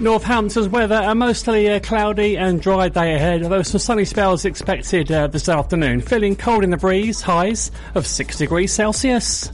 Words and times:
Northampton's 0.00 0.68
weather, 0.68 1.00
a 1.04 1.14
mostly 1.14 1.68
uh, 1.68 1.78
cloudy 1.80 2.38
and 2.38 2.60
dry 2.60 2.88
day 2.88 3.14
ahead, 3.14 3.42
although 3.42 3.62
some 3.62 3.78
sunny 3.78 4.06
spells 4.06 4.46
expected 4.46 5.12
uh, 5.12 5.26
this 5.26 5.48
afternoon. 5.48 6.00
Feeling 6.00 6.36
cold 6.36 6.64
in 6.64 6.70
the 6.70 6.78
breeze, 6.78 7.20
highs 7.20 7.70
of 7.94 8.06
6 8.06 8.38
degrees 8.38 8.72
Celsius. 8.72 9.52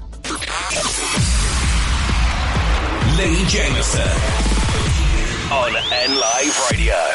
Leigh 3.18 3.44
Jamison 3.46 4.02
on 5.50 5.74
N 5.92 6.20
Live 6.20 6.68
Radio. 6.70 7.05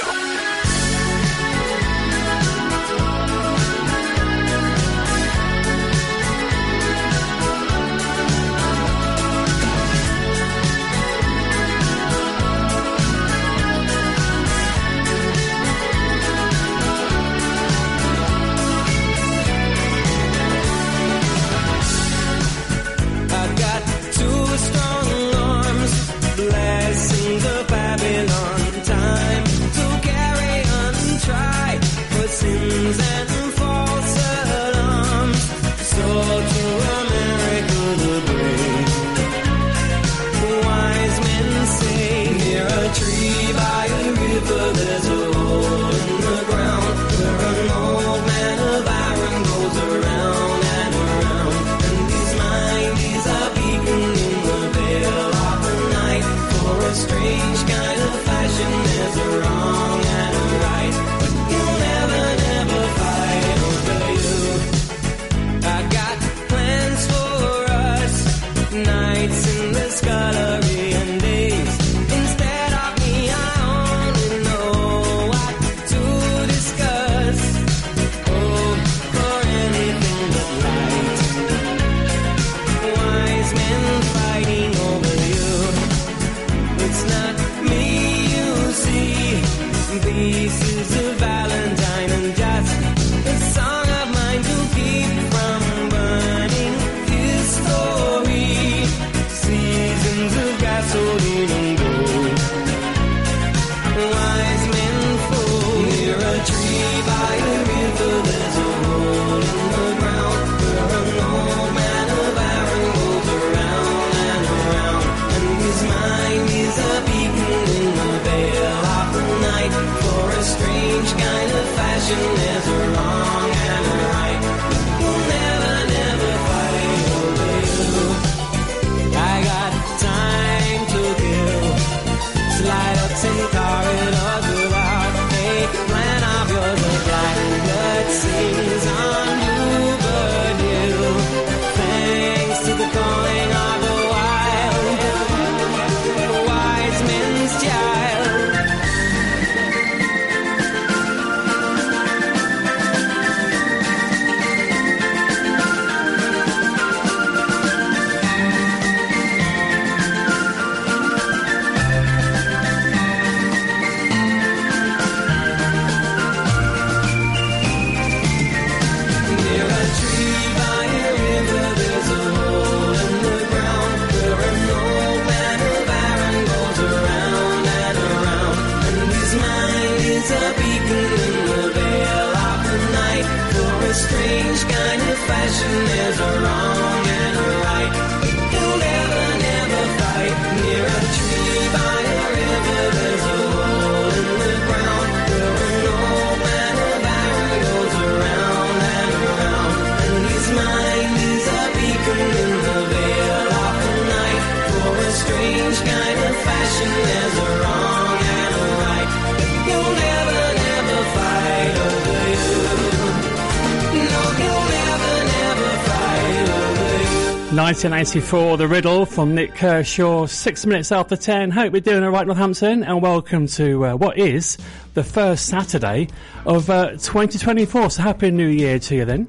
Nineteen 217.71 217.93
eighty-four, 217.93 218.57
The 218.57 218.67
Riddle 218.67 219.05
from 219.05 219.33
Nik 219.33 219.55
Kershaw, 219.55 220.25
six 220.25 220.65
minutes 220.65 220.91
after 220.91 221.15
ten. 221.15 221.49
Hope 221.51 221.71
you're 221.71 221.79
doing 221.79 222.03
all 222.03 222.09
right, 222.09 222.27
Northampton, 222.27 222.83
and 222.83 223.01
welcome 223.01 223.47
to 223.47 223.85
uh, 223.85 223.95
what 223.95 224.17
is 224.17 224.57
the 224.93 225.05
first 225.05 225.45
Saturday 225.45 226.09
of 226.45 226.69
uh, 226.69 226.89
2024. 226.89 227.91
So 227.91 228.01
happy 228.01 228.29
New 228.29 228.49
Year 228.49 228.77
to 228.77 228.95
you 228.95 229.05
then. 229.05 229.25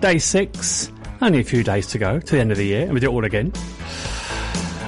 Day 0.00 0.20
six, 0.20 0.92
only 1.20 1.40
a 1.40 1.42
few 1.42 1.64
days 1.64 1.88
to 1.88 1.98
go 1.98 2.20
to 2.20 2.32
the 2.36 2.38
end 2.40 2.52
of 2.52 2.58
the 2.58 2.66
year, 2.66 2.82
and 2.82 2.92
we 2.94 3.00
do 3.00 3.10
it 3.10 3.12
all 3.12 3.24
again. 3.24 3.52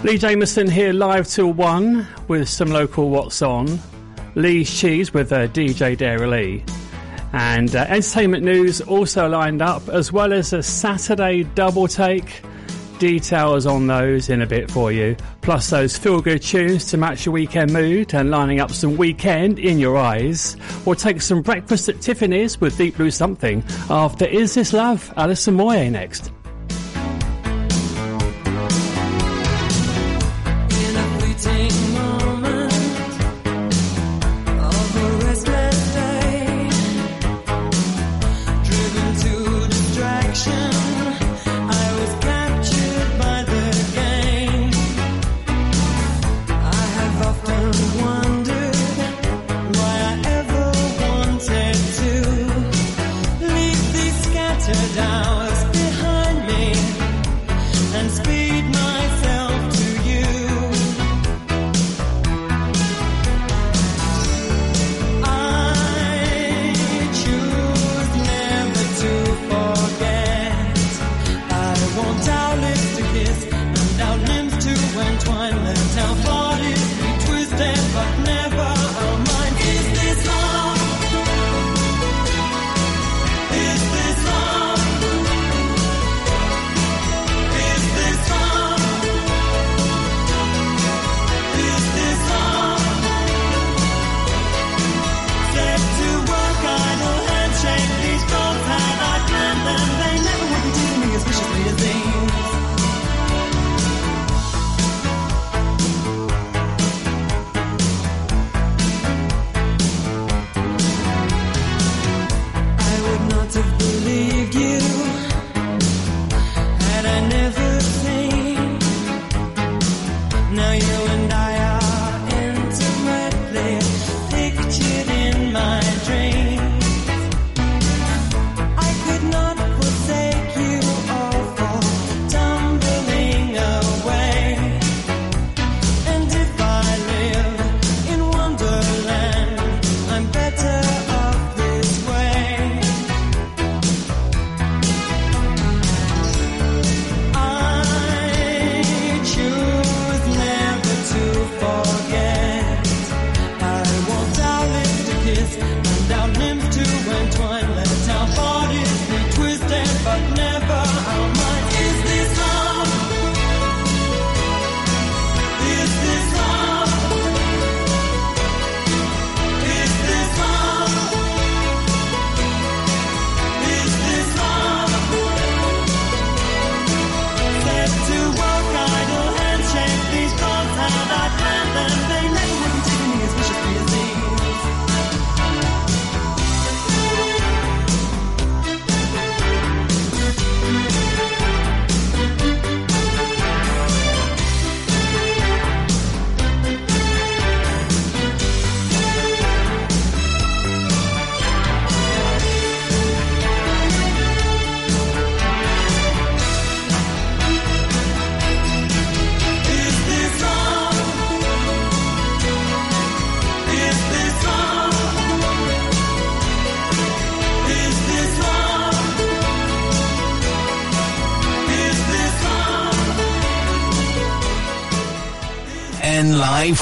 Leigh 0.05 0.19
Jamison 0.19 0.71
here 0.71 0.93
live 0.93 1.27
till 1.27 1.53
one 1.53 2.07
with 2.29 2.49
some 2.49 2.69
local 2.69 3.11
What's 3.11 3.43
On. 3.43 3.81
Lee's 4.37 4.73
Cheese 4.73 5.13
with 5.13 5.33
uh, 5.33 5.49
DJ 5.49 5.97
Dairy 5.97 6.29
Lee. 6.29 6.65
And 7.33 7.75
uh, 7.75 7.87
entertainment 7.89 8.45
news 8.45 8.81
also 8.81 9.29
lined 9.29 9.63
up, 9.63 9.89
as 9.89 10.13
well 10.13 10.33
as 10.33 10.53
a 10.53 10.63
Saturday 10.63 11.43
double 11.43 11.89
take. 11.89 12.41
Details 12.99 13.65
on 13.65 13.87
those 13.87 14.29
in 14.29 14.43
a 14.43 14.47
bit 14.47 14.71
for 14.71 14.91
you. 14.91 15.17
Plus 15.41 15.71
those 15.71 15.97
feel 15.97 16.21
good 16.21 16.43
tunes 16.43 16.87
to 16.87 16.97
match 16.97 17.27
your 17.27 17.33
weekend 17.33 17.73
mood 17.73 18.13
and 18.15 18.31
lining 18.31 18.61
up 18.61 18.73
some 18.73 18.97
weekend 18.97 19.59
in 19.59 19.79
your 19.79 19.97
eyes. 19.97 20.57
We'll 20.85 20.97
take 20.97 21.23
some 21.23 21.43
breakfast 21.43 21.89
at 21.89 22.01
Tiffany's 22.01 22.61
with 22.61 22.77
Deep 22.77 22.97
Blue 22.97 23.11
Something 23.11 23.63
after 23.89 24.27
Is 24.27 24.55
This 24.55 24.73
Love? 24.73 25.13
Alison 25.17 25.57
Moyet 25.57 25.93
next. 25.93 26.33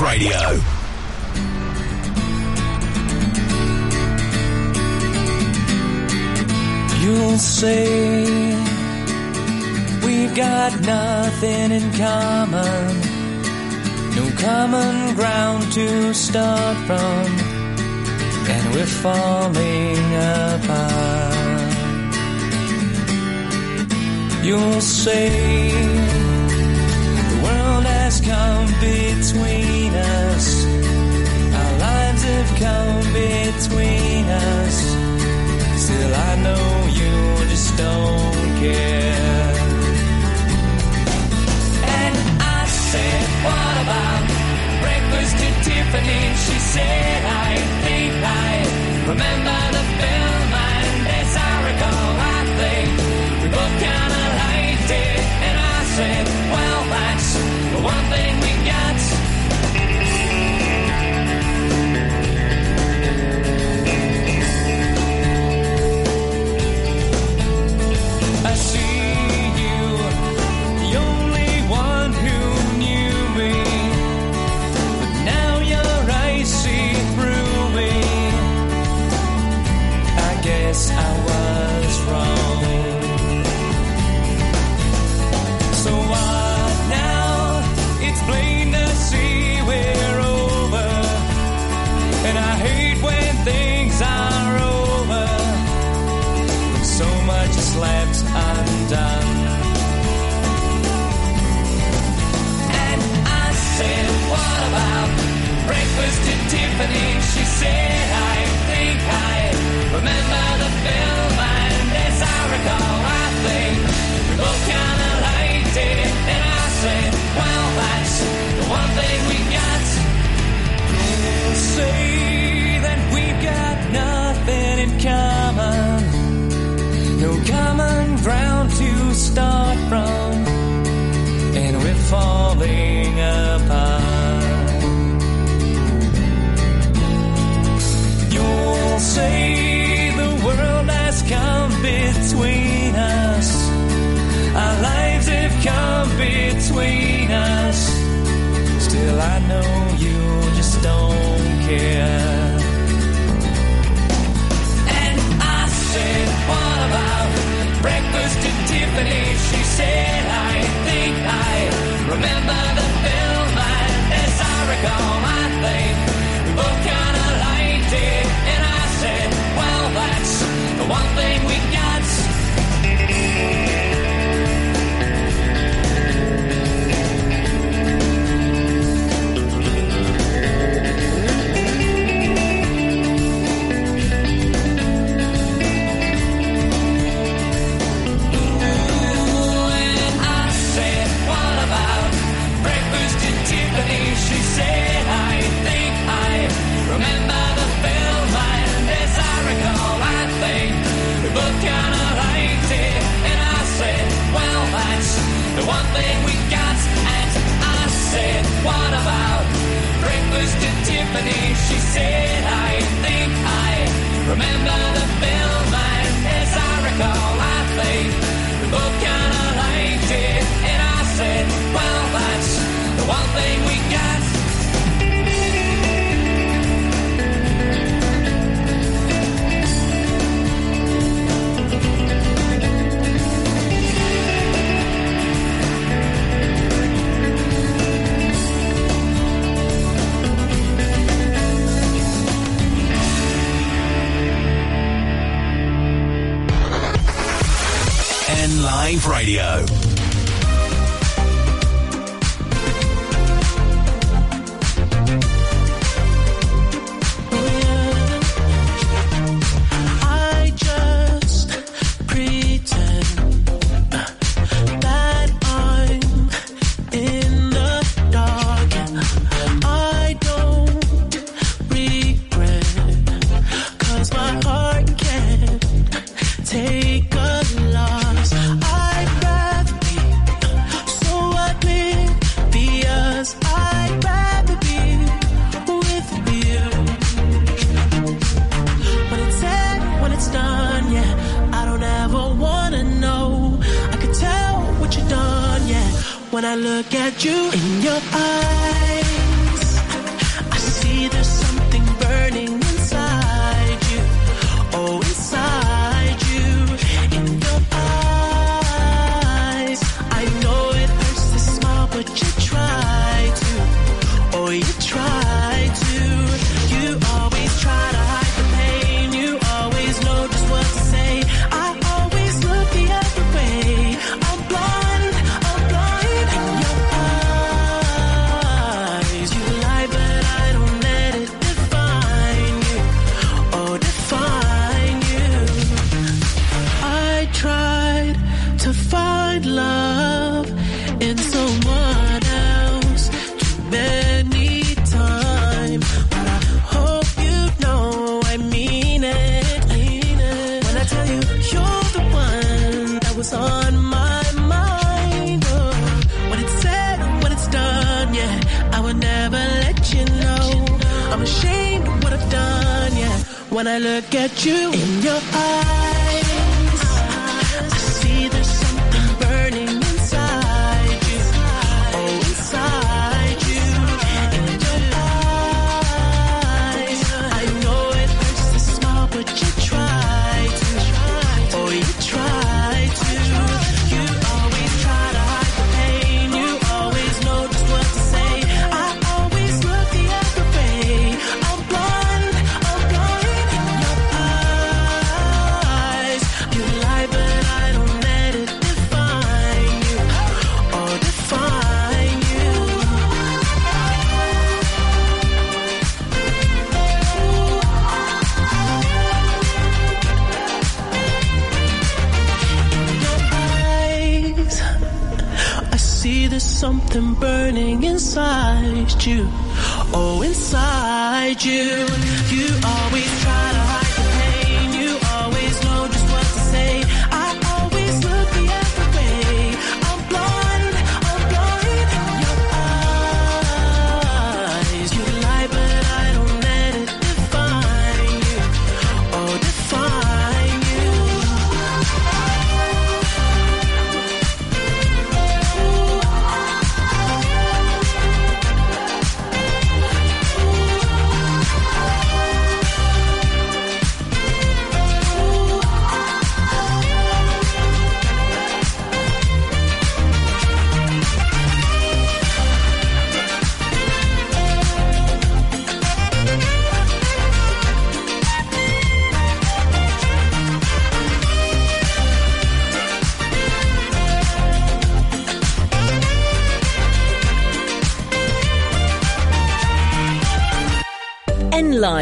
Radio. 0.01 0.46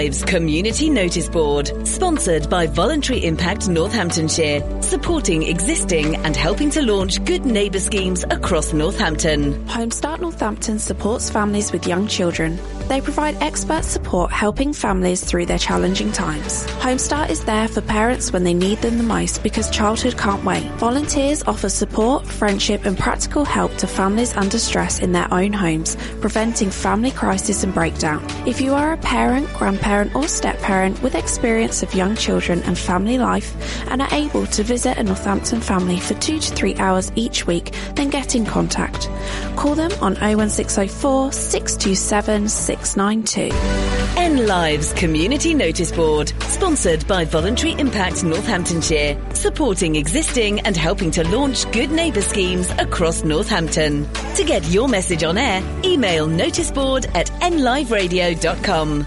Lives 0.05 0.23
Community 0.23 0.91
Notice 0.91 1.31
Board, 1.31 1.73
sponsored 1.89 2.51
by 2.51 2.67
Voluntary 2.67 3.25
Impact 3.25 3.71
Northamptonshire, 3.71 4.83
supporting 4.83 5.45
existing 5.45 6.17
and 6.17 6.37
helping 6.37 6.69
to 6.73 6.83
launch 6.83 7.25
good 7.25 7.47
neighbour 7.47 7.81
schemes 7.81 8.23
across 8.25 8.75
Northampton. 8.75 9.55
Homestart 9.67 10.21
Northampton 10.21 10.79
supports 10.79 11.31
families 11.31 11.73
with 11.73 11.87
young 11.87 12.07
children. 12.07 12.59
They 12.89 13.01
provide 13.01 13.37
expert 13.43 13.85
support 13.85 14.31
helping 14.31 14.73
families 14.73 15.25
through 15.25 15.47
their 15.47 15.59
challenging 15.59 16.13
times. 16.13 16.67
Homestart 16.83 17.31
is 17.31 17.45
there 17.45 17.67
for 17.67 17.81
parents 17.81 18.33
when 18.33 18.45
they 18.45 18.53
need 18.53 18.79
them 18.79 18.99
the 18.99 19.05
most 19.05 19.43
because 19.43 19.71
childhood 19.71 20.19
can't 20.19 20.45
wait. 20.45 20.65
Volunteers 20.73 21.43
offer 21.45 21.71
support, 21.71 22.27
friendship 22.27 22.85
and 22.85 22.99
practical 22.99 23.45
help 23.45 23.75
to 23.77 23.87
families 23.87 24.37
under 24.37 24.59
stress 24.59 24.99
in 24.99 25.13
their 25.13 25.33
own 25.33 25.53
homes, 25.53 25.97
preventing 26.21 26.71
family 26.71 27.11
crisis 27.11 27.65
and 27.65 27.73
breakdown. 27.73 28.23
If 28.47 28.61
you 28.61 28.75
are 28.75 28.93
a 28.93 28.99
parent, 28.99 29.49
grandparent 29.55 30.15
or 30.15 30.29
step-parent 30.29 31.03
with 31.03 31.15
experience 31.15 31.83
of 31.83 31.95
young 31.95 32.17
children 32.17 32.63
and 32.65 32.79
family 32.79 33.17
life 33.17 33.57
and 33.91 34.03
are 34.03 34.13
able 34.13 34.47
to 34.49 34.63
visit 34.63 34.99
a 34.99 35.03
Northampton 35.03 35.63
family 35.63 35.99
for 35.99 36.15
two 36.15 36.39
to 36.39 36.55
three 36.55 36.75
hours 36.77 37.11
each 37.17 37.47
week, 37.47 37.75
then 37.95 38.11
get 38.11 38.35
in 38.35 38.45
contact. 38.45 39.09
Call 39.57 39.75
them 39.75 39.93
on 40.01 40.15
01604 40.15 41.33
627 41.33 42.49
692. 42.49 43.95
N 44.17 44.47
Lives 44.47 44.93
Community 44.93 45.55
Notice 45.55 45.93
Board, 45.93 46.33
sponsored 46.45 47.07
by 47.07 47.25
Voluntary 47.25 47.73
Impact 47.73 48.25
Northamptonshire, 48.25 49.19
supporting 49.35 49.97
existing 49.97 50.61
and 50.61 50.77
helping 50.77 51.11
to 51.13 51.29
launch 51.29 51.71
good 51.73 51.91
neighbour 51.91 52.23
schemes 52.23 52.71
across 52.79 53.25
Northampton. 53.25 54.07
To 54.37 54.45
get 54.45 54.65
your 54.71 54.89
message 54.89 55.25
on 55.25 55.37
air, 55.37 55.63
email 55.85 56.27
noticeboard 56.29 57.15
at 57.15 57.27
nliveradio.com. 57.43 59.07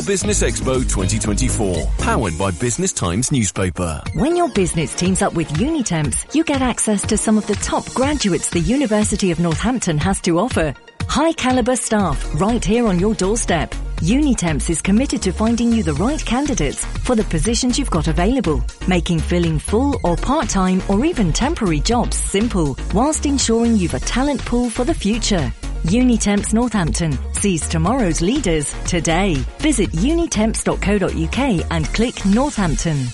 Business 0.00 0.42
Expo 0.42 0.80
2024, 0.80 1.86
powered 1.98 2.38
by 2.38 2.50
Business 2.52 2.92
Times 2.92 3.30
newspaper. 3.30 4.00
When 4.14 4.36
your 4.36 4.48
business 4.50 4.94
teams 4.94 5.20
up 5.20 5.34
with 5.34 5.48
Unitemps, 5.48 6.34
you 6.34 6.44
get 6.44 6.62
access 6.62 7.06
to 7.08 7.18
some 7.18 7.36
of 7.36 7.46
the 7.46 7.56
top 7.56 7.84
graduates 7.92 8.48
the 8.48 8.60
University 8.60 9.30
of 9.30 9.38
Northampton 9.38 9.98
has 9.98 10.20
to 10.22 10.38
offer. 10.38 10.74
High 11.08 11.32
caliber 11.34 11.76
staff 11.76 12.40
right 12.40 12.64
here 12.64 12.86
on 12.86 12.98
your 12.98 13.14
doorstep. 13.14 13.74
Unitemps 14.02 14.68
is 14.68 14.82
committed 14.82 15.22
to 15.22 15.32
finding 15.32 15.70
you 15.70 15.84
the 15.84 15.94
right 15.94 16.26
candidates 16.26 16.84
for 16.84 17.14
the 17.14 17.22
positions 17.22 17.78
you've 17.78 17.88
got 17.88 18.08
available, 18.08 18.60
making 18.88 19.20
filling 19.20 19.60
full 19.60 19.96
or 20.02 20.16
part-time 20.16 20.82
or 20.88 21.04
even 21.04 21.32
temporary 21.32 21.78
jobs 21.78 22.16
simple, 22.16 22.76
whilst 22.92 23.26
ensuring 23.26 23.76
you've 23.76 23.94
a 23.94 24.00
talent 24.00 24.44
pool 24.44 24.68
for 24.68 24.82
the 24.82 24.92
future. 24.92 25.52
Unitemps 25.84 26.52
Northampton. 26.52 27.16
sees 27.32 27.68
tomorrow's 27.68 28.20
leaders 28.20 28.74
today. 28.88 29.34
Visit 29.58 29.90
unitemps.co.uk 29.90 31.66
and 31.70 31.86
click 31.94 32.26
Northampton. 32.26 33.06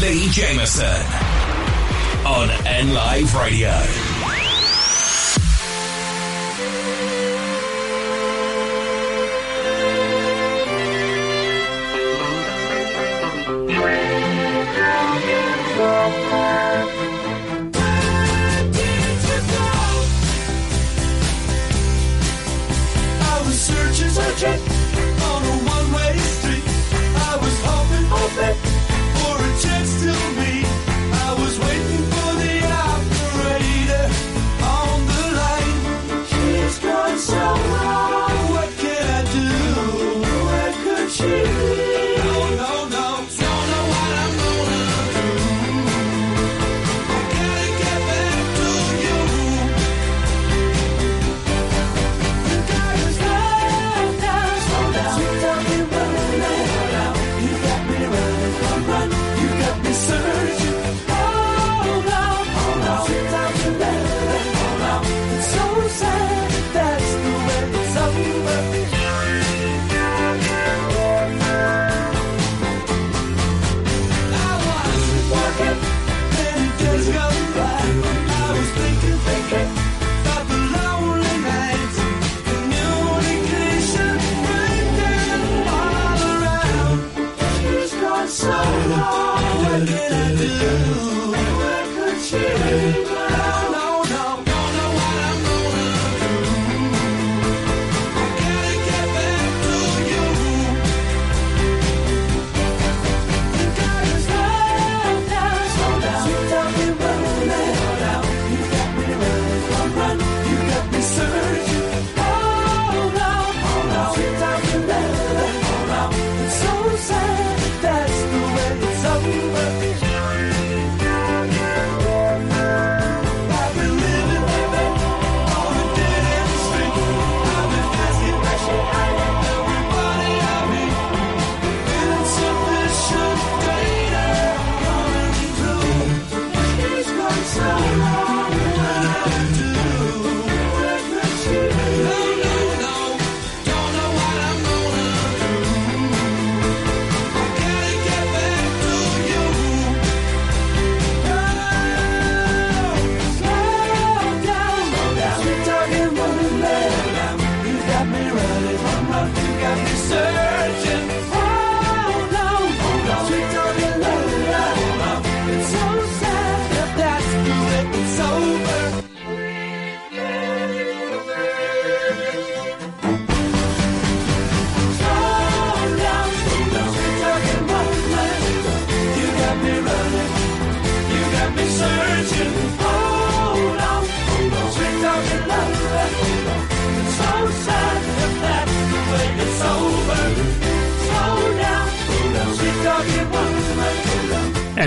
Leigh 0.00 0.28
Jamison 0.30 1.06
on 2.24 2.50
N 2.66 2.94
Live 2.94 3.34
Radio. 3.34 4.13
Searching 24.36 24.60
on 25.22 25.42
a 25.44 25.56
one-way 25.70 26.18
street. 26.18 26.62
I 27.16 27.38
was 27.40 27.60
hoping, 27.62 28.06
hoping 28.10 28.73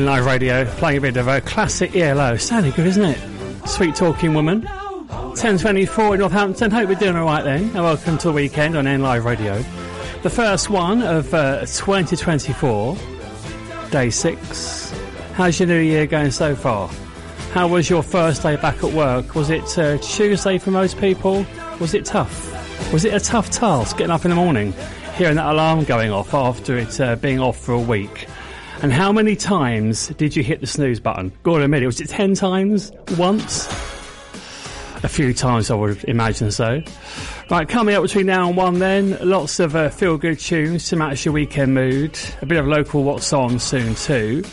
Live 0.05 0.25
Radio 0.25 0.65
playing 0.65 0.97
a 0.99 1.01
bit 1.01 1.17
of 1.17 1.27
a 1.27 1.41
classic 1.41 1.95
ELO. 1.95 2.37
Sounding 2.37 2.71
good, 2.73 2.85
isn't 2.87 3.03
it? 3.03 3.67
Sweet 3.67 3.95
talking 3.95 4.33
woman. 4.33 4.61
1024 4.61 6.13
in 6.13 6.19
Northampton. 6.19 6.71
Hope 6.71 6.89
we're 6.89 6.95
doing 6.95 7.15
alright 7.15 7.43
then. 7.43 7.63
And 7.63 7.75
welcome 7.75 8.17
to 8.19 8.27
the 8.27 8.33
weekend 8.33 8.77
on 8.77 8.85
N 8.85 9.01
Live 9.01 9.25
Radio. 9.25 9.63
The 10.23 10.29
first 10.29 10.69
one 10.69 11.01
of 11.01 11.33
uh, 11.33 11.61
2024, 11.61 12.97
day 13.89 14.09
six. 14.09 14.93
How's 15.33 15.59
your 15.59 15.67
new 15.67 15.79
year 15.79 16.05
going 16.05 16.31
so 16.31 16.55
far? 16.55 16.89
How 17.53 17.67
was 17.67 17.89
your 17.89 18.03
first 18.03 18.43
day 18.43 18.55
back 18.57 18.83
at 18.83 18.93
work? 18.93 19.35
Was 19.35 19.49
it 19.49 19.79
uh, 19.79 19.97
Tuesday 19.97 20.57
for 20.57 20.71
most 20.71 20.99
people? 20.99 21.45
Was 21.79 21.93
it 21.93 22.05
tough? 22.05 22.93
Was 22.93 23.05
it 23.05 23.13
a 23.13 23.19
tough 23.19 23.49
task 23.49 23.97
getting 23.97 24.11
up 24.11 24.25
in 24.25 24.29
the 24.29 24.35
morning, 24.35 24.73
hearing 25.15 25.37
that 25.37 25.47
alarm 25.47 25.85
going 25.85 26.11
off 26.11 26.33
after 26.33 26.77
it 26.77 26.99
uh, 26.99 27.15
being 27.15 27.39
off 27.39 27.57
for 27.57 27.73
a 27.73 27.79
week? 27.79 28.27
And 28.83 28.93
how 28.93 29.11
many 29.11 29.35
times 29.35 30.09
did 30.09 30.35
you 30.35 30.43
hit 30.43 30.61
the 30.61 30.67
snooze 30.67 30.99
button? 30.99 31.31
Go 31.41 31.55
on, 31.55 31.63
admit 31.63 31.81
it. 31.81 31.87
Was 31.87 31.99
it 31.99 32.09
10 32.09 32.35
times? 32.35 32.91
Once? 33.17 33.67
A 35.03 35.07
few 35.07 35.33
times, 35.33 35.71
I 35.71 35.75
would 35.75 36.03
imagine 36.05 36.51
so. 36.51 36.83
Right, 37.49 37.67
coming 37.67 37.95
up 37.95 38.03
between 38.03 38.27
now 38.27 38.47
and 38.47 38.55
one 38.55 38.77
then, 38.77 39.17
lots 39.21 39.59
of 39.59 39.75
uh, 39.75 39.89
feel-good 39.89 40.39
tunes 40.39 40.89
to 40.89 40.95
match 40.95 41.25
your 41.25 41.33
weekend 41.33 41.73
mood. 41.73 42.19
A 42.41 42.45
bit 42.45 42.59
of 42.59 42.67
local 42.67 43.03
what's 43.03 43.33
on 43.33 43.57
soon 43.57 43.95
too. 43.95 44.43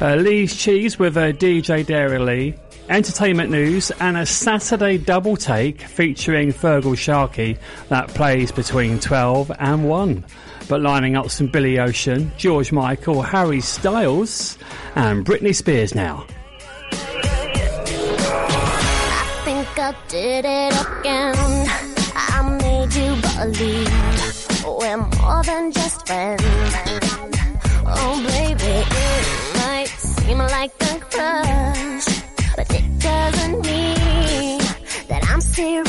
Uh, 0.00 0.14
Lee's 0.14 0.56
Cheese 0.56 0.98
with 0.98 1.16
uh, 1.16 1.32
DJ 1.32 1.84
Dairy 1.84 2.18
Lee. 2.20 2.54
Entertainment 2.88 3.50
news 3.50 3.90
and 4.00 4.16
a 4.16 4.24
Saturday 4.24 4.98
double 4.98 5.36
take 5.36 5.82
featuring 5.82 6.52
Feargal 6.52 6.96
Sharkey 6.96 7.58
that 7.88 8.08
plays 8.08 8.52
between 8.52 9.00
12 9.00 9.50
and 9.58 9.88
1. 9.88 10.24
But 10.68 10.82
lining 10.82 11.16
up 11.16 11.30
some 11.30 11.46
Billy 11.46 11.78
Ocean, 11.78 12.30
George 12.36 12.72
Michael, 12.72 13.22
Harry 13.22 13.62
Styles 13.62 14.58
and 14.94 15.24
Britney 15.24 15.54
Spears 15.54 15.94
now. 15.94 16.26
I 19.10 19.40
think 19.44 19.66
I 19.78 19.94
did 20.08 20.44
it 20.44 20.74
again. 20.98 21.34
I 22.14 22.58
made 22.60 22.92
you 22.92 23.16
believe 23.22 23.88
we're 24.66 24.96
more 24.98 25.42
than 25.42 25.72
just 25.72 26.06
friends. 26.06 26.42
Oh, 27.86 28.22
baby, 28.28 28.84
it 28.84 29.56
might 29.56 29.88
seem 29.88 30.36
like 30.36 30.72
a 30.80 31.00
crush, 31.00 32.04
but 32.56 32.70
it 32.74 32.98
doesn't 32.98 33.62
mean 33.62 34.58
that 35.08 35.26
I'm 35.30 35.40
serious. 35.40 35.88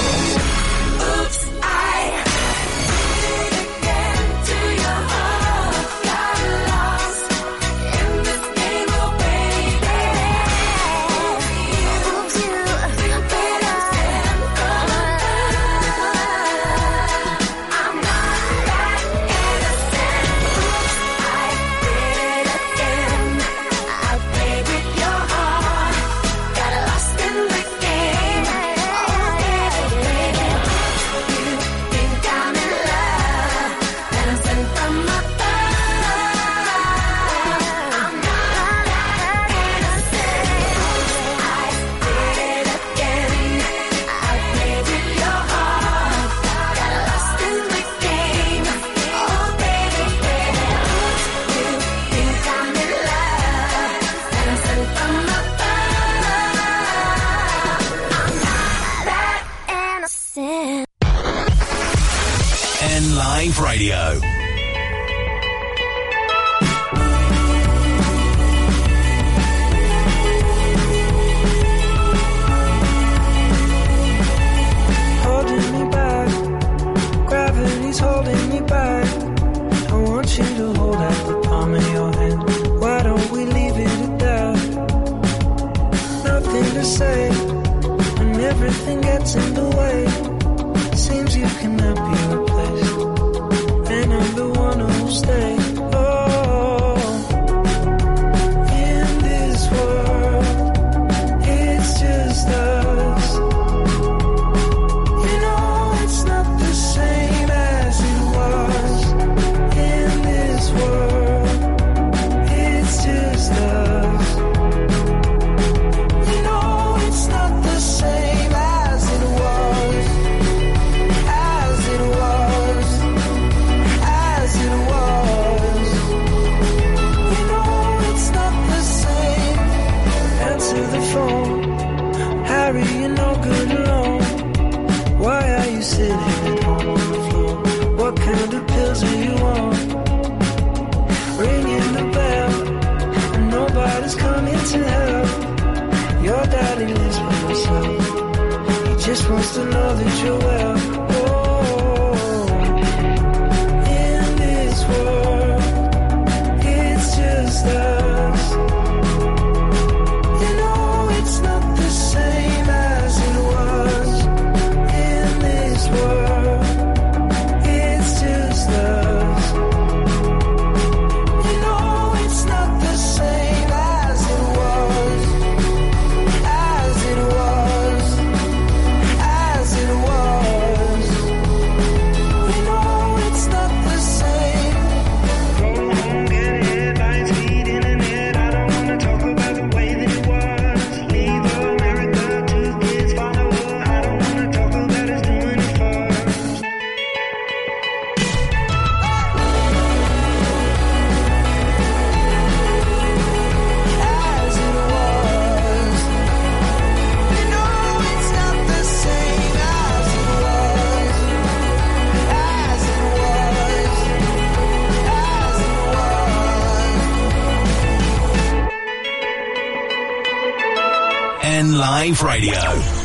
Wave 222.01 222.23
Radio. 222.23 223.00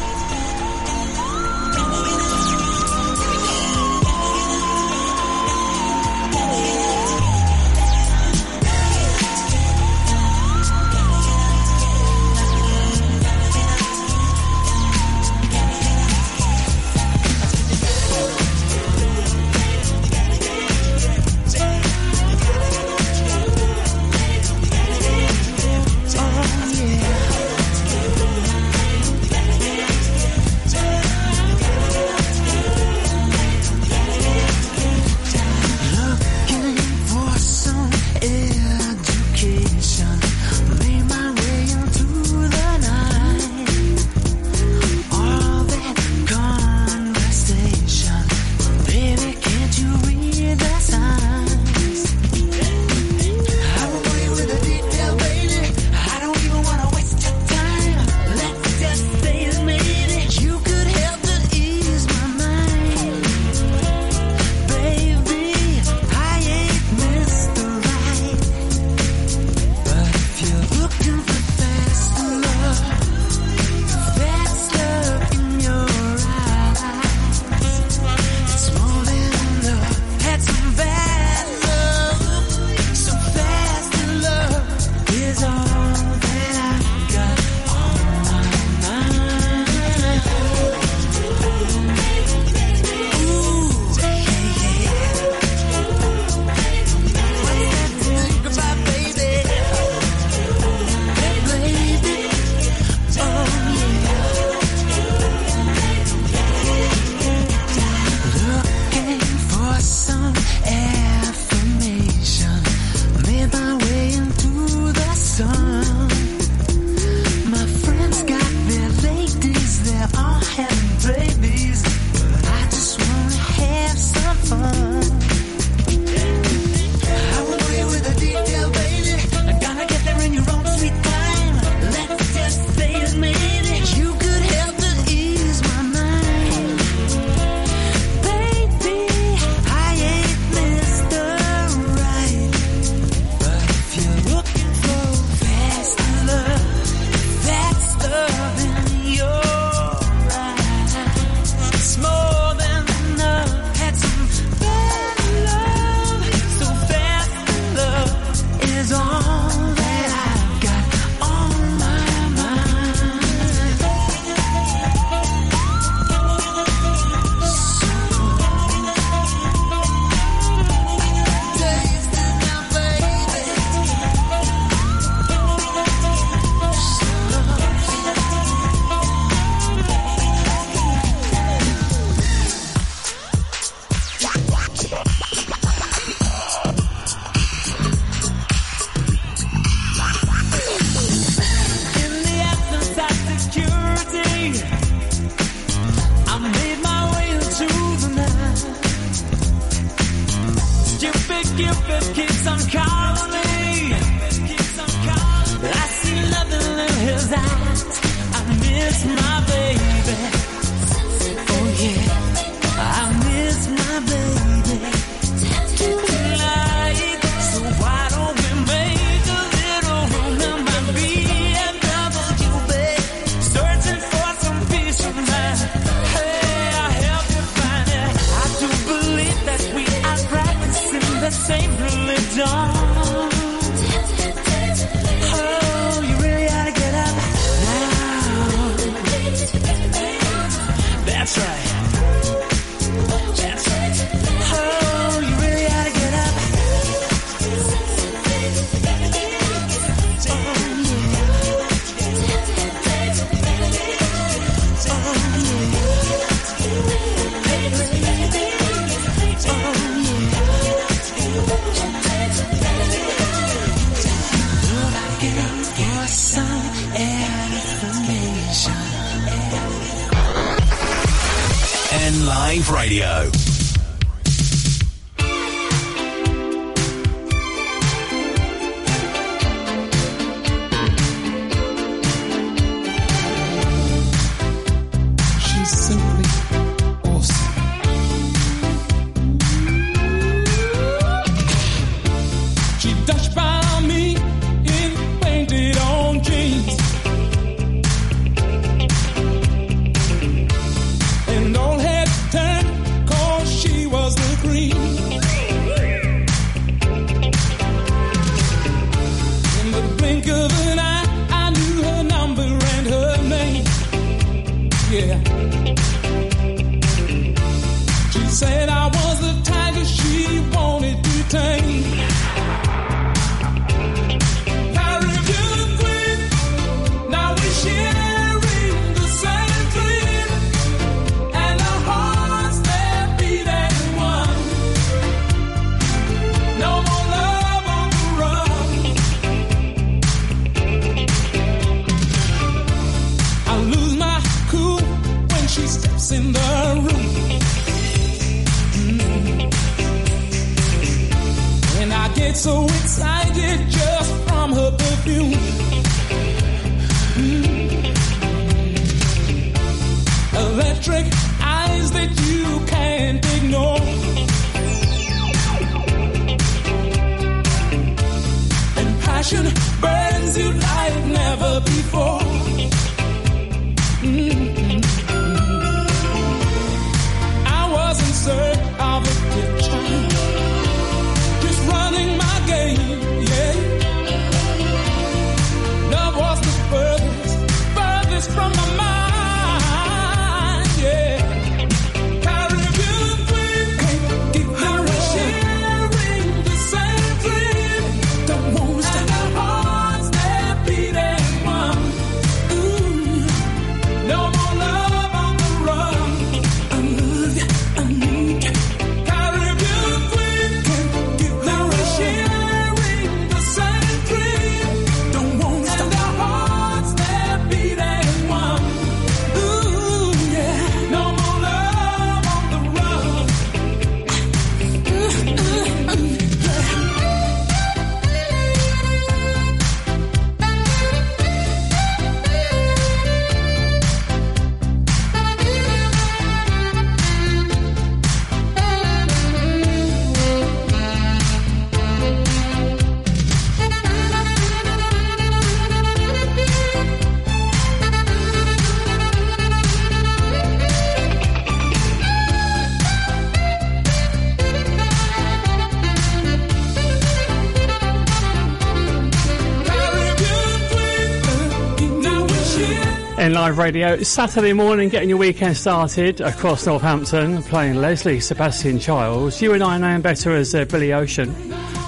Live 463.36 463.58
radio, 463.58 463.92
it's 463.92 464.08
Saturday 464.08 464.54
morning, 464.54 464.88
getting 464.88 465.10
your 465.10 465.18
weekend 465.18 465.58
started 465.58 466.22
across 466.22 466.64
Northampton, 466.64 467.42
playing 467.42 467.74
Leslie 467.74 468.18
Sebastian 468.18 468.78
Charles. 468.78 469.42
You 469.42 469.52
and 469.52 469.62
I 469.62 469.76
know 469.76 469.94
him 469.94 470.00
better 470.00 470.34
as 470.34 470.54
uh, 470.54 470.64
Billy 470.64 470.94
Ocean, 470.94 471.28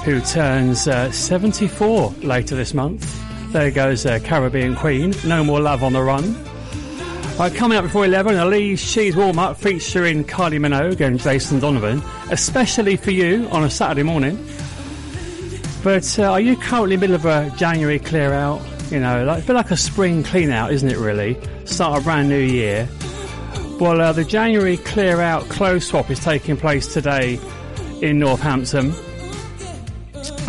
who 0.05 0.21
turns 0.21 0.87
uh, 0.87 1.11
74 1.11 2.11
later 2.21 2.55
this 2.55 2.75
month. 2.75 3.19
There 3.51 3.71
goes 3.71 4.05
uh, 4.05 4.19
Caribbean 4.23 4.77
Queen, 4.77 5.15
No 5.25 5.43
More 5.43 5.59
Love 5.59 5.83
on 5.83 5.95
the 5.95 6.03
Run. 6.03 6.37
Right, 7.39 7.55
coming 7.55 7.79
up 7.79 7.85
before 7.85 8.05
11, 8.05 8.37
a 8.37 8.45
Lee's 8.45 8.93
Cheese 8.93 9.17
warm 9.17 9.39
up 9.39 9.57
featuring 9.57 10.25
Kylie 10.25 10.61
Minogue 10.61 11.01
and 11.01 11.19
Jason 11.19 11.61
Donovan, 11.61 12.03
especially 12.31 12.97
for 12.97 13.11
you 13.11 13.49
on 13.49 13.65
a 13.65 13.71
Saturday 13.71 14.03
morning. 14.03 14.37
But 15.83 16.19
uh, 16.19 16.31
are 16.31 16.41
you 16.41 16.57
currently 16.59 16.97
in 16.97 17.01
the 17.01 17.09
middle 17.09 17.17
of 17.17 17.25
a 17.25 17.57
January 17.57 17.99
clear 17.99 18.35
out? 18.35 18.61
You 18.91 19.01
know, 19.01 19.25
like, 19.25 19.45
a 19.45 19.47
bit 19.47 19.53
like 19.53 19.71
a 19.71 19.77
spring 19.77 20.23
clean 20.23 20.51
out, 20.51 20.73
isn't 20.73 20.89
it 20.89 20.97
really? 20.97 21.37
Start 21.65 22.01
a 22.01 22.05
brand 22.05 22.29
new 22.29 22.39
year. 22.39 22.89
Well, 23.79 24.01
uh, 24.01 24.13
the 24.13 24.25
January 24.25 24.79
clear 24.79 25.21
out 25.21 25.43
clothes 25.49 25.87
swap 25.87 26.11
is 26.11 26.19
taking 26.21 26.57
place 26.57 26.93
today 26.93 27.39
in 28.01 28.19
Northampton 28.19 28.93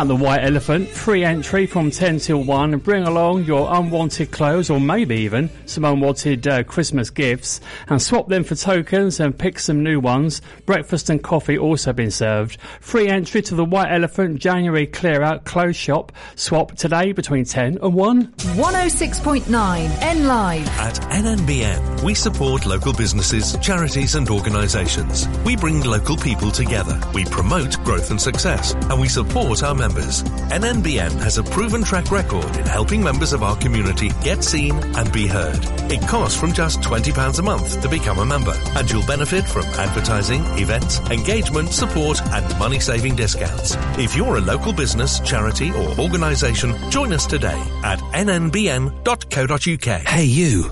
at 0.00 0.08
the 0.08 0.16
White 0.16 0.42
Elephant. 0.42 0.88
Free 0.88 1.24
entry 1.24 1.66
from 1.66 1.90
10 1.90 2.20
till 2.20 2.42
1. 2.42 2.78
Bring 2.78 3.02
along 3.02 3.44
your 3.44 3.68
unwanted 3.70 4.30
clothes 4.30 4.70
or 4.70 4.80
maybe 4.80 5.16
even 5.16 5.50
some 5.66 5.84
unwanted 5.84 6.48
uh, 6.48 6.62
Christmas 6.62 7.10
gifts 7.10 7.60
and 7.86 8.00
swap 8.00 8.28
them 8.28 8.42
for 8.42 8.54
tokens 8.54 9.20
and 9.20 9.38
pick 9.38 9.58
some 9.58 9.84
new 9.84 10.00
ones. 10.00 10.40
Breakfast 10.64 11.10
and 11.10 11.22
coffee 11.22 11.58
also 11.58 11.92
been 11.92 12.10
served. 12.10 12.58
Free 12.80 13.08
entry 13.08 13.42
to 13.42 13.54
the 13.54 13.64
White 13.64 13.92
Elephant 13.92 14.40
January 14.40 14.86
clear 14.86 15.20
out 15.20 15.44
clothes 15.44 15.76
shop. 15.76 16.12
Swap 16.34 16.74
today 16.76 17.12
between 17.12 17.44
10 17.44 17.78
and 17.82 17.94
1. 17.94 18.26
106.9 18.26 20.02
N 20.02 20.26
Live. 20.26 20.66
At 20.78 20.94
NNBN, 20.94 22.02
we 22.04 22.14
support 22.14 22.64
local 22.64 22.94
businesses, 22.94 23.54
charities 23.58 24.14
and 24.14 24.30
organisations. 24.30 25.28
We 25.44 25.56
bring 25.56 25.82
local 25.82 26.16
people 26.16 26.50
together. 26.50 26.98
We 27.12 27.26
promote 27.26 27.76
growth 27.84 28.10
and 28.10 28.20
success 28.20 28.72
and 28.72 28.98
we 28.98 29.08
support 29.08 29.62
our 29.62 29.74
members 29.74 29.89
members, 29.90 30.22
NNBN 30.52 31.20
has 31.20 31.38
a 31.38 31.42
proven 31.42 31.82
track 31.82 32.10
record 32.10 32.56
in 32.56 32.66
helping 32.66 33.02
members 33.02 33.32
of 33.32 33.42
our 33.42 33.56
community 33.56 34.10
get 34.22 34.44
seen 34.44 34.72
and 34.96 35.12
be 35.12 35.26
heard. 35.26 35.58
It 35.90 36.00
costs 36.08 36.38
from 36.38 36.52
just 36.52 36.80
£20 36.80 37.38
a 37.38 37.42
month 37.42 37.80
to 37.82 37.88
become 37.88 38.18
a 38.18 38.24
member, 38.24 38.54
and 38.76 38.90
you'll 38.90 39.06
benefit 39.06 39.46
from 39.46 39.64
advertising, 39.64 40.44
events, 40.58 41.00
engagement, 41.10 41.70
support, 41.70 42.22
and 42.22 42.58
money 42.58 42.78
saving 42.78 43.16
discounts. 43.16 43.76
If 43.98 44.14
you're 44.14 44.36
a 44.36 44.40
local 44.40 44.72
business, 44.72 45.18
charity, 45.20 45.72
or 45.72 45.98
organisation, 45.98 46.74
join 46.90 47.12
us 47.12 47.26
today 47.26 47.60
at 47.82 47.98
nnbn.co.uk. 47.98 50.00
Hey, 50.06 50.24
you. 50.24 50.70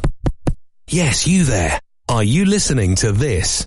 Yes, 0.88 1.26
you 1.26 1.44
there. 1.44 1.80
Are 2.08 2.24
you 2.24 2.46
listening 2.46 2.94
to 2.96 3.12
this? 3.12 3.66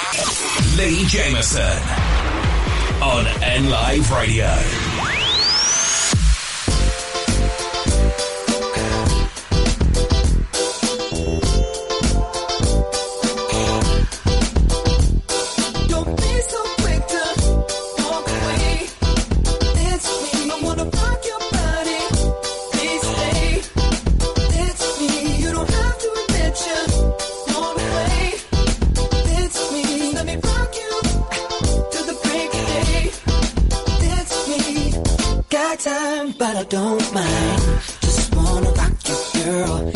Leigh 0.81 1.05
Jamison 1.05 1.77
on 3.03 3.27
N 3.43 3.69
Live 3.69 4.11
Radio. 4.11 4.80
don't 36.63 37.13
mind. 37.13 37.61
Just 38.01 38.35
wanna 38.35 38.69
rock 38.71 38.91
you, 39.07 39.43
girl. 39.43 39.90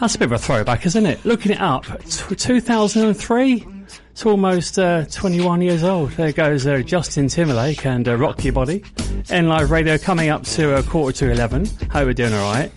That's 0.00 0.14
a 0.14 0.18
bit 0.18 0.26
of 0.26 0.32
a 0.32 0.38
throwback, 0.38 0.86
isn't 0.86 1.04
it? 1.04 1.22
Looking 1.26 1.52
it 1.52 1.60
up, 1.60 1.84
t- 2.04 2.34
2003. 2.34 3.66
It's 4.12 4.24
almost 4.26 4.78
uh, 4.78 5.04
21 5.04 5.60
years 5.60 5.84
old. 5.84 6.10
There 6.12 6.32
goes 6.32 6.66
uh, 6.66 6.78
Justin 6.78 7.28
Timberlake 7.28 7.84
and 7.84 8.08
uh, 8.08 8.16
Rock 8.16 8.42
Your 8.42 8.54
Body. 8.54 8.82
N 9.28 9.48
Live 9.48 9.70
Radio 9.70 9.98
coming 9.98 10.30
up 10.30 10.42
to 10.44 10.76
a 10.76 10.82
quarter 10.82 11.26
to 11.26 11.32
11. 11.32 11.66
Hope 11.92 12.06
we're 12.06 12.14
doing 12.14 12.32
all 12.32 12.52
right. 12.52 12.72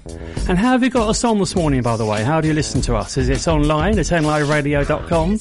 And 0.49 0.57
how 0.57 0.71
have 0.71 0.83
you 0.83 0.89
got 0.89 1.07
us 1.07 1.23
on 1.23 1.39
this 1.39 1.55
morning, 1.55 1.81
by 1.81 1.95
the 1.95 2.05
way? 2.05 2.23
How 2.23 2.41
do 2.41 2.49
you 2.49 2.53
listen 2.53 2.81
to 2.81 2.95
us? 2.95 3.17
Is 3.17 3.29
it 3.29 3.47
online 3.47 3.97
at 3.99 4.05
nliveradio.com, 4.07 5.37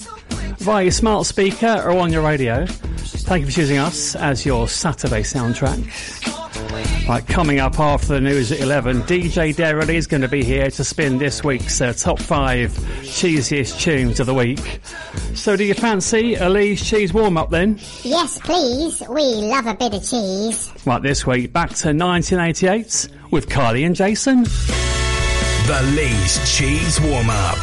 via 0.59 0.83
your 0.85 0.93
smart 0.93 1.27
speaker, 1.27 1.83
or 1.85 1.99
on 1.99 2.13
your 2.13 2.23
radio? 2.23 2.65
Thank 2.67 3.41
you 3.41 3.47
for 3.47 3.53
choosing 3.53 3.79
us 3.79 4.15
as 4.15 4.47
your 4.47 4.69
Saturday 4.69 5.23
soundtrack. 5.23 6.12
Right, 7.09 7.27
coming 7.27 7.59
up 7.59 7.81
after 7.81 8.07
the 8.09 8.21
news 8.21 8.53
at 8.53 8.61
11, 8.61 9.03
DJ 9.03 9.55
Derrell 9.55 9.89
is 9.93 10.07
going 10.07 10.21
to 10.21 10.29
be 10.29 10.45
here 10.45 10.71
to 10.71 10.85
spin 10.85 11.19
this 11.19 11.43
week's 11.43 11.81
uh, 11.81 11.93
top 11.93 12.19
five 12.19 12.71
cheesiest 13.03 13.81
tunes 13.81 14.21
of 14.21 14.27
the 14.27 14.35
week. 14.35 14.81
So, 15.35 15.57
do 15.57 15.65
you 15.65 15.75
fancy 15.75 16.37
a 16.37 16.49
Lee's 16.49 16.83
cheese 16.89 17.13
warm 17.13 17.37
up 17.37 17.51
then? 17.51 17.79
Yes, 18.03 18.39
please. 18.39 19.03
We 19.09 19.23
love 19.23 19.67
a 19.67 19.75
bit 19.75 19.95
of 19.95 20.09
cheese. 20.09 20.73
Right, 20.87 21.03
this 21.03 21.27
week, 21.27 21.53
back 21.53 21.71
to 21.71 21.89
1988 21.89 23.09
with 23.33 23.49
Kylie 23.49 23.85
and 23.85 23.97
Jason. 23.97 24.45
The 24.45 25.83
Lee's 25.97 26.57
cheese 26.57 27.01
warm 27.01 27.29
up. 27.31 27.59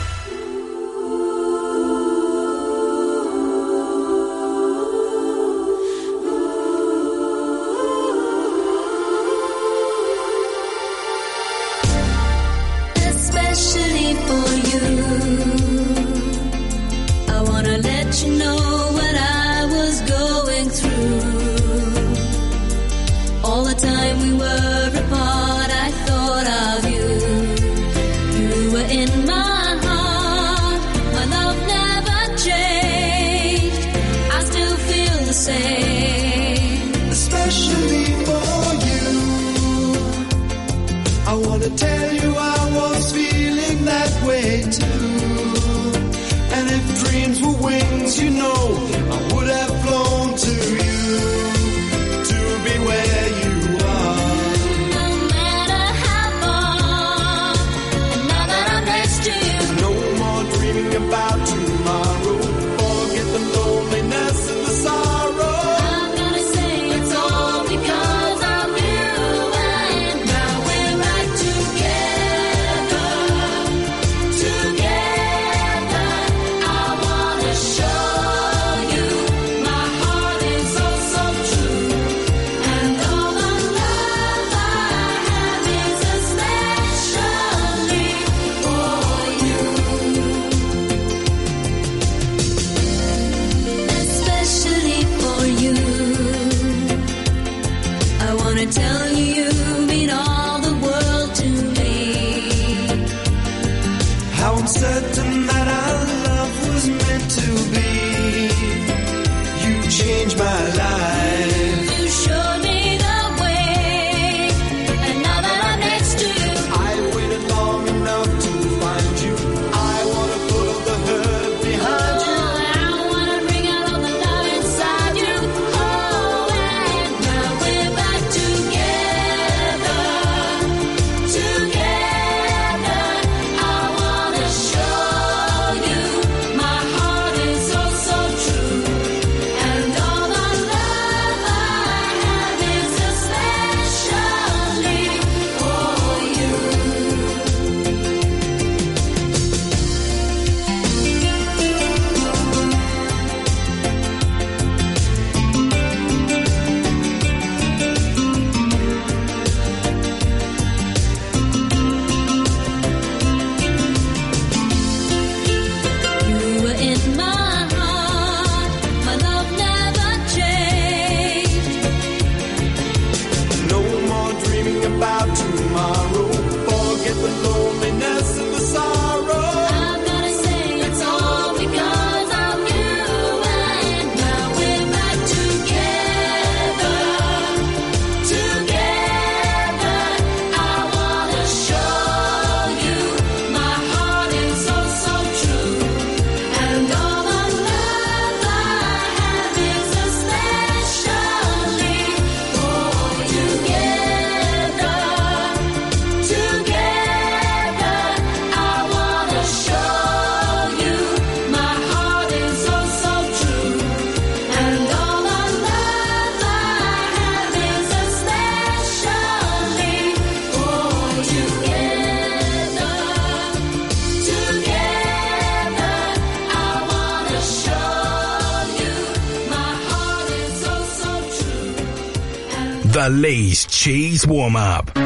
Cheese 233.70 234.28
warm 234.28 234.56
up. 234.56 234.99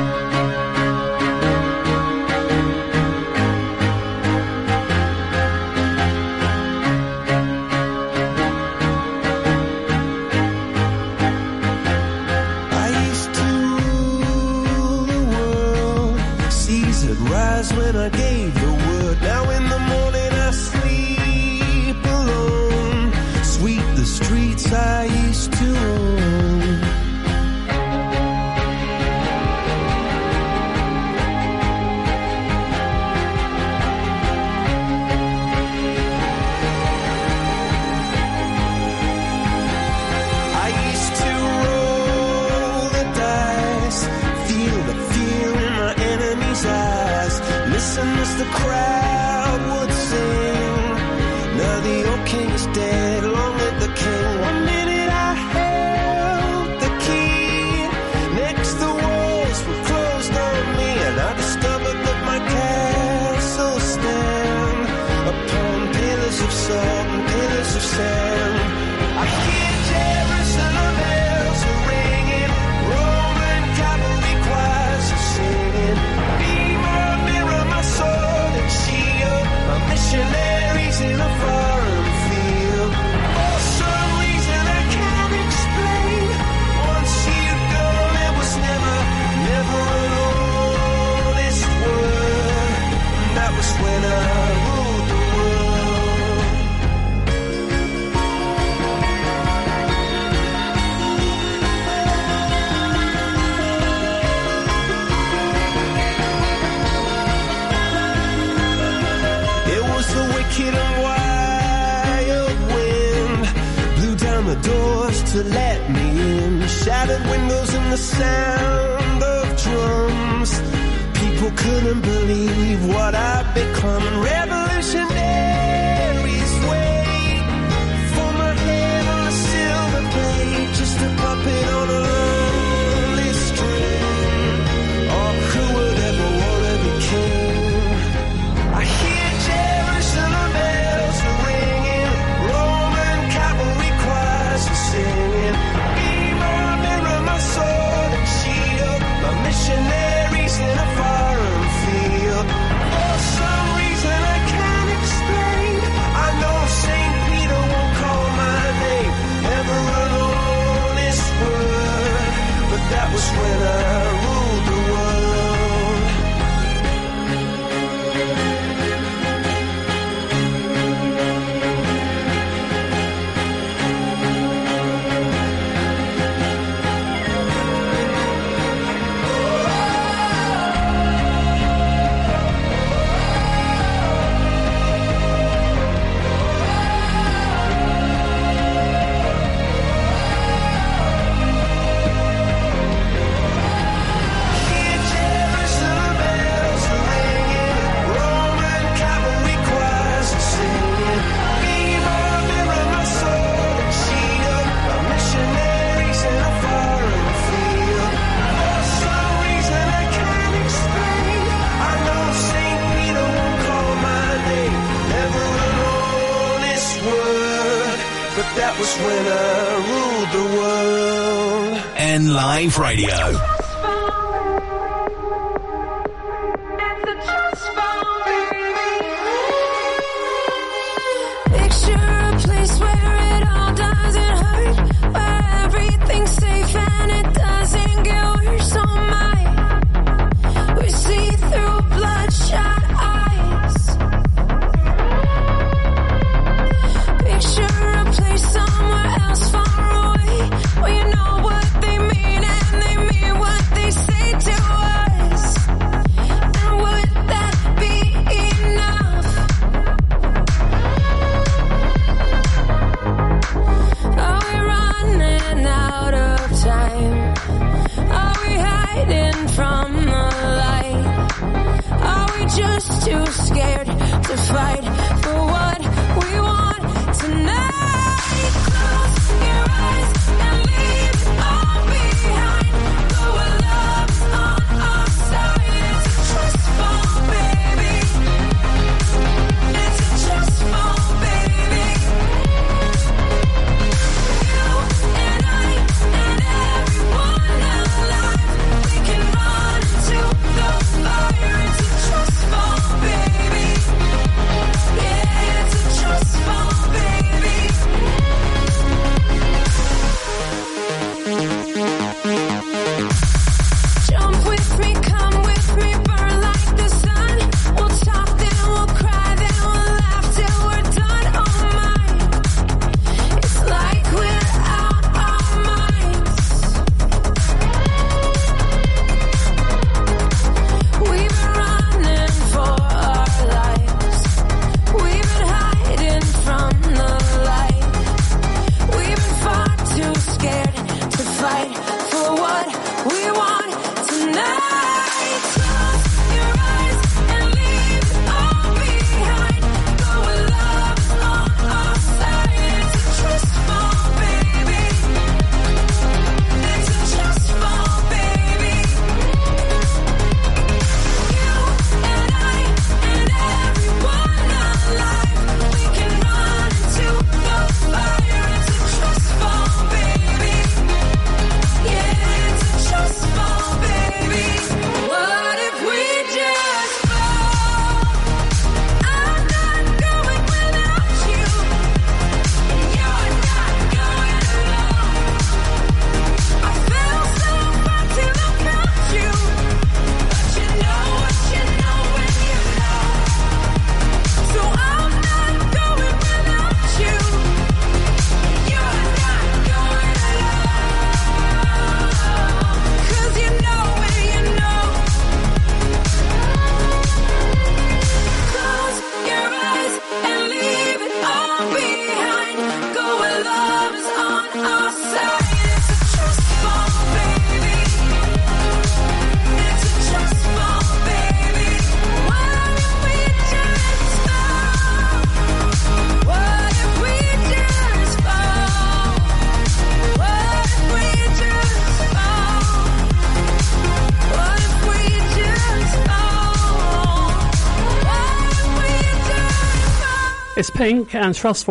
If 440.76 441.16
and 441.16 441.36
just 441.36 441.68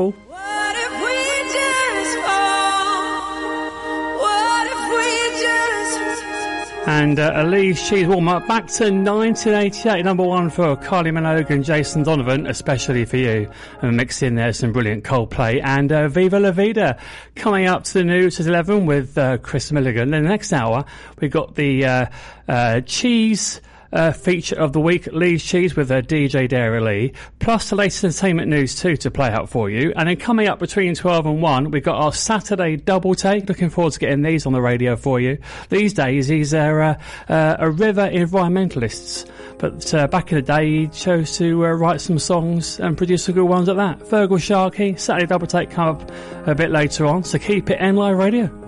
And 6.84 7.18
uh, 7.18 7.32
Elise 7.36 7.88
Cheese 7.88 8.08
warm 8.08 8.28
up 8.28 8.46
back 8.48 8.66
to 8.66 8.84
1988, 8.84 10.04
number 10.04 10.24
one 10.24 10.50
for 10.50 10.76
Kylie 10.76 11.12
Minogue 11.12 11.48
and 11.50 11.64
Jason 11.64 12.02
Donovan, 12.02 12.46
especially 12.46 13.04
for 13.04 13.16
you. 13.16 13.48
And 13.80 13.96
mixed 13.96 14.22
in 14.22 14.34
there 14.34 14.52
some 14.52 14.72
brilliant 14.72 15.04
Coldplay 15.04 15.60
and 15.62 15.92
uh, 15.92 16.08
Viva 16.08 16.40
La 16.40 16.50
Vida 16.50 16.98
coming 17.36 17.66
up 17.66 17.84
to 17.84 17.94
the 17.94 18.04
news 18.04 18.40
at 18.40 18.46
11 18.46 18.86
with 18.86 19.16
uh, 19.16 19.38
Chris 19.38 19.70
Milligan. 19.70 20.10
Then 20.10 20.24
the 20.24 20.28
next 20.28 20.52
hour, 20.52 20.84
we've 21.20 21.30
got 21.30 21.54
the 21.54 21.84
uh, 21.84 22.06
uh, 22.48 22.80
cheese. 22.80 23.60
Uh, 23.92 24.10
feature 24.10 24.58
of 24.58 24.72
the 24.72 24.80
week, 24.80 25.06
Lee's 25.08 25.44
Cheese 25.44 25.76
with 25.76 25.90
uh, 25.90 26.00
DJ 26.00 26.48
Dara 26.48 26.80
Lee, 26.80 27.12
plus 27.40 27.68
the 27.68 27.76
latest 27.76 28.04
entertainment 28.04 28.48
news 28.48 28.74
too 28.74 28.96
to 28.96 29.10
play 29.10 29.28
out 29.28 29.50
for 29.50 29.68
you. 29.68 29.92
And 29.96 30.08
then 30.08 30.16
coming 30.16 30.48
up 30.48 30.58
between 30.58 30.94
12 30.94 31.26
and 31.26 31.42
1, 31.42 31.70
we've 31.70 31.82
got 31.82 31.96
our 31.96 32.12
Saturday 32.12 32.76
double 32.76 33.14
take. 33.14 33.48
Looking 33.48 33.68
forward 33.68 33.92
to 33.92 33.98
getting 33.98 34.22
these 34.22 34.46
on 34.46 34.54
the 34.54 34.62
radio 34.62 34.96
for 34.96 35.20
you. 35.20 35.38
These 35.68 35.92
days, 35.92 36.28
he's 36.28 36.54
a, 36.54 36.58
uh, 36.58 36.94
uh, 37.28 37.56
a 37.58 37.70
river 37.70 38.08
environmentalist. 38.08 39.28
But 39.58 39.92
uh, 39.94 40.06
back 40.08 40.32
in 40.32 40.36
the 40.36 40.42
day, 40.42 40.68
he 40.70 40.88
chose 40.88 41.36
to 41.36 41.66
uh, 41.66 41.70
write 41.70 42.00
some 42.00 42.18
songs 42.18 42.80
and 42.80 42.96
produce 42.96 43.24
some 43.24 43.34
good 43.34 43.44
ones 43.44 43.68
at 43.68 43.76
that. 43.76 44.00
Feargal 44.00 44.40
Sharkey, 44.40 44.96
Saturday 44.96 45.26
double 45.26 45.46
take 45.46 45.70
come 45.70 45.96
up 45.96 46.10
a 46.46 46.54
bit 46.54 46.70
later 46.70 47.06
on, 47.06 47.24
so 47.24 47.38
keep 47.38 47.70
it 47.70 47.74
N 47.74 47.96
Live 47.96 48.16
Radio. 48.16 48.61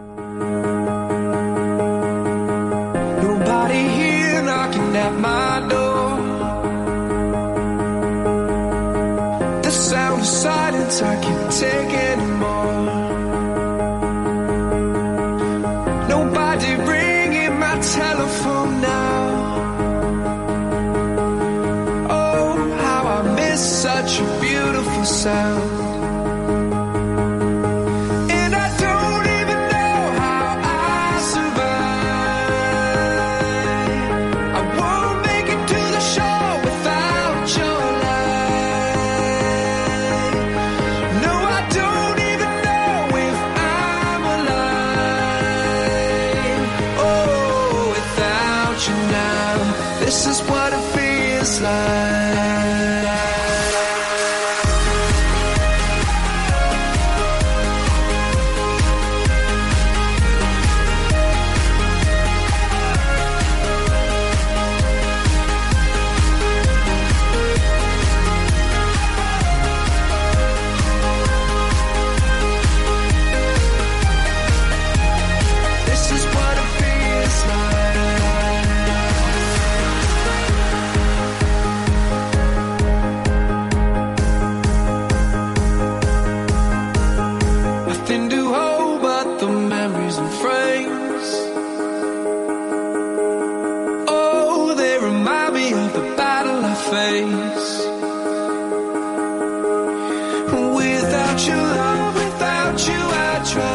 Without 101.35 101.49
your 101.49 101.57
love, 101.57 102.15
without 102.15 102.87
you, 102.87 102.95
I 102.95 103.53
drown. 103.53 103.74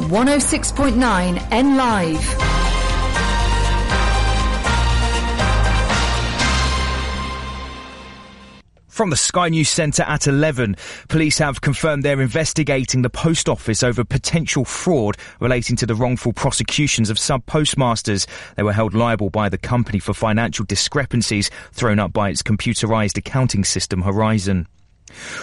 106.9 0.00 1.48
N 1.50 1.76
Live. 1.76 2.52
From 8.92 9.08
the 9.08 9.16
Sky 9.16 9.48
News 9.48 9.70
Centre 9.70 10.02
at 10.02 10.26
11, 10.26 10.76
police 11.08 11.38
have 11.38 11.62
confirmed 11.62 12.02
they're 12.02 12.20
investigating 12.20 13.00
the 13.00 13.08
post 13.08 13.48
office 13.48 13.82
over 13.82 14.04
potential 14.04 14.66
fraud 14.66 15.16
relating 15.40 15.76
to 15.76 15.86
the 15.86 15.94
wrongful 15.94 16.34
prosecutions 16.34 17.08
of 17.08 17.18
sub 17.18 17.46
postmasters. 17.46 18.26
They 18.56 18.62
were 18.62 18.74
held 18.74 18.92
liable 18.92 19.30
by 19.30 19.48
the 19.48 19.56
company 19.56 19.98
for 19.98 20.12
financial 20.12 20.66
discrepancies 20.66 21.50
thrown 21.72 21.98
up 21.98 22.12
by 22.12 22.28
its 22.28 22.42
computerised 22.42 23.16
accounting 23.16 23.64
system 23.64 24.02
Horizon. 24.02 24.68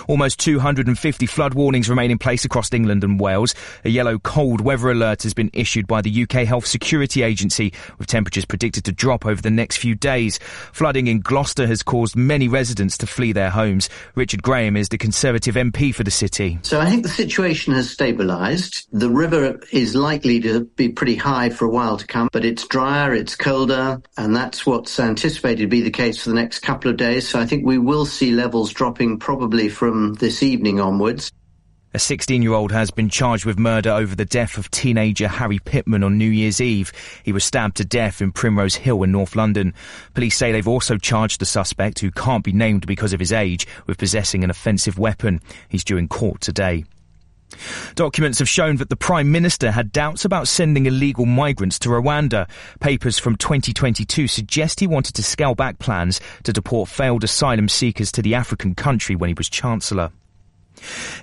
Almost 0.07 0.39
250 0.39 1.25
flood 1.25 1.53
warnings 1.53 1.89
remain 1.89 2.11
in 2.11 2.17
place 2.17 2.45
across 2.45 2.71
England 2.73 3.03
and 3.03 3.19
Wales. 3.19 3.55
A 3.85 3.89
yellow 3.89 4.17
cold 4.19 4.61
weather 4.61 4.91
alert 4.91 5.23
has 5.23 5.33
been 5.33 5.49
issued 5.53 5.87
by 5.87 6.01
the 6.01 6.23
UK 6.23 6.45
Health 6.45 6.65
Security 6.65 7.23
Agency, 7.23 7.73
with 7.97 8.07
temperatures 8.07 8.45
predicted 8.45 8.85
to 8.85 8.91
drop 8.91 9.25
over 9.25 9.41
the 9.41 9.49
next 9.49 9.77
few 9.77 9.95
days. 9.95 10.39
Flooding 10.73 11.07
in 11.07 11.19
Gloucester 11.19 11.67
has 11.67 11.83
caused 11.83 12.15
many 12.15 12.47
residents 12.47 12.97
to 12.99 13.07
flee 13.07 13.31
their 13.31 13.49
homes. 13.49 13.89
Richard 14.15 14.43
Graham 14.43 14.75
is 14.75 14.89
the 14.89 14.97
Conservative 14.97 15.55
MP 15.55 15.93
for 15.93 16.03
the 16.03 16.11
city. 16.11 16.59
So 16.63 16.79
I 16.79 16.89
think 16.89 17.03
the 17.03 17.09
situation 17.09 17.73
has 17.73 17.95
stabilised. 17.95 18.87
The 18.91 19.09
river 19.09 19.59
is 19.71 19.95
likely 19.95 20.39
to 20.41 20.65
be 20.65 20.89
pretty 20.89 21.15
high 21.15 21.49
for 21.49 21.65
a 21.65 21.69
while 21.69 21.97
to 21.97 22.07
come, 22.07 22.29
but 22.31 22.45
it's 22.45 22.67
drier, 22.67 23.13
it's 23.13 23.35
colder, 23.35 24.01
and 24.17 24.35
that's 24.35 24.65
what's 24.65 24.99
anticipated 24.99 25.63
to 25.63 25.67
be 25.67 25.81
the 25.81 25.91
case 25.91 26.21
for 26.21 26.29
the 26.29 26.35
next 26.35 26.59
couple 26.59 26.89
of 26.89 26.97
days. 26.97 27.27
So 27.27 27.39
I 27.39 27.45
think 27.45 27.65
we 27.65 27.77
will 27.77 28.05
see 28.05 28.31
levels 28.31 28.71
dropping 28.71 29.19
probably 29.19 29.48
probably 29.49 29.67
from 29.67 30.13
this 30.15 30.43
evening 30.43 30.79
onwards. 30.79 31.31
A 31.95 31.97
16 31.97 32.43
year 32.43 32.53
old 32.53 32.71
has 32.71 32.91
been 32.91 33.09
charged 33.09 33.45
with 33.45 33.57
murder 33.57 33.89
over 33.89 34.15
the 34.15 34.23
death 34.23 34.59
of 34.59 34.69
teenager 34.69 35.27
Harry 35.27 35.57
Pitman 35.57 36.03
on 36.03 36.19
New 36.19 36.29
Year's 36.29 36.61
Eve. 36.61 36.91
He 37.23 37.31
was 37.31 37.43
stabbed 37.43 37.77
to 37.77 37.83
death 37.83 38.21
in 38.21 38.31
Primrose 38.31 38.75
Hill 38.75 39.01
in 39.01 39.11
North 39.11 39.35
London. 39.35 39.73
Police 40.13 40.37
say 40.37 40.51
they've 40.51 40.67
also 40.67 40.97
charged 40.97 41.41
the 41.41 41.47
suspect, 41.47 41.97
who 41.97 42.11
can't 42.11 42.43
be 42.43 42.51
named 42.51 42.85
because 42.85 43.11
of 43.11 43.19
his 43.19 43.31
age, 43.31 43.65
with 43.87 43.97
possessing 43.97 44.43
an 44.43 44.51
offensive 44.51 44.99
weapon. 44.99 45.41
He's 45.67 45.83
due 45.83 45.97
in 45.97 46.07
court 46.09 46.41
today. 46.41 46.85
Documents 47.95 48.39
have 48.39 48.49
shown 48.49 48.77
that 48.77 48.89
the 48.89 48.95
Prime 48.95 49.31
Minister 49.31 49.71
had 49.71 49.91
doubts 49.91 50.25
about 50.25 50.47
sending 50.47 50.85
illegal 50.85 51.25
migrants 51.25 51.79
to 51.79 51.89
Rwanda. 51.89 52.49
Papers 52.79 53.19
from 53.19 53.35
2022 53.35 54.27
suggest 54.27 54.79
he 54.79 54.87
wanted 54.87 55.15
to 55.15 55.23
scale 55.23 55.55
back 55.55 55.79
plans 55.79 56.21
to 56.43 56.53
deport 56.53 56.89
failed 56.89 57.23
asylum 57.23 57.67
seekers 57.67 58.11
to 58.13 58.21
the 58.21 58.35
African 58.35 58.75
country 58.75 59.15
when 59.15 59.29
he 59.29 59.35
was 59.37 59.49
Chancellor. 59.49 60.11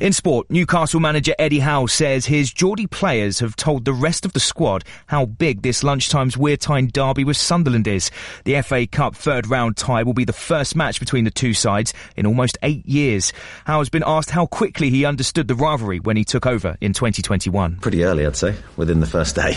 In 0.00 0.12
sport, 0.12 0.50
Newcastle 0.50 1.00
manager 1.00 1.34
Eddie 1.38 1.61
Howe 1.61 1.86
says 1.86 2.26
his 2.26 2.52
Geordie 2.52 2.86
players 2.86 3.38
have 3.40 3.57
told 3.57 3.84
the 3.84 3.92
rest 3.92 4.24
of 4.24 4.32
the 4.32 4.40
squad 4.40 4.84
how 5.07 5.26
big 5.26 5.62
this 5.62 5.82
lunchtime's 5.82 6.36
Wear-Tyne 6.36 6.90
derby 6.92 7.24
with 7.24 7.36
Sunderland 7.36 7.86
is. 7.86 8.11
The 8.44 8.61
FA 8.62 8.86
Cup 8.86 9.14
third 9.16 9.46
round 9.46 9.76
tie 9.76 10.02
will 10.02 10.14
be 10.14 10.24
the 10.24 10.32
first 10.32 10.76
match 10.76 11.00
between 11.00 11.24
the 11.24 11.30
two 11.30 11.54
sides 11.54 11.94
in 12.16 12.26
almost 12.26 12.59
eight 12.62 12.86
years. 12.86 13.32
Howe 13.64 13.78
has 13.78 13.88
been 13.88 14.04
asked 14.07 14.30
how 14.30 14.46
quickly 14.46 14.90
he 14.90 15.04
understood 15.04 15.48
the 15.48 15.54
rivalry 15.54 16.00
when 16.00 16.16
he 16.16 16.24
took 16.24 16.46
over 16.46 16.76
in 16.80 16.92
2021. 16.92 17.76
Pretty 17.76 18.04
early, 18.04 18.26
I'd 18.26 18.36
say, 18.36 18.54
within 18.76 19.00
the 19.00 19.07
first 19.07 19.34
day. 19.34 19.57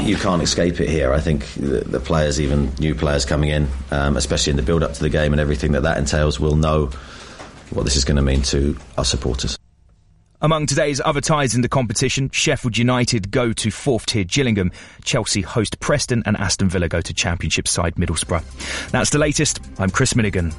you 0.02 0.16
can't 0.16 0.42
escape 0.42 0.80
it 0.80 0.88
here. 0.88 1.12
I 1.12 1.20
think 1.20 1.46
the, 1.54 1.80
the 1.80 2.00
players, 2.00 2.40
even 2.40 2.72
new 2.78 2.94
players 2.94 3.24
coming 3.24 3.50
in, 3.50 3.68
um, 3.90 4.16
especially 4.16 4.50
in 4.50 4.56
the 4.56 4.62
build 4.62 4.82
up 4.82 4.92
to 4.94 5.00
the 5.00 5.10
game 5.10 5.32
and 5.32 5.40
everything 5.40 5.72
that 5.72 5.82
that 5.82 5.98
entails, 5.98 6.38
will 6.38 6.56
know 6.56 6.90
what 7.70 7.84
this 7.84 7.96
is 7.96 8.04
going 8.04 8.16
to 8.16 8.22
mean 8.22 8.42
to 8.42 8.76
our 8.98 9.04
supporters. 9.04 9.56
Among 10.42 10.64
today's 10.66 11.02
other 11.04 11.20
ties 11.20 11.54
in 11.54 11.60
the 11.60 11.68
competition, 11.68 12.30
Sheffield 12.30 12.78
United 12.78 13.30
go 13.30 13.52
to 13.52 13.70
fourth 13.70 14.06
tier 14.06 14.24
Gillingham, 14.24 14.72
Chelsea 15.04 15.42
host 15.42 15.78
Preston, 15.80 16.22
and 16.24 16.34
Aston 16.38 16.70
Villa 16.70 16.88
go 16.88 17.02
to 17.02 17.12
Championship 17.12 17.68
side 17.68 17.96
Middlesbrough. 17.96 18.90
That's 18.90 19.10
the 19.10 19.18
latest. 19.18 19.60
I'm 19.78 19.90
Chris 19.90 20.16
Minnigan. 20.16 20.52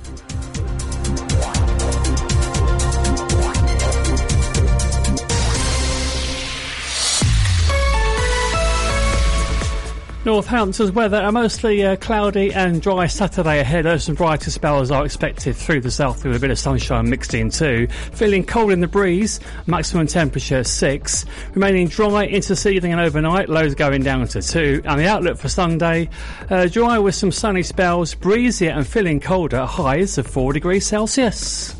Northampton's 10.23 10.91
weather 10.91 11.17
a 11.17 11.31
mostly 11.31 11.83
uh, 11.83 11.95
cloudy 11.95 12.53
and 12.53 12.79
dry 12.79 13.07
Saturday 13.07 13.59
ahead. 13.59 13.99
Some 13.99 14.13
brighter 14.13 14.51
spells 14.51 14.91
are 14.91 15.03
expected 15.03 15.55
through 15.55 15.81
the 15.81 15.89
south 15.89 16.23
with 16.23 16.35
a 16.35 16.39
bit 16.39 16.51
of 16.51 16.59
sunshine 16.59 17.09
mixed 17.09 17.33
in 17.33 17.49
too. 17.49 17.87
Feeling 17.87 18.45
cold 18.45 18.71
in 18.71 18.81
the 18.81 18.87
breeze, 18.87 19.39
maximum 19.65 20.05
temperature 20.05 20.63
6. 20.63 21.25
Remaining 21.55 21.87
dry 21.87 22.25
into 22.25 22.49
this 22.49 22.67
evening 22.67 22.91
and 22.91 23.01
overnight, 23.01 23.49
lows 23.49 23.73
going 23.73 24.03
down 24.03 24.27
to 24.27 24.43
2. 24.43 24.83
And 24.85 24.99
the 24.99 25.07
outlook 25.07 25.39
for 25.39 25.49
Sunday, 25.49 26.07
uh, 26.51 26.67
dry 26.67 26.99
with 26.99 27.15
some 27.15 27.31
sunny 27.31 27.63
spells, 27.63 28.13
breezier 28.13 28.69
and 28.69 28.85
feeling 28.85 29.19
colder, 29.19 29.65
highs 29.65 30.19
of 30.19 30.27
4 30.27 30.53
degrees 30.53 30.85
Celsius. 30.85 31.73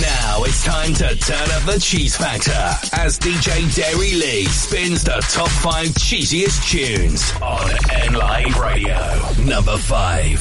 Now 0.00 0.44
it's 0.44 0.64
time 0.64 0.94
to 0.94 1.16
turn 1.16 1.50
up 1.50 1.62
the 1.64 1.78
cheese 1.78 2.16
factor 2.16 2.52
as 2.96 3.18
DJ 3.18 3.74
Derry 3.74 4.12
Lee 4.12 4.46
spins 4.46 5.04
the 5.04 5.20
top 5.28 5.48
five 5.48 5.88
cheesiest 5.88 6.70
tunes 6.70 7.32
on 7.42 7.68
N 7.90 8.14
Live 8.14 8.58
Radio. 8.58 8.96
Number 9.44 9.76
five. 9.76 10.40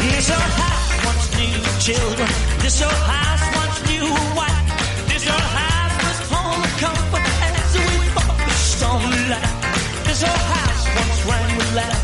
This 0.00 0.30
old 0.30 0.40
house 0.40 1.04
wants 1.04 1.26
new 1.36 1.60
children. 1.84 2.28
This 2.60 2.80
old 2.80 2.92
house 2.92 3.44
wants 3.56 3.78
new 3.90 4.06
wife. 4.32 5.08
This 5.12 5.26
old 5.28 5.48
house 5.60 5.96
was 6.08 6.18
home 6.32 6.62
of 6.64 6.74
comfort 6.80 7.26
as 7.52 7.74
we 7.76 8.06
focused 8.16 8.82
on 8.82 9.02
life. 9.28 10.06
This 10.06 10.22
old 10.22 10.44
house 10.56 10.84
once 10.96 11.26
rang 11.28 11.56
with 11.58 11.74
laughter. 11.74 12.03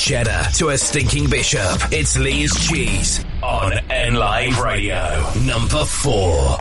cheddar 0.00 0.46
to 0.54 0.70
a 0.70 0.78
stinking 0.78 1.28
bishop. 1.28 1.78
It's 1.92 2.16
Lee's 2.16 2.58
Cheese 2.66 3.22
on 3.42 3.72
N 3.90 4.14
Live 4.14 4.58
Radio, 4.58 5.30
number 5.44 5.84
four. 5.84 6.59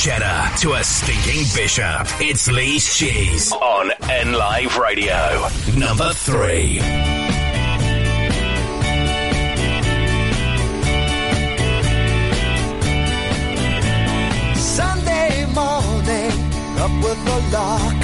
cheddar 0.00 0.48
to 0.56 0.72
a 0.72 0.82
stinking 0.82 1.44
bishop. 1.54 2.06
It's 2.22 2.50
Lee's 2.50 2.96
Cheese 2.96 3.52
on 3.52 3.90
N 4.08 4.32
Live 4.32 4.78
Radio. 4.78 5.46
Number 5.76 6.14
three. 6.14 6.78
Sunday 14.56 15.44
morning, 15.52 16.32
up 16.78 17.04
with 17.04 17.22
the 17.26 17.50
lark 17.52 17.99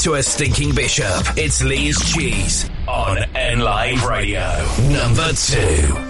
to 0.00 0.14
a 0.14 0.22
stinking 0.22 0.74
bishop. 0.74 1.36
It's 1.36 1.62
Lee's 1.62 1.98
Cheese 2.14 2.70
on 2.88 3.18
N 3.34 3.60
Live 3.60 4.04
Radio. 4.04 4.40
Number 4.90 5.32
two. 5.32 6.09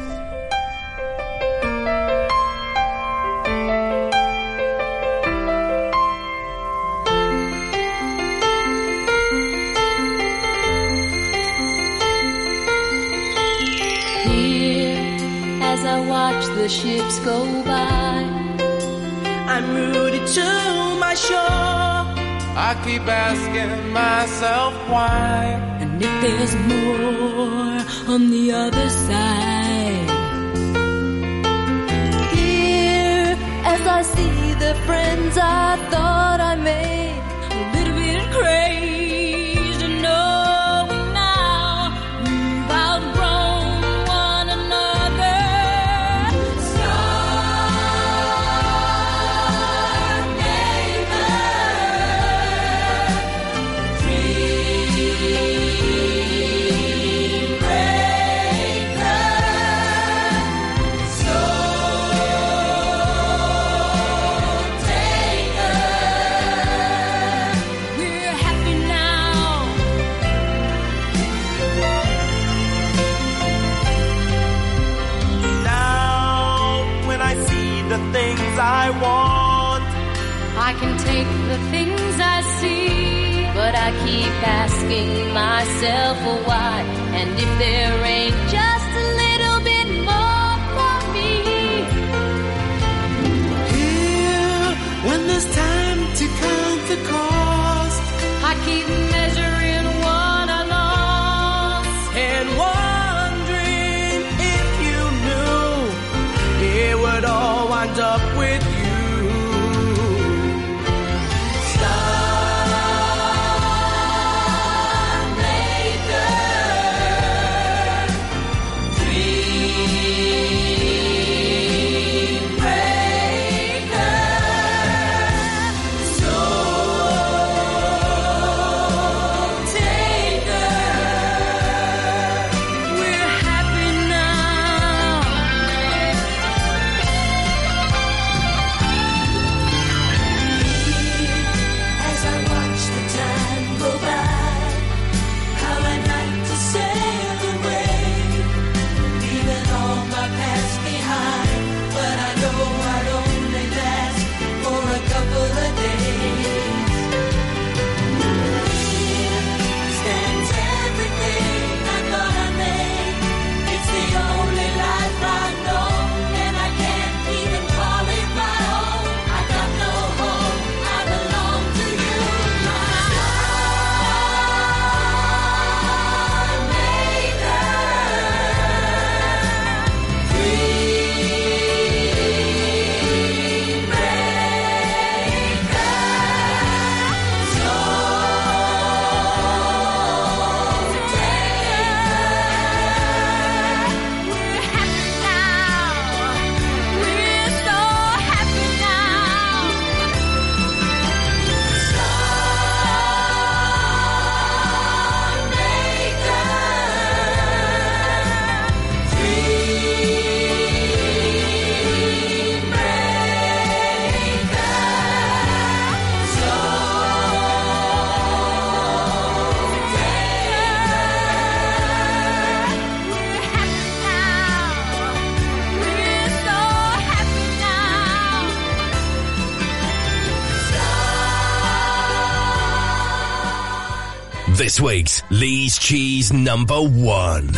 Week's 234.81 235.23
Lee's 235.31 235.79
Cheese 235.79 236.33
number 236.33 236.81
one. 236.81 237.51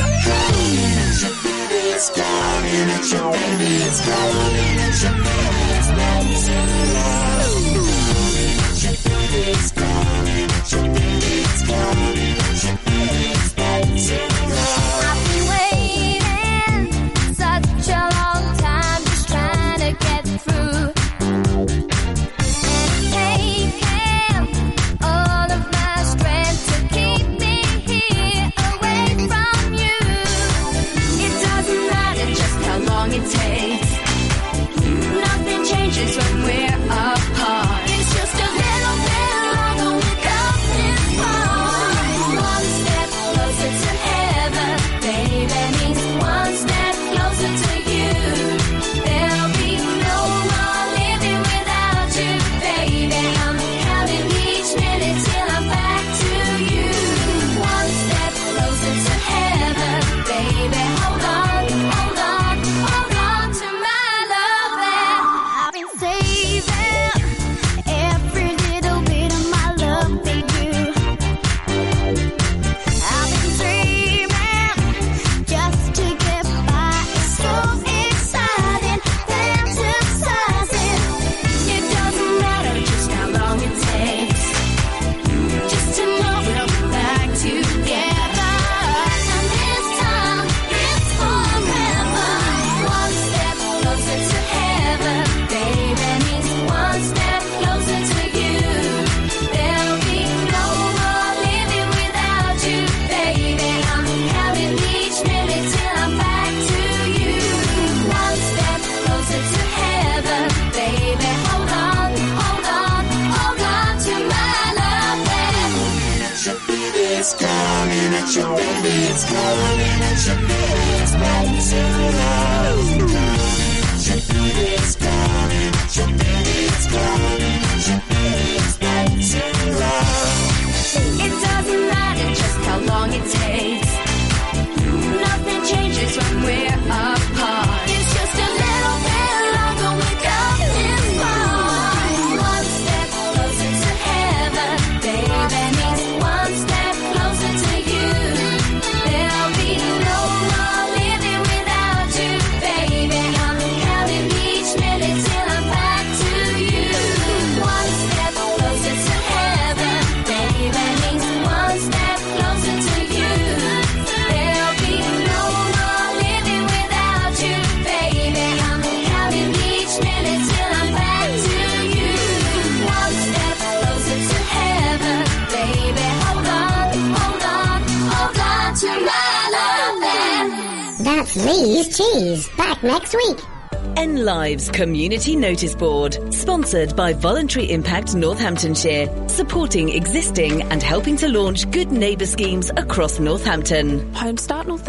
Community 184.73 185.37
Notice 185.37 185.75
Board, 185.75 186.17
sponsored 186.33 186.97
by 186.97 187.13
Voluntary 187.13 187.71
Impact 187.71 188.15
Northamptonshire, 188.15 189.29
supporting 189.29 189.91
existing 189.91 190.63
and 190.73 190.83
helping 190.83 191.17
to 191.19 191.29
launch 191.29 191.71
good 191.71 191.93
neighbour 191.93 192.27
schemes 192.27 192.71
across 192.71 193.21
Northampton. 193.21 194.15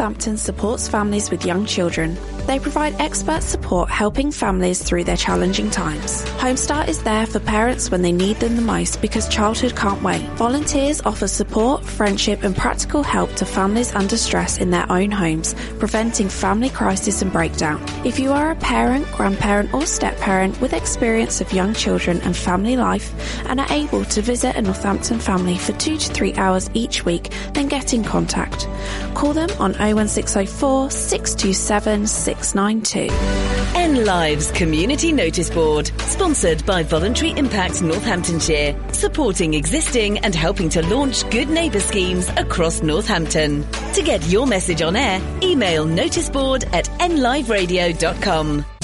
Northampton 0.04 0.36
supports 0.36 0.86
families 0.86 1.30
with 1.30 1.46
young 1.46 1.64
children. 1.64 2.18
They 2.46 2.58
provide 2.58 3.00
expert 3.00 3.42
support 3.42 3.88
helping 3.88 4.30
families 4.30 4.82
through 4.82 5.04
their 5.04 5.16
challenging 5.16 5.70
times. 5.70 6.22
Homestart 6.42 6.88
is 6.88 7.02
there 7.04 7.24
for 7.24 7.40
parents 7.40 7.90
when 7.90 8.02
they 8.02 8.12
need 8.12 8.36
them 8.36 8.54
the 8.54 8.60
most 8.60 9.00
because 9.00 9.26
childhood 9.30 9.74
can't 9.74 10.02
wait. 10.02 10.20
Volunteers 10.36 11.00
offer 11.06 11.26
support, 11.26 11.82
friendship 11.86 12.42
and 12.42 12.54
practical 12.54 13.02
help 13.02 13.32
to 13.36 13.46
families 13.46 13.94
under 13.94 14.18
stress 14.18 14.58
in 14.58 14.70
their 14.70 14.84
own 14.92 15.10
homes, 15.10 15.54
preventing 15.78 16.28
family 16.28 16.68
crisis 16.68 17.22
and 17.22 17.32
breakdown. 17.32 17.82
If 18.04 18.18
you 18.18 18.30
are 18.30 18.50
a 18.50 18.56
parent, 18.56 19.10
grandparent 19.12 19.72
or 19.72 19.86
step-parent 19.86 20.60
with 20.60 20.74
experience 20.74 21.40
of 21.40 21.50
young 21.54 21.72
children 21.72 22.20
and 22.20 22.36
family 22.36 22.76
life 22.76 23.14
and 23.48 23.58
are 23.58 23.72
able 23.72 24.04
to 24.04 24.20
visit 24.20 24.54
a 24.54 24.60
Northampton 24.60 25.18
family 25.18 25.56
for 25.56 25.72
two 25.72 25.96
to 25.96 26.12
three 26.12 26.34
hours 26.34 26.68
each 26.74 27.06
week, 27.06 27.32
then 27.54 27.68
get 27.68 27.94
in 27.94 28.04
contact. 28.04 28.68
Call 29.14 29.32
them 29.32 29.50
on 29.58 29.72
01604 29.74 30.90
627 30.90 32.06
692. 32.06 33.54
N 33.76 34.04
Lives 34.04 34.50
Community 34.52 35.12
Notice 35.12 35.50
Board, 35.50 35.90
sponsored 36.02 36.64
by 36.66 36.82
Voluntary 36.82 37.32
Impact 37.32 37.82
Northamptonshire, 37.82 38.78
supporting 38.92 39.54
existing 39.54 40.18
and 40.18 40.34
helping 40.34 40.68
to 40.70 40.82
launch 40.86 41.28
good 41.30 41.48
neighbour 41.48 41.80
schemes 41.80 42.28
across 42.36 42.82
Northampton. 42.82 43.64
To 43.94 44.02
get 44.02 44.26
your 44.28 44.46
message 44.46 44.82
on 44.82 44.96
air, 44.96 45.20
email 45.42 45.86
noticeboard 45.86 46.72
at 46.72 46.86
nliveradio.com. 47.00 48.73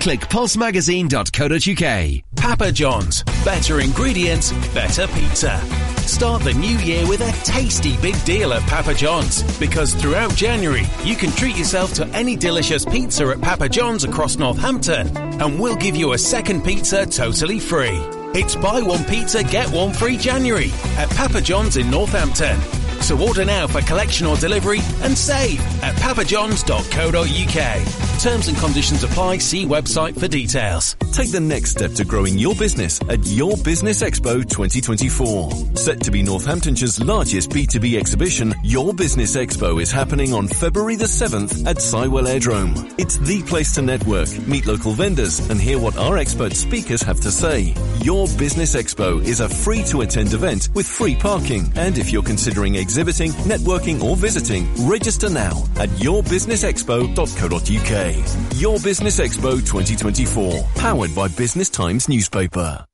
click 0.00 0.20
pulsemagazine.co.uk. 0.20 2.22
Papa 2.36 2.72
John's. 2.72 3.22
Better 3.44 3.80
ingredients, 3.80 4.52
better 4.74 5.06
pizza. 5.08 5.60
Start 6.06 6.42
the 6.42 6.54
new 6.54 6.76
year 6.78 7.06
with 7.06 7.20
a 7.20 7.30
tasty 7.44 7.96
big 7.98 8.22
deal 8.24 8.52
at 8.52 8.62
Papa 8.68 8.94
John's 8.94 9.42
because 9.58 9.94
throughout 9.94 10.34
January 10.34 10.84
you 11.04 11.14
can 11.14 11.30
treat 11.30 11.56
yourself 11.56 11.94
to 11.94 12.06
any 12.08 12.34
delicious 12.36 12.84
pizza 12.84 13.28
at 13.28 13.40
Papa 13.40 13.68
John's 13.68 14.02
across 14.02 14.36
Northampton 14.36 15.16
and 15.16 15.60
we'll 15.60 15.76
give 15.76 15.94
you 15.94 16.12
a 16.12 16.18
second 16.18 16.64
pizza 16.64 17.06
totally 17.06 17.60
free. 17.60 18.00
It's 18.34 18.56
buy 18.56 18.82
one 18.82 19.04
pizza, 19.04 19.44
get 19.44 19.70
one 19.70 19.92
free 19.92 20.16
January 20.16 20.72
at 20.96 21.08
Papa 21.10 21.40
John's 21.40 21.76
in 21.76 21.88
Northampton. 21.90 22.58
So 23.02 23.18
order 23.18 23.44
now 23.44 23.66
for 23.66 23.80
collection 23.80 24.26
or 24.26 24.36
delivery 24.36 24.78
and 25.02 25.18
save 25.18 25.60
at 25.82 25.96
papajohns.co.uk. 25.96 28.22
Terms 28.22 28.46
and 28.46 28.56
conditions 28.56 29.02
apply. 29.02 29.38
See 29.38 29.66
website 29.66 30.16
for 30.18 30.28
details. 30.28 30.94
Take 31.10 31.32
the 31.32 31.40
next 31.40 31.72
step 31.72 31.90
to 31.94 32.04
growing 32.04 32.38
your 32.38 32.54
business 32.54 33.00
at 33.08 33.26
Your 33.26 33.56
Business 33.56 34.00
Expo 34.02 34.48
2024. 34.48 35.76
Set 35.76 36.00
to 36.02 36.12
be 36.12 36.22
Northamptonshire's 36.22 37.02
largest 37.02 37.50
B2B 37.50 37.98
exhibition, 37.98 38.54
Your 38.62 38.94
Business 38.94 39.36
Expo 39.36 39.82
is 39.82 39.90
happening 39.90 40.32
on 40.32 40.46
February 40.46 40.94
the 40.94 41.06
7th 41.06 41.66
at 41.66 41.78
Sywell 41.78 42.28
Aerodrome. 42.28 42.94
It's 42.96 43.18
the 43.18 43.42
place 43.42 43.74
to 43.74 43.82
network, 43.82 44.28
meet 44.46 44.66
local 44.66 44.92
vendors 44.92 45.40
and 45.50 45.60
hear 45.60 45.80
what 45.80 45.96
our 45.96 46.16
expert 46.16 46.54
speakers 46.54 47.02
have 47.02 47.20
to 47.22 47.32
say. 47.32 47.74
Your 48.02 48.28
Business 48.38 48.76
Expo 48.76 49.20
is 49.22 49.40
a 49.40 49.48
free 49.48 49.82
to 49.84 50.02
attend 50.02 50.32
event 50.32 50.68
with 50.74 50.86
free 50.86 51.16
parking. 51.16 51.72
And 51.74 51.98
if 51.98 52.12
you're 52.12 52.22
considering 52.22 52.76
exhibiting, 52.92 53.32
networking 53.48 54.02
or 54.02 54.16
visiting, 54.16 54.68
register 54.86 55.30
now 55.30 55.64
at 55.76 55.88
yourbusinessexpo.co.uk. 56.04 58.60
Your 58.60 58.78
Business 58.80 59.18
Expo 59.18 59.52
2024, 59.52 60.62
powered 60.74 61.14
by 61.14 61.28
Business 61.28 61.70
Times 61.70 62.06
newspaper. 62.10 62.84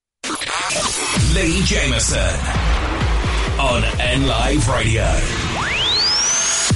Leigh 1.34 1.62
Jamison 1.64 2.20
on 3.58 3.82
N 3.98 4.28
Live 4.28 4.68
Radio. 4.68 5.02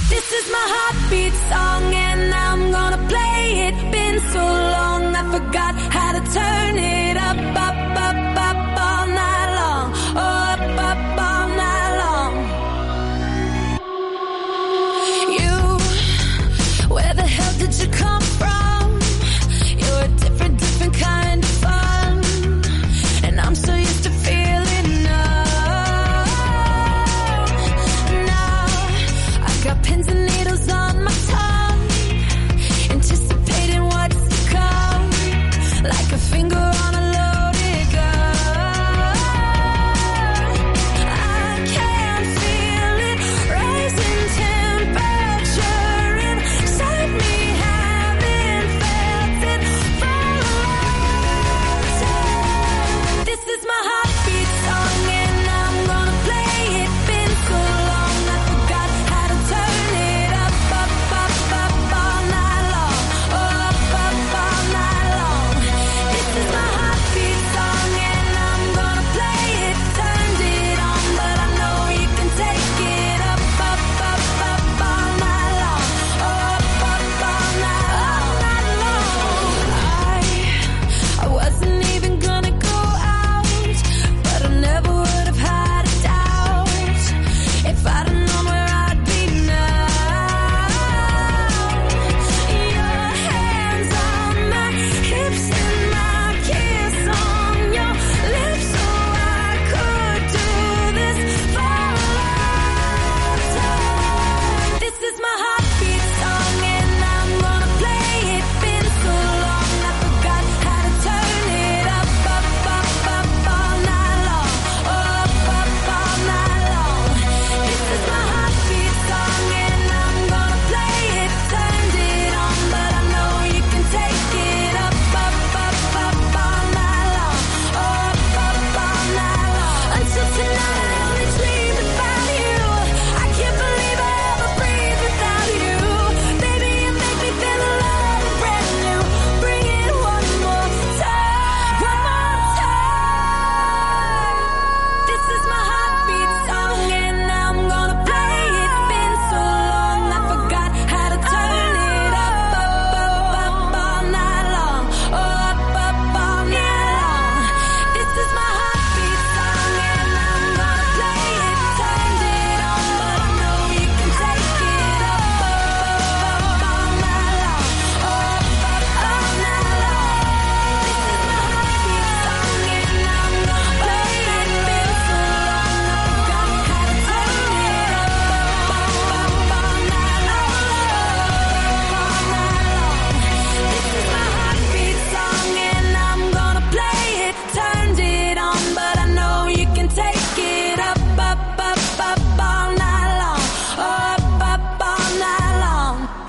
This 0.09 0.29
is 0.33 0.51
my 0.51 0.65
heartbeat 0.75 1.31
song 1.47 1.93
and 1.95 2.33
I'm 2.33 2.71
gonna 2.71 3.07
play 3.07 3.69
it. 3.69 3.75
Been 3.89 4.19
so 4.33 4.43
long 4.43 5.15
I 5.15 5.23
forgot 5.31 5.75
how 5.75 6.11
to 6.11 6.19
turn 6.33 6.77
it 6.77 7.02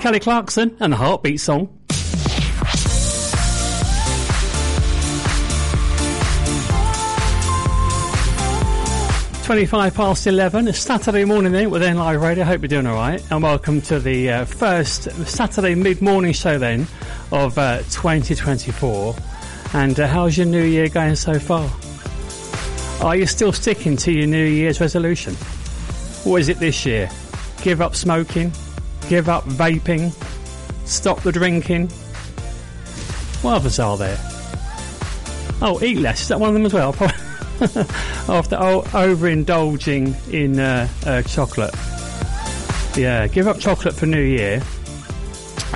Kelly 0.05 0.19
Clarkson 0.19 0.77
and 0.79 0.93
the 0.93 0.97
Heartbeat 0.97 1.39
song. 1.39 1.65
Twenty-five 9.45 9.95
past 9.95 10.27
eleven. 10.27 10.67
It's 10.67 10.77
Saturday 10.77 11.25
morning 11.25 11.53
then 11.53 11.71
with 11.71 11.81
Live 11.81 12.21
Radio. 12.21 12.43
Hope 12.43 12.61
you're 12.61 12.67
doing 12.67 12.85
all 12.85 12.93
right, 12.93 13.19
and 13.31 13.41
welcome 13.41 13.81
to 13.81 13.99
the 13.99 14.29
uh, 14.29 14.45
first 14.45 15.09
Saturday 15.25 15.73
mid-morning 15.73 16.33
show 16.33 16.59
then 16.59 16.81
of 17.31 17.57
uh, 17.57 17.79
2024. 17.89 19.15
And 19.73 19.99
uh, 19.99 20.05
how's 20.05 20.37
your 20.37 20.45
New 20.45 20.65
Year 20.65 20.87
going 20.87 21.15
so 21.15 21.39
far? 21.39 21.67
Are 23.03 23.15
you 23.15 23.25
still 23.25 23.51
sticking 23.51 23.97
to 23.97 24.11
your 24.11 24.27
New 24.27 24.45
Year's 24.45 24.79
resolution? 24.79 25.33
What 26.25 26.41
is 26.41 26.49
it 26.49 26.59
this 26.59 26.85
year? 26.85 27.09
Give 27.63 27.81
up 27.81 27.95
smoking, 27.95 28.51
give 29.09 29.29
up 29.29 29.43
vaping, 29.45 30.11
stop 30.85 31.21
the 31.21 31.31
drinking. 31.31 31.87
What 33.41 33.55
others 33.55 33.79
are 33.79 33.97
there? 33.97 34.17
Oh, 35.61 35.79
eat 35.81 35.97
less. 35.99 36.21
Is 36.21 36.27
that 36.29 36.39
one 36.39 36.49
of 36.49 36.53
them 36.55 36.65
as 36.65 36.73
well? 36.73 36.93
After 38.27 38.55
o- 38.57 38.81
overindulging 38.91 40.33
in 40.33 40.59
uh, 40.59 40.87
uh, 41.05 41.21
chocolate. 41.23 41.73
Yeah, 42.97 43.27
give 43.27 43.47
up 43.47 43.59
chocolate 43.59 43.93
for 43.95 44.05
New 44.05 44.21
Year, 44.21 44.61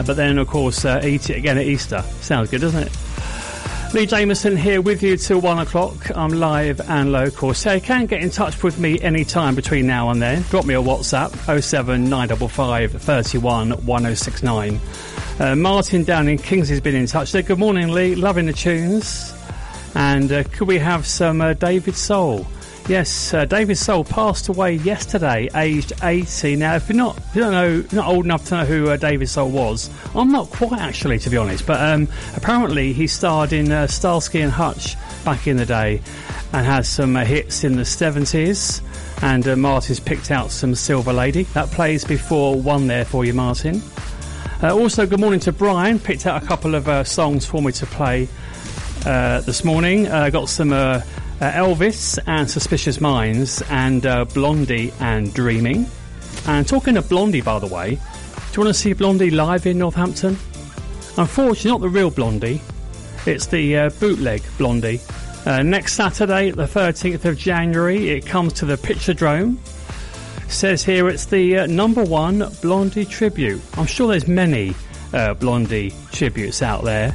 but 0.06 0.16
then 0.16 0.38
of 0.38 0.48
course 0.48 0.84
uh, 0.86 1.02
eat 1.04 1.30
it 1.30 1.38
again 1.38 1.58
at 1.58 1.66
Easter. 1.66 2.02
Sounds 2.22 2.50
good, 2.50 2.62
doesn't 2.62 2.84
it? 2.84 2.98
Leigh 3.92 4.06
Jamison 4.06 4.56
here 4.56 4.84
with 4.84 5.02
you 5.02 5.18
till 5.18 5.42
one 5.42 5.58
o'clock. 5.58 6.16
I'm 6.16 6.30
live 6.30 6.80
and 6.82 7.12
local, 7.12 7.56
so 7.56 7.74
you 7.74 7.82
can 7.82 8.06
get 8.06 8.22
in 8.22 8.30
touch 8.30 8.62
with 8.62 8.78
me 8.78 9.02
anytime 9.02 9.56
between 9.56 9.88
now 9.88 10.12
and 10.12 10.22
then. 10.22 10.44
Drop 10.44 10.66
me 10.66 10.76
a 10.76 10.82
WhatsApp 10.82 11.32
07955 11.60 13.02
31 13.02 13.72
1069. 13.72 14.80
Uh, 15.40 15.56
Martin 15.56 16.04
down 16.04 16.28
in 16.28 16.38
Kings 16.38 16.70
has 16.70 16.80
been 16.80 16.94
in 16.94 17.08
touch. 17.08 17.30
So 17.30 17.42
good 17.42 17.58
morning, 17.58 17.88
Lee. 17.88 18.14
Loving 18.14 18.46
the 18.46 18.54
tunes. 18.54 19.34
And 19.96 20.32
uh, 20.32 20.44
could 20.44 20.68
we 20.68 20.78
have 20.78 21.08
some 21.08 21.42
uh, 21.42 21.54
David 21.54 21.96
Soul? 21.96 22.46
Yes, 22.90 23.36
uh, 23.36 23.46
David 23.46 23.78
Soul 23.78 24.04
passed 24.04 24.48
away 24.48 24.74
yesterday, 24.74 25.48
aged 25.54 25.94
80. 26.02 26.56
Now, 26.56 26.74
if 26.74 26.90
you're 26.90 26.98
not, 26.98 27.20
if 27.20 27.36
you 27.36 27.42
don't 27.44 27.52
know, 27.52 27.84
not 27.92 28.08
old 28.08 28.26
enough 28.26 28.46
to 28.46 28.58
know 28.58 28.66
who 28.66 28.90
uh, 28.90 28.98
David 28.98 29.30
Soul 29.30 29.52
was, 29.52 29.92
I'm 30.16 30.32
not 30.32 30.50
quite 30.50 30.82
actually, 30.82 31.20
to 31.20 31.30
be 31.30 31.38
honest. 31.38 31.68
But 31.68 31.80
um, 31.82 32.08
apparently, 32.36 32.92
he 32.94 33.06
starred 33.06 33.54
in 33.54 33.72
uh, 33.72 33.86
Starsky 33.86 34.42
and 34.42 34.52
Hutch 34.52 34.96
back 35.24 35.46
in 35.46 35.58
the 35.58 35.68
day, 35.68 36.02
and 36.52 36.66
has 36.66 36.90
some 36.90 37.16
uh, 37.16 37.26
hits 37.26 37.64
in 37.64 37.76
the 37.76 37.84
70s. 37.84 38.82
And 39.22 39.48
uh, 39.48 39.56
Martin's 39.56 40.00
picked 40.00 40.32
out 40.32 40.50
some 40.50 40.74
Silver 40.74 41.14
Lady 41.14 41.44
that 41.54 41.70
plays 41.70 42.04
before 42.04 42.60
one 42.60 42.88
there 42.88 43.06
for 43.06 43.24
you, 43.24 43.36
Martin. 43.36 43.84
Uh, 44.64 44.76
also, 44.76 45.06
good 45.06 45.20
morning 45.20 45.42
to 45.42 45.52
Brian. 45.52 46.00
Picked 46.00 46.26
out 46.26 46.42
a 46.42 46.46
couple 46.48 46.74
of 46.74 46.88
uh, 46.88 47.04
songs 47.04 47.46
for 47.46 47.62
me 47.62 47.72
to 47.72 47.86
play 47.86 48.28
this 49.04 49.64
morning. 49.64 50.06
Got 50.06 50.50
some 50.50 50.74
uh, 51.42 51.52
Elvis 51.52 52.20
and 52.28 52.50
Suspicious 52.50 53.00
Minds, 53.00 53.62
and 53.70 54.06
uh, 54.06 54.26
Blondie 54.26 54.94
and 55.00 55.34
Dreaming. 55.34 55.88
And 56.48 56.68
talking 56.68 56.98
of 56.98 57.08
Blondie, 57.10 57.42
by 57.42 57.60
the 57.60 57.68
way, 57.68 57.96
do 57.96 58.00
you 58.54 58.64
want 58.64 58.68
to 58.68 58.74
see 58.74 58.94
Blondie 58.94 59.30
live 59.32 59.66
in 59.66 59.78
Northampton? 59.78 60.38
Unfortunately, 61.18 61.72
not 61.72 61.82
the 61.82 61.90
real 61.90 62.10
Blondie. 62.10 62.62
It's 63.26 63.48
the 63.48 63.78
uh, 63.78 63.90
bootleg 64.00 64.42
Blondie. 64.58 65.00
Uh, 65.46 65.64
next 65.64 65.94
Saturday, 65.94 66.52
the 66.52 66.64
13th 66.64 67.26
of 67.26 67.38
January, 67.38 68.10
it 68.10 68.26
comes 68.26 68.54
to 68.54 68.66
the 68.66 68.76
Picturedrome. 68.76 69.58
Says 70.50 70.84
here 70.84 71.08
it's 71.10 71.26
the 71.26 71.60
uh, 71.60 71.66
number 71.68 72.04
one 72.04 72.44
Blondie 72.62 73.06
tribute. 73.06 73.62
I'm 73.78 73.86
sure 73.86 74.08
there's 74.08 74.28
many 74.28 74.74
uh, 75.14 75.36
Blondie 75.36 75.94
tributes 76.12 76.62
out 76.62 76.84
there. 76.84 77.14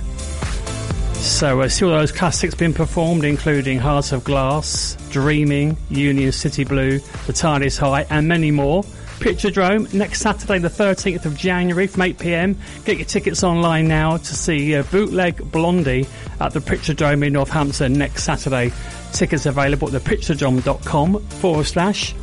So 1.25 1.63
uh, 1.63 1.69
see 1.69 1.87
all 1.87 1.91
those 1.91 2.13
classics 2.13 2.55
being 2.55 2.75
performed, 2.75 3.25
including 3.25 3.79
Heart 3.79 4.13
of 4.13 4.25
Glass, 4.25 4.97
Dreaming, 5.11 5.77
Union 5.89 6.31
City 6.33 6.65
Blue, 6.65 6.99
The 7.27 7.33
Tide 7.33 7.63
is 7.63 7.79
High, 7.79 8.07
and 8.11 8.29
many 8.29 8.51
more. 8.51 8.83
Picturedrome 9.19 9.93
next 9.95 10.21
Saturday, 10.21 10.59
the 10.59 10.69
13th 10.69 11.25
of 11.25 11.37
January 11.37 11.87
from 11.87 12.03
8 12.03 12.19
pm. 12.19 12.59
Get 12.85 12.99
your 12.99 13.07
tickets 13.07 13.43
online 13.43 13.89
now 13.89 14.19
to 14.19 14.35
see 14.35 14.77
uh, 14.77 14.83
Bootleg 14.85 15.51
Blondie 15.51 16.07
at 16.41 16.53
the 16.53 16.61
Picturedrome 16.61 17.27
in 17.27 17.33
Northampton 17.33 17.95
next 17.95 18.25
Saturday. 18.25 18.71
Tickets 19.13 19.47
available 19.47 19.95
at 19.95 20.03
thepicturedrome.com 20.03 21.21
forward 21.21 21.65
slash 21.65 22.15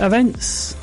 events. 0.00 0.76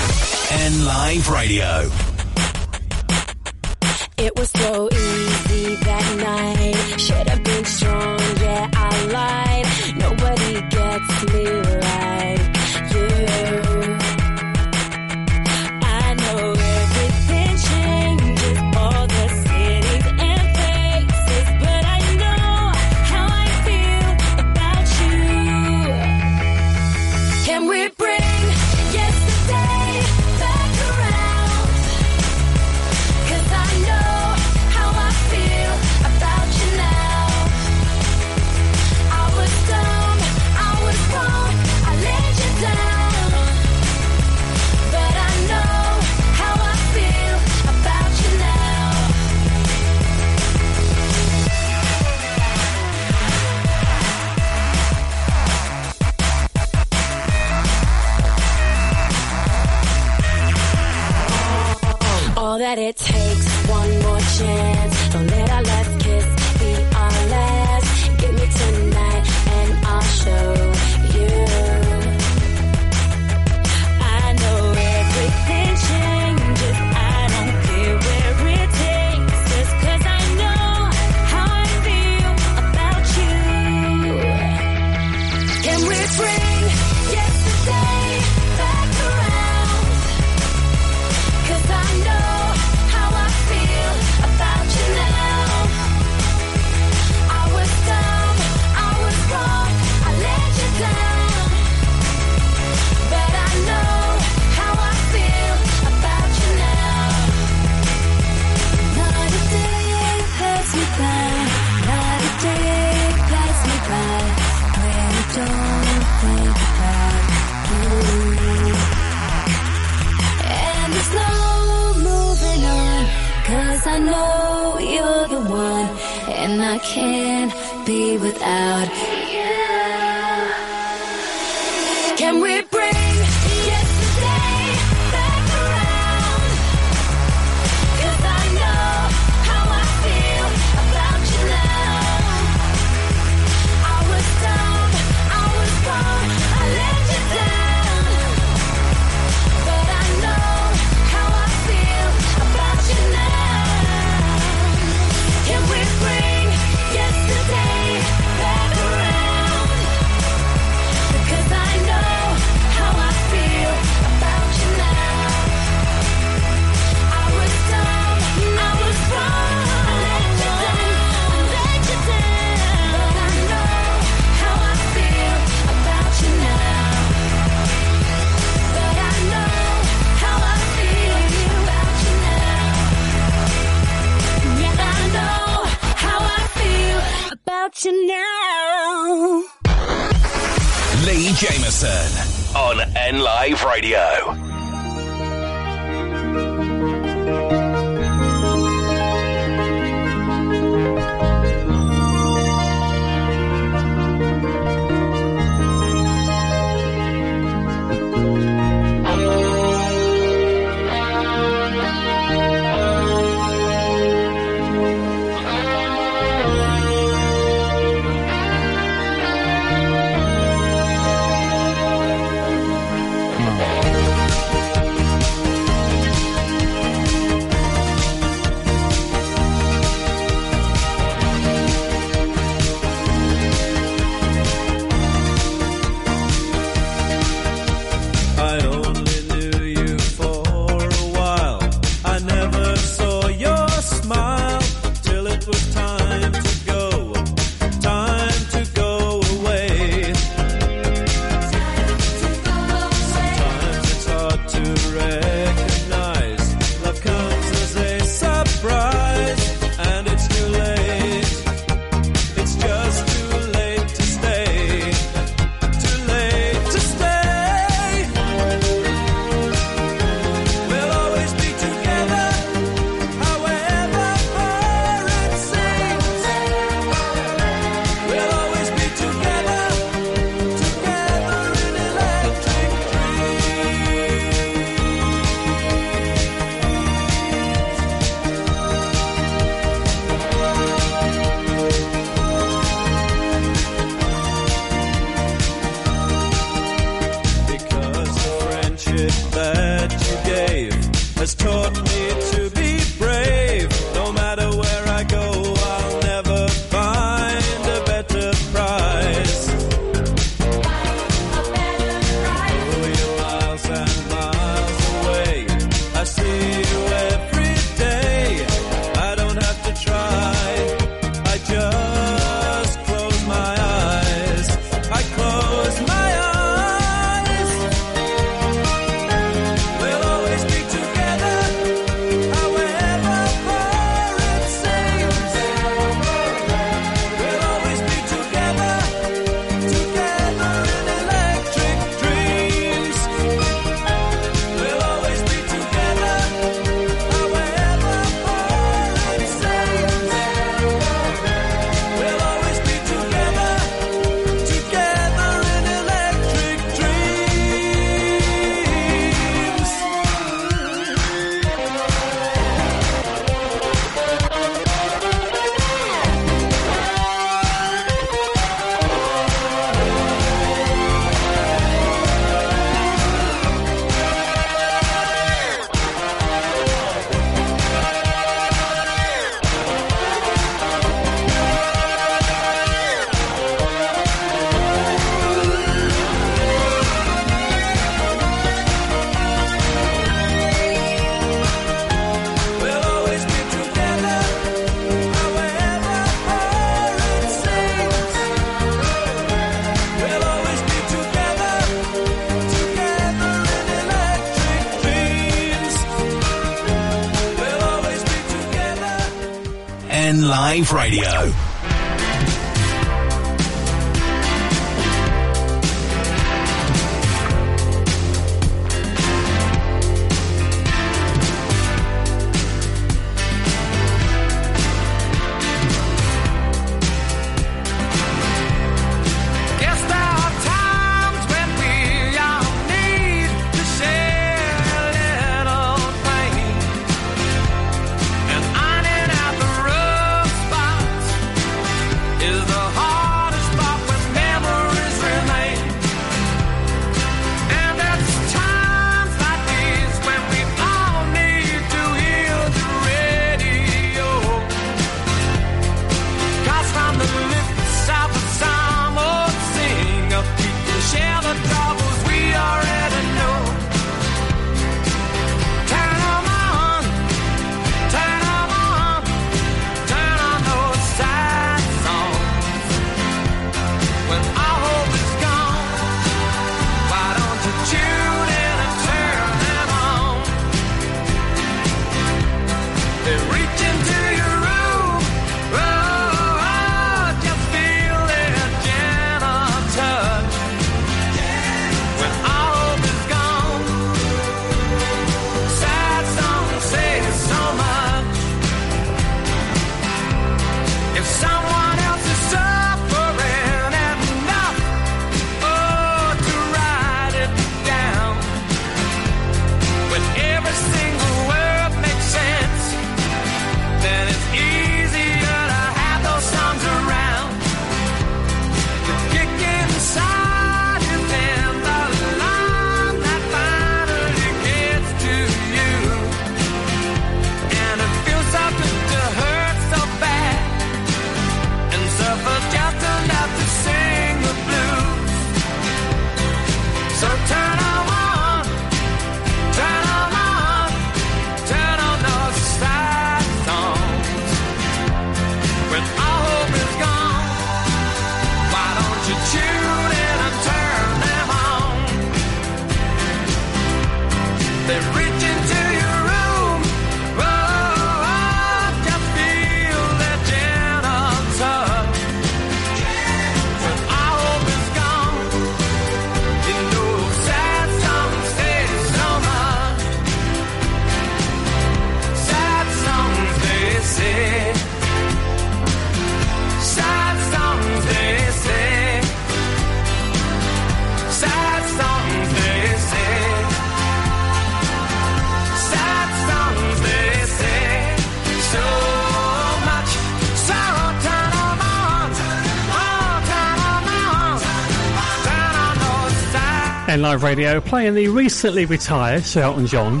Live 597.04 597.22
radio 597.22 597.60
playing 597.60 597.92
the 597.92 598.08
recently 598.08 598.64
retired 598.64 599.24
Sir 599.24 599.42
Elton 599.42 599.66
John. 599.66 600.00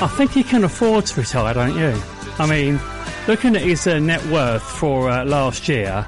I 0.00 0.06
think 0.06 0.30
he 0.30 0.44
can 0.44 0.62
afford 0.62 1.04
to 1.06 1.20
retire, 1.20 1.52
don't 1.52 1.76
you? 1.76 2.00
I 2.38 2.46
mean, 2.46 2.78
looking 3.26 3.56
at 3.56 3.62
his 3.62 3.84
uh, 3.88 3.98
net 3.98 4.24
worth 4.26 4.62
for 4.62 5.10
uh, 5.10 5.24
last 5.24 5.68
year, 5.68 6.06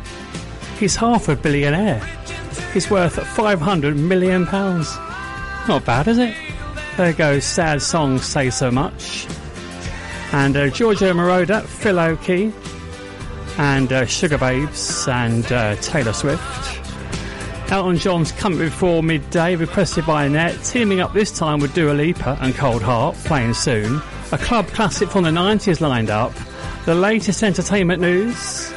he's 0.79 0.95
half 0.95 1.29
a 1.29 1.35
billionaire. 1.35 1.99
He's 2.73 2.89
worth 2.89 3.15
500 3.15 3.97
million 3.97 4.47
pounds. 4.47 4.97
Not 5.67 5.85
bad, 5.85 6.07
is 6.07 6.19
it? 6.19 6.37
There 6.97 7.13
goes 7.15 7.45
sad 7.45 7.83
songs 7.83 8.25
say 8.25 8.51
so 8.51 8.71
much. 8.71 9.27
And 10.31 10.57
uh, 10.57 10.69
Giorgio 10.69 11.15
Moroder, 11.15 11.65
Phil 11.65 11.99
Oakey, 11.99 12.53
and 13.59 13.93
uh, 13.93 14.05
Sugababes, 14.05 15.13
and 15.13 15.51
uh, 15.51 15.75
Taylor 15.83 16.13
Swift. 16.13 16.58
Elton 17.71 17.99
John's 17.99 18.33
coming 18.33 18.59
before 18.59 19.03
midday, 19.03 19.55
requested 19.55 20.07
by 20.07 20.25
Annette, 20.25 20.65
teaming 20.65 21.01
up 21.01 21.13
this 21.13 21.31
time 21.31 21.61
with 21.61 21.75
Dua 21.75 21.93
Lipa 21.93 22.39
and 22.41 22.55
Cold 22.55 22.83
Heart, 22.83 23.15
playing 23.17 23.53
soon. 23.53 24.01
A 24.33 24.39
club 24.39 24.67
classic 24.69 25.11
from 25.11 25.25
the 25.25 25.31
90s 25.31 25.81
lined 25.81 26.09
up. 26.09 26.33
The 26.87 26.95
latest 26.95 27.43
entertainment 27.43 28.01
news. 28.01 28.73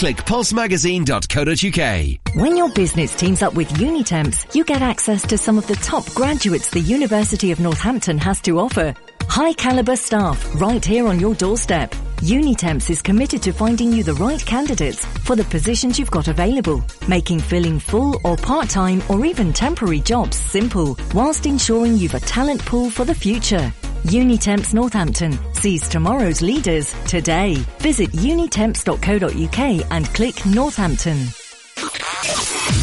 click 0.00 0.16
pulsemagazine.co.uk. 0.16 2.34
When 2.34 2.56
your 2.56 2.72
business 2.72 3.14
teams 3.14 3.42
up 3.42 3.52
with 3.52 3.68
Unitemps, 3.74 4.54
you 4.54 4.64
get 4.64 4.80
access 4.80 5.26
to 5.26 5.36
some 5.36 5.58
of 5.58 5.66
the 5.66 5.76
top 5.76 6.10
graduates 6.14 6.70
the 6.70 6.80
University 6.80 7.50
of 7.50 7.60
Northampton 7.60 8.16
has 8.16 8.40
to 8.40 8.58
offer. 8.58 8.94
High 9.24 9.52
caliber 9.52 9.96
staff 9.96 10.58
right 10.58 10.82
here 10.82 11.06
on 11.06 11.20
your 11.20 11.34
doorstep. 11.34 11.90
Unitemps 12.22 12.88
is 12.88 13.02
committed 13.02 13.42
to 13.42 13.52
finding 13.52 13.92
you 13.92 14.02
the 14.02 14.14
right 14.14 14.42
candidates 14.46 15.04
for 15.04 15.36
the 15.36 15.44
positions 15.44 15.98
you've 15.98 16.10
got 16.10 16.28
available, 16.28 16.82
making 17.06 17.38
filling 17.38 17.78
full 17.78 18.18
or 18.24 18.38
part-time 18.38 19.02
or 19.10 19.26
even 19.26 19.52
temporary 19.52 20.00
jobs 20.00 20.38
simple, 20.38 20.98
whilst 21.12 21.44
ensuring 21.44 21.98
you've 21.98 22.14
a 22.14 22.20
talent 22.20 22.64
pool 22.64 22.88
for 22.88 23.04
the 23.04 23.14
future. 23.14 23.70
Unitemps 24.04 24.72
Northampton 24.72 25.38
sees 25.54 25.86
tomorrow's 25.86 26.40
leaders 26.40 26.92
today. 27.06 27.54
Visit 27.78 28.10
unitemps.co.uk 28.12 29.86
and 29.90 30.06
click 30.14 30.46
Northampton. 30.46 31.18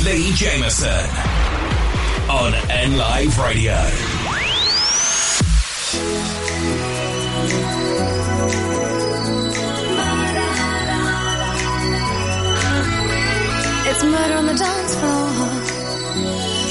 Leigh 0.05 0.31
Jamison 0.33 1.09
on 2.29 2.53
N 2.69 2.97
Live 2.97 3.39
Radio. 3.39 3.73
It's 13.89 14.03
murder 14.03 14.33
on 14.35 14.45
the 14.45 14.53
dance 14.53 14.95
floor. 14.95 15.27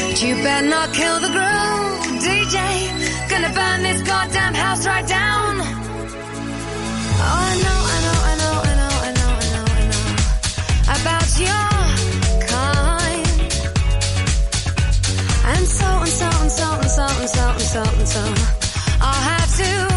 But 0.08 0.22
you 0.22 0.34
better 0.36 0.66
not 0.68 0.94
kill 0.94 1.20
the 1.20 1.28
groove, 1.28 2.22
DJ. 2.22 3.05
Gonna 3.36 3.52
burn 3.52 3.82
this 3.82 4.00
goddamn 4.00 4.54
house 4.54 4.86
right 4.86 5.06
down. 5.06 5.60
Oh, 5.60 5.72
I 7.20 7.54
know, 7.64 7.80
I 7.92 7.98
know, 8.04 8.18
I 8.30 8.34
know, 8.40 8.54
I 8.64 8.74
know, 8.80 8.92
I 9.08 9.12
know, 9.18 9.32
I 9.36 9.48
know, 9.52 9.64
I 9.76 9.84
know. 9.92 10.06
About 10.96 11.28
your 11.44 11.68
kind. 12.48 13.26
And 15.52 15.66
so 15.68 15.84
and 15.84 16.14
so 16.20 16.28
and 16.40 16.50
so 16.50 16.68
and 16.80 16.88
so 16.88 17.04
and 17.04 17.28
so 17.28 17.44
and 17.50 17.60
so 17.60 17.82
and 17.82 18.08
so. 18.08 18.24
I'll 19.02 19.22
have 19.30 19.50
to 19.58 19.95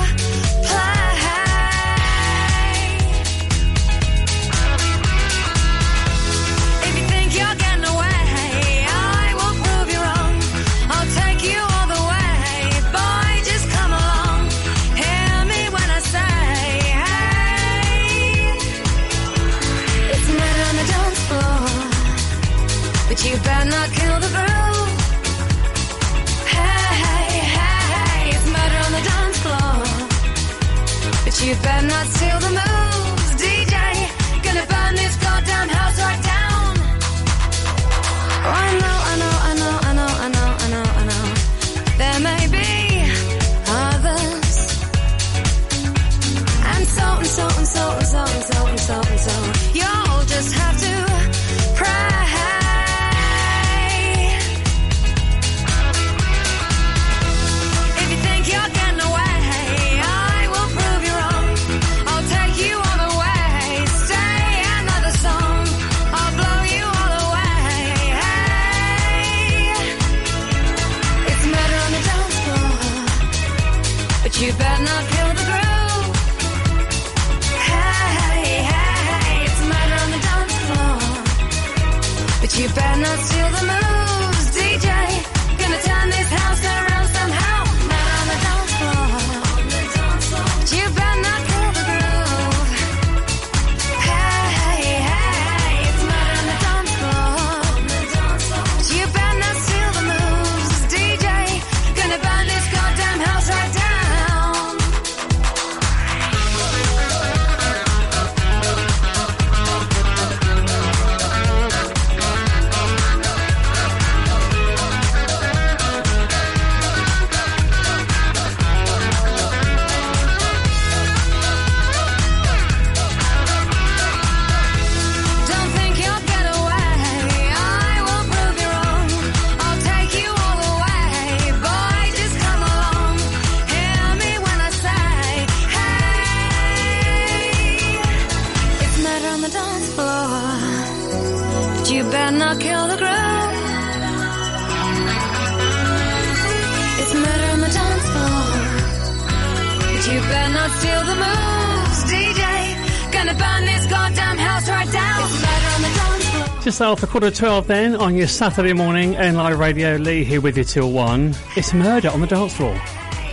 Just 156.79 156.91
after 156.91 157.07
quarter 157.07 157.29
to 157.29 157.35
12 157.35 157.67
then, 157.67 157.95
on 157.97 158.15
your 158.15 158.29
Saturday 158.29 158.71
morning, 158.71 159.13
N 159.17 159.35
Live 159.35 159.59
Radio, 159.59 159.97
Lee 159.97 160.23
here 160.23 160.39
with 160.39 160.57
you 160.57 160.63
till 160.63 160.93
1. 160.93 161.35
It's 161.57 161.73
murder 161.73 162.07
on 162.07 162.21
the 162.21 162.27
dance 162.27 162.55
floor. 162.55 162.81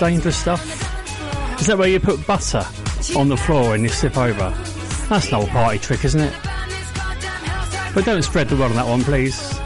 Dangerous 0.00 0.36
stuff. 0.36 0.64
Is 1.60 1.68
that 1.68 1.78
where 1.78 1.86
you 1.86 2.00
put 2.00 2.26
butter 2.26 2.66
on 3.16 3.28
the 3.28 3.36
floor 3.36 3.76
and 3.76 3.84
you 3.84 3.88
slip 3.88 4.18
over? 4.18 4.52
That's 5.08 5.28
an 5.28 5.34
old 5.34 5.48
party 5.50 5.78
trick, 5.78 6.04
isn't 6.04 6.22
it? 6.22 6.34
But 7.94 8.04
don't 8.04 8.22
spread 8.22 8.48
the 8.48 8.56
word 8.56 8.72
on 8.72 8.74
that 8.74 8.88
one, 8.88 9.04
please. 9.04 9.56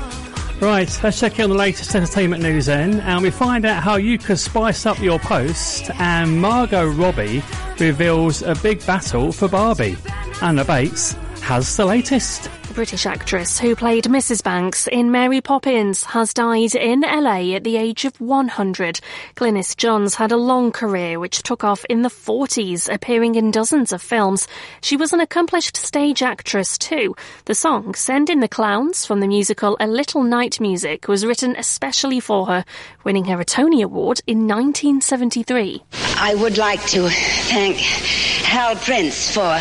Right, 0.61 1.01
let's 1.03 1.19
check 1.19 1.39
in 1.39 1.45
on 1.45 1.49
the 1.49 1.57
latest 1.57 1.95
entertainment 1.95 2.43
news 2.43 2.67
then, 2.67 3.01
and 3.01 3.23
we 3.23 3.31
find 3.31 3.65
out 3.65 3.83
how 3.83 3.97
you 3.97 4.19
could 4.19 4.39
spice 4.39 4.85
up 4.85 4.99
your 4.99 5.19
post. 5.19 5.91
And 5.99 6.39
Margot 6.39 6.87
Robbie 6.87 7.43
reveals 7.79 8.43
a 8.43 8.55
big 8.57 8.85
battle 8.85 9.33
for 9.33 9.49
Barbie. 9.49 9.97
Anna 10.43 10.67
Bates 10.67 11.13
has 11.41 11.75
the 11.79 11.87
latest. 11.87 12.51
British 12.81 13.05
actress 13.05 13.59
who 13.59 13.77
played 13.77 14.05
Mrs. 14.05 14.43
Banks 14.43 14.87
in 14.87 15.11
Mary 15.11 15.43
Poppins 15.43 16.03
has 16.03 16.33
died 16.33 16.75
in 16.75 17.03
LA 17.03 17.55
at 17.55 17.63
the 17.63 17.77
age 17.77 18.07
of 18.07 18.19
100. 18.19 19.01
Glynis 19.37 19.77
Johns 19.77 20.15
had 20.15 20.33
a 20.33 20.39
long 20.39 20.73
career 20.73 21.21
which 21.21 21.43
took 21.43 21.63
off 21.63 21.85
in 21.91 22.01
the 22.01 22.09
40s, 22.09 22.91
appearing 22.91 23.35
in 23.35 23.51
dozens 23.51 23.93
of 23.93 24.01
films. 24.01 24.49
She 24.81 24.97
was 24.97 25.13
an 25.13 25.21
accomplished 25.21 25.77
stage 25.77 26.23
actress 26.23 26.79
too. 26.79 27.15
The 27.45 27.55
song 27.55 27.93
Send 27.93 28.31
in 28.31 28.41
the 28.41 28.49
Clowns 28.49 29.05
from 29.05 29.21
the 29.21 29.29
musical 29.29 29.77
A 29.79 29.87
Little 29.87 30.23
Night 30.23 30.59
Music 30.59 31.07
was 31.07 31.27
written 31.27 31.57
especially 31.59 32.19
for 32.19 32.47
her, 32.47 32.65
winning 33.05 33.27
her 33.27 33.39
a 33.39 33.45
Tony 33.45 33.83
Award 33.83 34.23
in 34.27 34.49
1973. 34.49 35.83
I 36.17 36.35
would 36.35 36.57
like 36.57 36.83
to 36.87 37.11
thank 37.11 37.77
Hal 37.77 38.75
Prince 38.77 39.35
for 39.35 39.61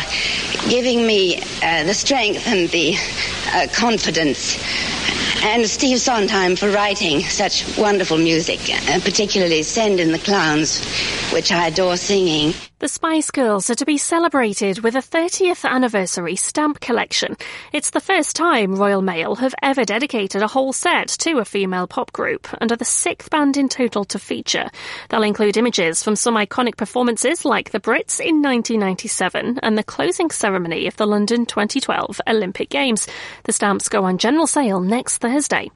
giving 0.68 1.06
me 1.06 1.36
uh, 1.62 1.84
the 1.84 1.94
strength 1.94 2.46
and 2.46 2.68
the 2.68 2.94
uh, 3.54 3.66
confidence, 3.72 4.58
and 5.42 5.66
Steve 5.68 6.00
Sondheim 6.00 6.56
for 6.56 6.70
writing 6.70 7.20
such 7.22 7.64
wonderful 7.78 8.18
music, 8.18 8.60
uh, 8.88 9.00
particularly 9.00 9.62
Send 9.62 10.00
in 10.00 10.12
the 10.12 10.18
Clowns, 10.18 10.84
which 11.32 11.50
I 11.52 11.68
adore 11.68 11.96
singing. 11.96 12.54
The 12.80 12.88
Spice 12.88 13.30
Girls 13.30 13.68
are 13.68 13.74
to 13.74 13.84
be 13.84 13.98
celebrated 13.98 14.78
with 14.78 14.94
a 14.94 15.00
30th 15.00 15.68
anniversary 15.68 16.34
stamp 16.34 16.80
collection. 16.80 17.36
It's 17.74 17.90
the 17.90 18.00
first 18.00 18.34
time 18.34 18.74
Royal 18.74 19.02
Mail 19.02 19.34
have 19.34 19.54
ever 19.60 19.84
dedicated 19.84 20.40
a 20.40 20.46
whole 20.46 20.72
set 20.72 21.08
to 21.18 21.40
a 21.40 21.44
female 21.44 21.86
pop 21.86 22.10
group 22.14 22.48
and 22.58 22.72
are 22.72 22.78
the 22.78 22.86
sixth 22.86 23.28
band 23.28 23.58
in 23.58 23.68
total 23.68 24.06
to 24.06 24.18
feature. 24.18 24.70
They'll 25.10 25.24
include 25.24 25.58
images 25.58 26.02
from 26.02 26.16
some 26.16 26.36
iconic 26.36 26.78
performances 26.78 27.44
like 27.44 27.70
the 27.70 27.80
Brits 27.80 28.18
in 28.18 28.40
1997 28.40 29.58
and 29.62 29.76
the 29.76 29.84
closing 29.84 30.30
ceremony 30.30 30.86
of 30.86 30.96
the 30.96 31.06
London 31.06 31.44
2012 31.44 32.18
Olympic 32.26 32.70
Games. 32.70 33.06
The 33.44 33.52
stamps 33.52 33.90
go 33.90 34.04
on 34.04 34.16
general 34.16 34.46
sale 34.46 34.80
next 34.80 35.18
Thursday. 35.18 35.70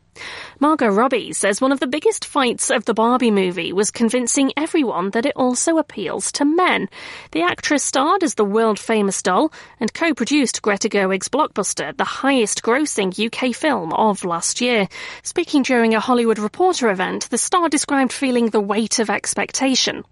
Margot 0.61 0.89
Robbie 0.89 1.33
says 1.33 1.61
one 1.61 1.73
of 1.73 1.81
the 1.81 1.87
biggest 1.87 2.25
fights 2.25 2.71
of 2.71 2.85
the 2.85 2.95
Barbie 2.95 3.31
movie 3.31 3.73
was 3.73 3.91
convincing 3.91 4.53
everyone 4.57 5.11
that 5.11 5.27
it 5.27 5.33
also 5.37 5.79
appeals 5.79 6.31
to 6.33 6.45
men. 6.45 6.89
The 7.33 7.43
actress 7.43 7.83
starred 7.83 8.23
as 8.23 8.35
the 8.35 8.45
world 8.45 8.79
famous 8.79 9.23
doll 9.23 9.53
and 9.81 9.93
co 9.93 10.15
produced 10.15 10.63
Greta 10.63 10.89
Gerwig's 10.89 11.29
blockbuster, 11.29 11.97
the 11.97 12.05
highest 12.05 12.63
grossing 12.63 13.13
UK 13.19 13.55
film 13.55 13.93
of 13.93 14.25
last 14.25 14.61
year. 14.61 14.89
Speaking 15.23 15.63
during 15.63 15.95
a 15.95 16.01
Hollywood 16.01 16.39
Reporter 16.39 16.91
event, 16.91 17.29
the 17.31 17.39
star 17.39 17.69
described 17.69 18.13
feeling 18.13 18.51
the 18.51 18.61
weight 18.61 18.99
of 18.99 19.11
expectation. 19.11 20.05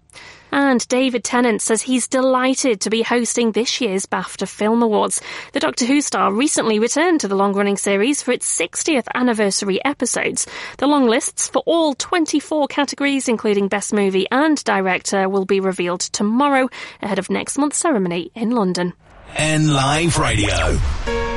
And 0.53 0.87
David 0.87 1.23
Tennant 1.23 1.63
says 1.63 1.81
he's 1.81 2.07
delighted 2.07 2.79
to 2.81 2.91
be 2.91 3.01
hosting 3.01 3.53
this 3.53 3.81
year's 3.81 4.05
BAFTA 4.05 4.47
Film 4.47 4.83
Awards. 4.83 5.19
The 5.51 5.59
Doctor 5.59 5.85
Who 5.85 5.99
star 5.99 6.31
recently 6.31 6.77
returned 6.77 7.21
to 7.21 7.27
the 7.27 7.35
long 7.35 7.53
running 7.53 7.75
series 7.75 8.21
for 8.21 8.31
its 8.33 8.55
60th 8.55 9.07
anniversary 9.15 9.83
episodes. 9.83 10.45
The 10.77 10.85
long 10.85 11.07
lists 11.07 11.47
for 11.47 11.63
all 11.65 11.95
24 11.95 12.67
categories, 12.67 13.27
including 13.27 13.67
Best 13.67 13.93
Movie 13.93 14.27
and 14.29 14.63
Director, 14.63 15.27
will 15.27 15.45
be 15.45 15.59
revealed 15.59 16.01
tomorrow 16.01 16.69
ahead 17.01 17.17
of 17.17 17.31
next 17.31 17.57
month's 17.57 17.79
ceremony 17.79 18.29
in 18.35 18.51
London. 18.51 18.93
N 19.35 19.73
Live 19.73 20.19
Radio. 20.19 21.32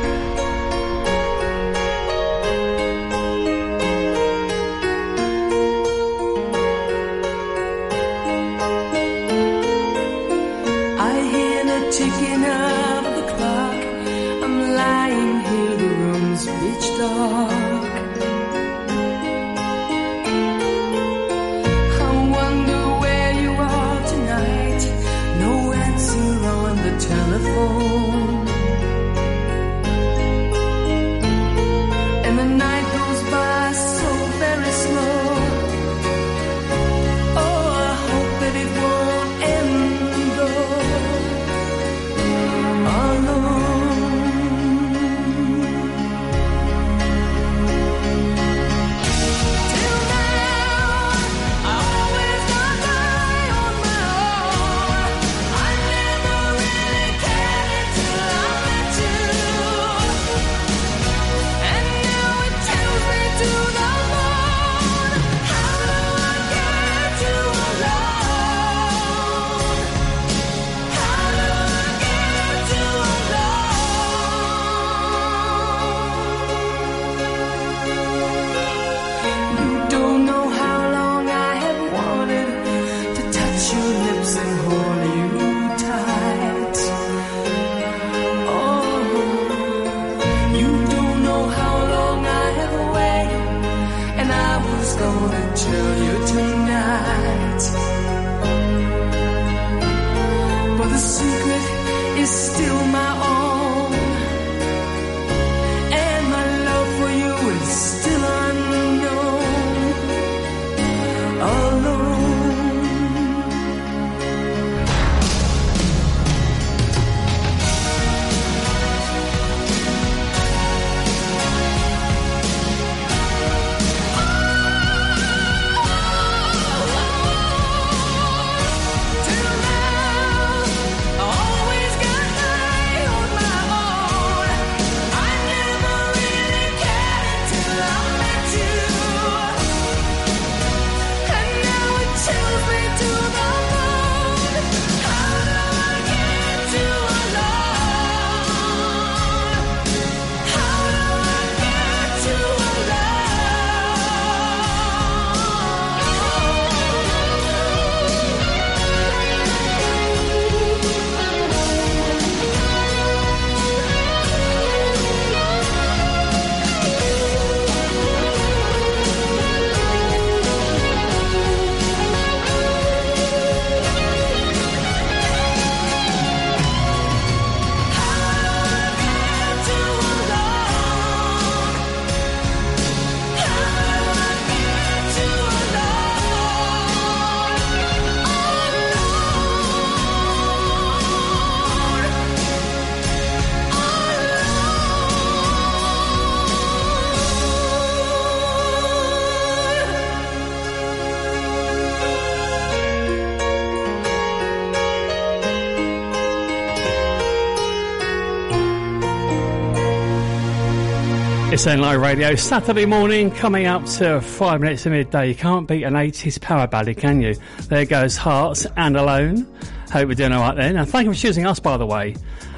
SN 211.57 211.81
Live 211.81 212.03
Radio, 212.03 212.35
Saturday 212.35 212.85
morning, 212.85 213.31
coming 213.31 213.67
up 213.67 213.83
to 213.87 214.21
five 214.21 214.61
minutes 214.61 214.83
to 214.83 214.91
midday. 214.91 215.29
You 215.29 215.35
can't 215.35 215.67
beat 215.67 215.85
an 215.85 215.95
80s 215.95 216.39
power 216.39 216.67
ballad, 216.67 216.99
can 216.99 217.23
you? 217.23 217.35
There 217.69 217.87
goes 217.87 218.15
Hearts 218.19 218.67
and 218.77 218.95
Alone. 218.95 219.47
Hope 219.91 220.09
we're 220.09 220.15
doing 220.15 220.33
all 220.33 220.43
right 220.43 220.55
then. 220.55 220.77
And 220.77 220.87
thank 220.87 221.07
you 221.07 221.15
for 221.15 221.19
choosing 221.19 221.47
us, 221.47 221.59
by 221.59 221.79
the 221.79 221.87
way, 221.87 222.15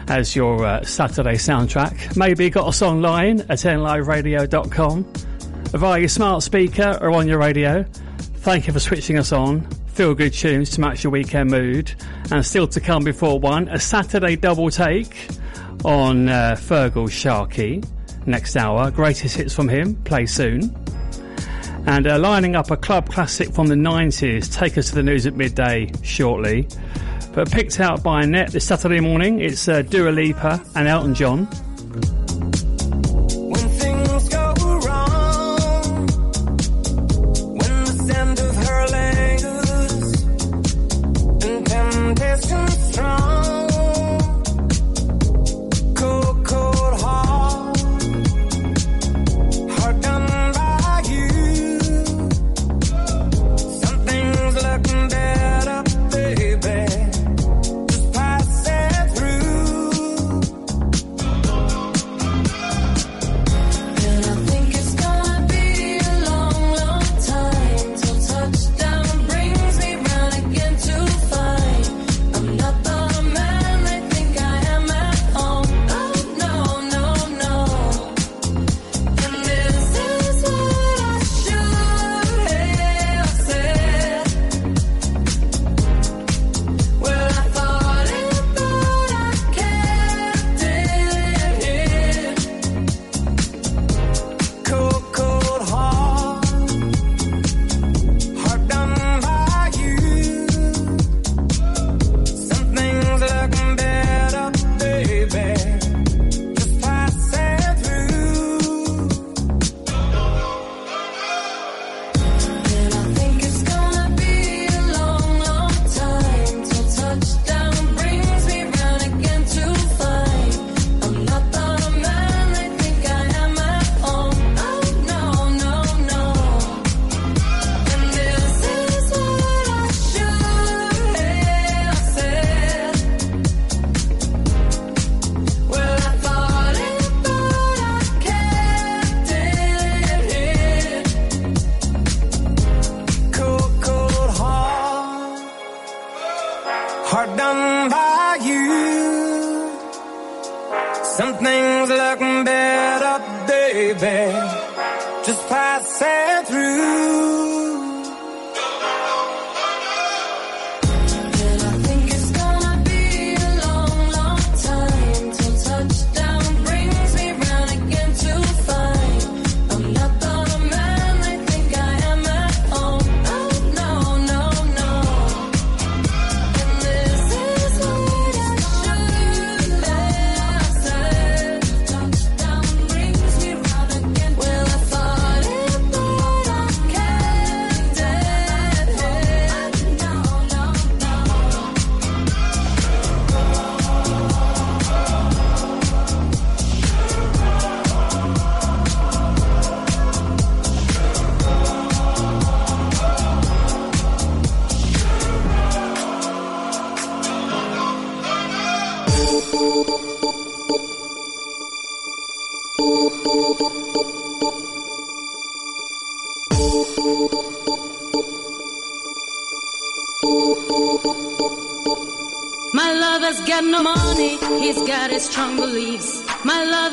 as 0.08 0.34
your 0.34 0.64
uh, 0.64 0.82
Saturday 0.82 1.34
soundtrack. 1.34 2.16
Maybe 2.16 2.44
you 2.44 2.50
got 2.50 2.66
us 2.66 2.82
online 2.82 3.40
at 3.42 3.58
nliveradio.com, 3.58 5.04
via 5.78 5.98
your 6.00 6.08
smart 6.08 6.42
speaker 6.42 6.98
or 7.00 7.12
on 7.12 7.28
your 7.28 7.38
radio. 7.38 7.84
Thank 8.38 8.66
you 8.66 8.72
for 8.72 8.80
switching 8.80 9.16
us 9.16 9.30
on. 9.30 9.60
Feel 9.88 10.14
good 10.14 10.32
tunes 10.32 10.70
to 10.70 10.80
match 10.80 11.04
your 11.04 11.12
weekend 11.12 11.50
mood. 11.50 11.94
And 12.32 12.44
still 12.44 12.66
to 12.66 12.80
come 12.80 13.04
before 13.04 13.38
one, 13.38 13.68
a 13.68 13.78
Saturday 13.78 14.34
double 14.34 14.70
take 14.70 15.28
on 15.84 16.28
uh, 16.28 16.56
Feargal 16.58 17.08
Sharkey 17.08 17.82
next 18.26 18.56
hour. 18.56 18.90
Greatest 18.90 19.36
hits 19.36 19.54
from 19.54 19.68
him, 19.68 19.94
play 20.04 20.26
soon. 20.26 20.74
And 21.86 22.06
uh, 22.06 22.18
lining 22.18 22.56
up 22.56 22.70
a 22.70 22.76
club 22.76 23.10
classic 23.10 23.52
from 23.52 23.68
the 23.68 23.74
90s, 23.74 24.52
take 24.52 24.76
us 24.76 24.90
to 24.90 24.94
the 24.94 25.02
news 25.02 25.26
at 25.26 25.34
midday 25.34 25.90
shortly. 26.02 26.68
But 27.32 27.50
picked 27.50 27.80
out 27.80 28.02
by 28.02 28.22
Annette 28.22 28.50
this 28.50 28.66
Saturday 28.66 29.00
morning, 29.00 29.40
it's 29.40 29.68
uh, 29.68 29.82
Dua 29.82 30.10
Lipa 30.10 30.62
and 30.74 30.88
Elton 30.88 31.14
John. 31.14 31.48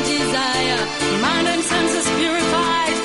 desire. 0.00 0.80
Mind 1.20 1.48
and 1.48 1.62
senses 1.62 2.08
purified. 2.18 3.01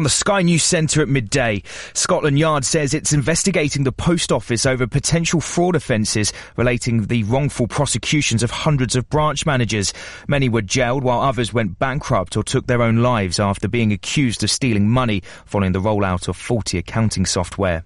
From 0.00 0.04
the 0.04 0.08
Sky 0.08 0.40
News 0.40 0.62
Centre 0.62 1.02
at 1.02 1.10
midday, 1.10 1.62
Scotland 1.92 2.38
Yard 2.38 2.64
says 2.64 2.94
it's 2.94 3.12
investigating 3.12 3.84
the 3.84 3.92
post 3.92 4.32
office 4.32 4.64
over 4.64 4.86
potential 4.86 5.42
fraud 5.42 5.76
offences 5.76 6.32
relating 6.56 7.04
the 7.04 7.22
wrongful 7.24 7.68
prosecutions 7.68 8.42
of 8.42 8.50
hundreds 8.50 8.96
of 8.96 9.10
branch 9.10 9.44
managers. 9.44 9.92
Many 10.26 10.48
were 10.48 10.62
jailed 10.62 11.04
while 11.04 11.20
others 11.20 11.52
went 11.52 11.78
bankrupt 11.78 12.34
or 12.34 12.42
took 12.42 12.66
their 12.66 12.80
own 12.80 13.02
lives 13.02 13.38
after 13.38 13.68
being 13.68 13.92
accused 13.92 14.42
of 14.42 14.50
stealing 14.50 14.88
money 14.88 15.22
following 15.44 15.72
the 15.72 15.82
rollout 15.82 16.28
of 16.28 16.36
faulty 16.38 16.78
accounting 16.78 17.26
software. 17.26 17.84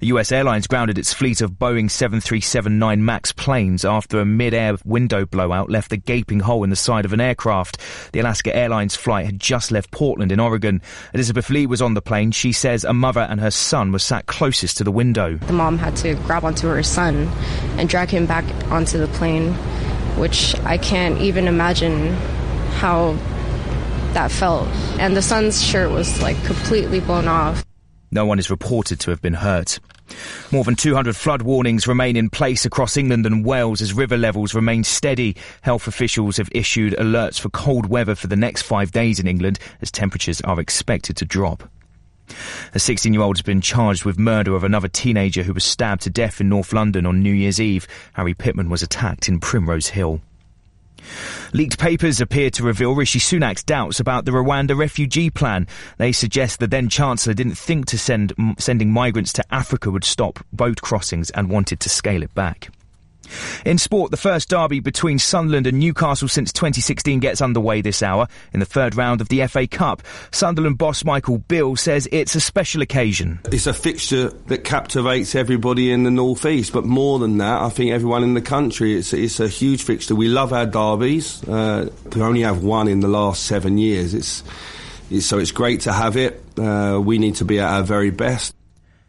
US 0.00 0.32
Airlines 0.32 0.66
grounded 0.66 0.98
its 0.98 1.12
fleet 1.12 1.40
of 1.40 1.52
Boeing 1.52 1.86
737-9 1.86 3.00
MAX 3.00 3.32
planes 3.32 3.84
after 3.84 4.20
a 4.20 4.24
mid-air 4.24 4.76
window 4.84 5.26
blowout 5.26 5.70
left 5.70 5.92
a 5.92 5.96
gaping 5.96 6.40
hole 6.40 6.64
in 6.64 6.70
the 6.70 6.76
side 6.76 7.04
of 7.04 7.12
an 7.12 7.20
aircraft. 7.20 7.80
The 8.12 8.20
Alaska 8.20 8.54
Airlines 8.54 8.96
flight 8.96 9.26
had 9.26 9.40
just 9.40 9.70
left 9.70 9.90
Portland 9.90 10.32
in 10.32 10.40
Oregon. 10.40 10.82
Elizabeth 11.14 11.50
Lee 11.50 11.66
was 11.66 11.82
on 11.82 11.94
the 11.94 12.02
plane. 12.02 12.30
She 12.30 12.52
says 12.52 12.84
a 12.84 12.92
mother 12.92 13.20
and 13.20 13.40
her 13.40 13.50
son 13.50 13.92
were 13.92 13.98
sat 13.98 14.26
closest 14.26 14.76
to 14.78 14.84
the 14.84 14.92
window. 14.92 15.36
The 15.36 15.52
mom 15.52 15.78
had 15.78 15.96
to 15.96 16.14
grab 16.26 16.44
onto 16.44 16.68
her 16.68 16.82
son 16.82 17.28
and 17.78 17.88
drag 17.88 18.10
him 18.10 18.26
back 18.26 18.44
onto 18.70 18.98
the 18.98 19.08
plane, 19.08 19.52
which 20.16 20.58
I 20.60 20.78
can't 20.78 21.20
even 21.20 21.48
imagine 21.48 22.12
how 22.76 23.16
that 24.12 24.30
felt. 24.30 24.68
And 24.98 25.16
the 25.16 25.22
son's 25.22 25.62
shirt 25.62 25.90
was 25.90 26.20
like 26.22 26.42
completely 26.44 27.00
blown 27.00 27.28
off. 27.28 27.64
No 28.16 28.24
one 28.24 28.38
is 28.38 28.48
reported 28.48 28.98
to 29.00 29.10
have 29.10 29.20
been 29.20 29.34
hurt. 29.34 29.78
More 30.50 30.64
than 30.64 30.74
200 30.74 31.14
flood 31.14 31.42
warnings 31.42 31.86
remain 31.86 32.16
in 32.16 32.30
place 32.30 32.64
across 32.64 32.96
England 32.96 33.26
and 33.26 33.44
Wales 33.44 33.82
as 33.82 33.92
river 33.92 34.16
levels 34.16 34.54
remain 34.54 34.84
steady. 34.84 35.36
Health 35.60 35.86
officials 35.86 36.38
have 36.38 36.48
issued 36.50 36.94
alerts 36.94 37.38
for 37.38 37.50
cold 37.50 37.90
weather 37.90 38.14
for 38.14 38.26
the 38.26 38.34
next 38.34 38.62
five 38.62 38.90
days 38.90 39.20
in 39.20 39.26
England 39.26 39.58
as 39.82 39.90
temperatures 39.90 40.40
are 40.40 40.58
expected 40.58 41.18
to 41.18 41.26
drop. 41.26 41.70
A 42.72 42.78
16 42.78 43.12
year 43.12 43.20
old 43.20 43.36
has 43.36 43.42
been 43.42 43.60
charged 43.60 44.06
with 44.06 44.18
murder 44.18 44.54
of 44.54 44.64
another 44.64 44.88
teenager 44.88 45.42
who 45.42 45.52
was 45.52 45.64
stabbed 45.64 46.00
to 46.00 46.08
death 46.08 46.40
in 46.40 46.48
North 46.48 46.72
London 46.72 47.04
on 47.04 47.22
New 47.22 47.34
Year's 47.34 47.60
Eve. 47.60 47.86
Harry 48.14 48.32
Pitman 48.32 48.70
was 48.70 48.82
attacked 48.82 49.28
in 49.28 49.40
Primrose 49.40 49.88
Hill. 49.88 50.22
Leaked 51.52 51.78
papers 51.78 52.20
appear 52.20 52.50
to 52.50 52.62
reveal 52.62 52.94
Rishi 52.94 53.18
Sunak's 53.18 53.62
doubts 53.62 54.00
about 54.00 54.24
the 54.24 54.32
Rwanda 54.32 54.76
refugee 54.76 55.30
plan. 55.30 55.66
They 55.98 56.12
suggest 56.12 56.58
the 56.58 56.66
then 56.66 56.88
Chancellor 56.88 57.34
didn't 57.34 57.58
think 57.58 57.86
to 57.86 57.98
send 57.98 58.32
sending 58.58 58.90
migrants 58.90 59.32
to 59.34 59.54
Africa 59.54 59.90
would 59.90 60.04
stop 60.04 60.44
boat 60.52 60.80
crossings 60.80 61.30
and 61.30 61.50
wanted 61.50 61.80
to 61.80 61.88
scale 61.88 62.22
it 62.22 62.34
back. 62.34 62.70
In 63.64 63.78
sport, 63.78 64.10
the 64.10 64.16
first 64.16 64.48
derby 64.48 64.80
between 64.80 65.18
Sunderland 65.18 65.66
and 65.66 65.78
Newcastle 65.78 66.28
since 66.28 66.52
2016 66.52 67.20
gets 67.20 67.40
underway 67.40 67.80
this 67.80 68.02
hour 68.02 68.28
in 68.52 68.60
the 68.60 68.66
third 68.66 68.96
round 68.96 69.20
of 69.20 69.28
the 69.28 69.46
FA 69.46 69.66
Cup. 69.66 70.02
Sunderland 70.30 70.78
boss 70.78 71.04
Michael 71.04 71.38
Beale 71.38 71.76
says 71.76 72.08
it's 72.12 72.34
a 72.34 72.40
special 72.40 72.82
occasion. 72.82 73.40
It's 73.46 73.66
a 73.66 73.74
fixture 73.74 74.30
that 74.46 74.64
captivates 74.64 75.34
everybody 75.34 75.90
in 75.90 76.04
the 76.04 76.10
North 76.10 76.44
East, 76.46 76.72
but 76.72 76.84
more 76.84 77.18
than 77.18 77.38
that, 77.38 77.62
I 77.62 77.68
think 77.68 77.92
everyone 77.92 78.22
in 78.22 78.34
the 78.34 78.42
country. 78.42 78.96
It's, 78.96 79.12
it's 79.12 79.40
a 79.40 79.48
huge 79.48 79.82
fixture. 79.82 80.14
We 80.14 80.28
love 80.28 80.52
our 80.52 80.66
derbies. 80.66 81.42
Uh, 81.46 81.90
we 82.14 82.22
only 82.22 82.42
have 82.42 82.62
one 82.62 82.88
in 82.88 83.00
the 83.00 83.08
last 83.08 83.44
seven 83.44 83.78
years. 83.78 84.14
It's, 84.14 84.42
it's 85.10 85.26
so 85.26 85.38
it's 85.38 85.52
great 85.52 85.82
to 85.82 85.92
have 85.92 86.16
it. 86.16 86.42
Uh, 86.58 87.00
we 87.02 87.18
need 87.18 87.36
to 87.36 87.44
be 87.44 87.60
at 87.60 87.68
our 87.68 87.82
very 87.82 88.10
best. 88.10 88.54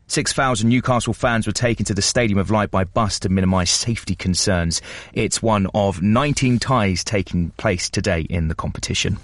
6,000 0.07 0.69
Newcastle 0.69 1.13
fans 1.13 1.45
were 1.45 1.53
taken 1.53 1.85
to 1.85 1.93
the 1.93 2.01
Stadium 2.01 2.39
of 2.39 2.49
Light 2.49 2.71
by 2.71 2.83
bus 2.83 3.19
to 3.19 3.29
minimise 3.29 3.69
safety 3.69 4.15
concerns. 4.15 4.81
It's 5.13 5.41
one 5.41 5.67
of 5.73 6.01
19 6.01 6.59
ties 6.59 7.03
taking 7.03 7.51
place 7.51 7.89
today 7.89 8.21
in 8.21 8.47
the 8.47 8.55
competition. 8.55 9.17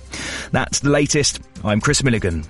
That's 0.51 0.81
the 0.81 0.89
latest. 0.89 1.39
I'm 1.63 1.81
Chris 1.81 2.03
Milligan. 2.03 2.43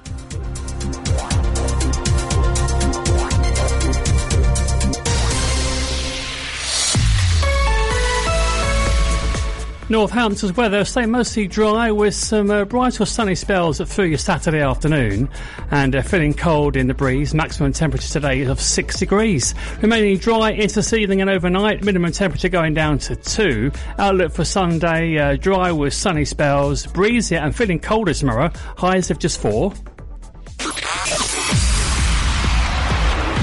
Northampton's 9.89 10.55
weather 10.55 10.85
stay 10.85 11.05
mostly 11.05 11.45
dry 11.45 11.91
with 11.91 12.15
some 12.15 12.49
uh, 12.49 12.63
bright 12.63 13.01
or 13.01 13.05
sunny 13.05 13.35
spells 13.35 13.79
through 13.79 14.05
your 14.05 14.17
Saturday 14.17 14.61
afternoon 14.61 15.29
and 15.71 15.95
uh, 15.95 16.01
feeling 16.01 16.33
cold 16.33 16.77
in 16.77 16.87
the 16.87 16.93
breeze. 16.93 17.33
Maximum 17.33 17.73
temperature 17.73 18.07
today 18.07 18.39
is 18.39 18.49
of 18.49 18.61
6 18.61 18.97
degrees. 18.97 19.53
Remaining 19.81 20.17
dry 20.17 20.51
into 20.51 20.75
this 20.75 20.93
evening 20.93 21.19
and 21.19 21.29
overnight. 21.29 21.83
Minimum 21.83 22.13
temperature 22.13 22.49
going 22.49 22.73
down 22.73 22.97
to 22.99 23.15
2. 23.17 23.71
Outlook 23.99 24.31
for 24.31 24.45
Sunday 24.45 25.17
uh, 25.17 25.35
dry 25.35 25.71
with 25.71 25.93
sunny 25.93 26.25
spells, 26.25 26.87
breezy 26.87 27.35
and 27.35 27.53
feeling 27.53 27.79
colder 27.79 28.13
tomorrow. 28.13 28.51
Highs 28.77 29.11
of 29.11 29.19
just 29.19 29.41
4. 29.41 29.73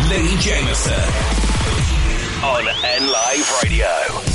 Leigh 0.09 0.37
Jamison 0.39 0.95
on 2.43 2.67
N 2.67 3.13
Live 3.13 3.61
Radio. 3.63 4.30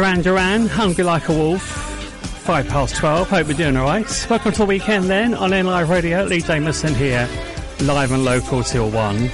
Duran 0.00 0.22
Duran, 0.22 0.66
Hungry 0.66 1.04
Like 1.04 1.28
a 1.28 1.32
Wolf. 1.34 1.60
Five 1.60 2.66
past 2.68 2.96
twelve. 2.96 3.28
Hope 3.28 3.48
you're 3.48 3.54
doing 3.54 3.76
all 3.76 3.84
right. 3.84 4.26
Welcome 4.30 4.52
to 4.52 4.60
the 4.60 4.64
weekend 4.64 5.10
then 5.10 5.34
on 5.34 5.52
N 5.52 5.66
Live 5.66 5.90
Radio. 5.90 6.24
Leigh 6.24 6.40
Jamison 6.40 6.94
here, 6.94 7.28
live 7.82 8.10
and 8.10 8.24
local 8.24 8.64
till 8.64 8.88
one. 8.88 9.30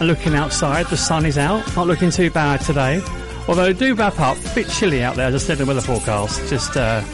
And 0.00 0.08
looking 0.08 0.34
outside, 0.34 0.86
the 0.86 0.96
sun 0.96 1.26
is 1.26 1.36
out. 1.36 1.76
Not 1.76 1.86
looking 1.86 2.10
too 2.10 2.30
bad 2.30 2.62
today. 2.62 3.02
Although 3.46 3.74
do 3.74 3.94
wrap 3.94 4.18
up, 4.18 4.38
a 4.38 4.54
bit 4.54 4.70
chilly 4.70 5.02
out 5.02 5.16
there. 5.16 5.30
Just 5.30 5.50
in 5.50 5.58
the 5.58 5.66
weather 5.66 5.82
forecast. 5.82 6.48
Just 6.48 6.78
uh, 6.78 7.04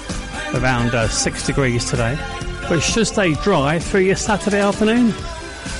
around 0.54 0.94
uh, 0.94 1.08
six 1.08 1.44
degrees 1.44 1.90
today. 1.90 2.16
But 2.68 2.84
should 2.84 3.08
stay 3.08 3.34
dry 3.34 3.80
through 3.80 4.02
your 4.02 4.14
Saturday 4.14 4.60
afternoon. 4.60 5.12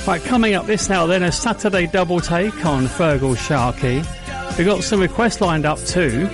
Right, 0.05 0.21
coming 0.21 0.55
up 0.55 0.65
this 0.65 0.89
now 0.89 1.07
then, 1.07 1.23
a 1.23 1.31
Saturday 1.31 1.87
double 1.87 2.19
take 2.19 2.65
on 2.65 2.87
Feargal 2.87 3.37
Sharkey. 3.37 4.03
We've 4.57 4.67
got 4.67 4.83
some 4.83 4.99
requests 4.99 5.39
lined 5.39 5.65
up 5.65 5.79
too. 5.79 6.29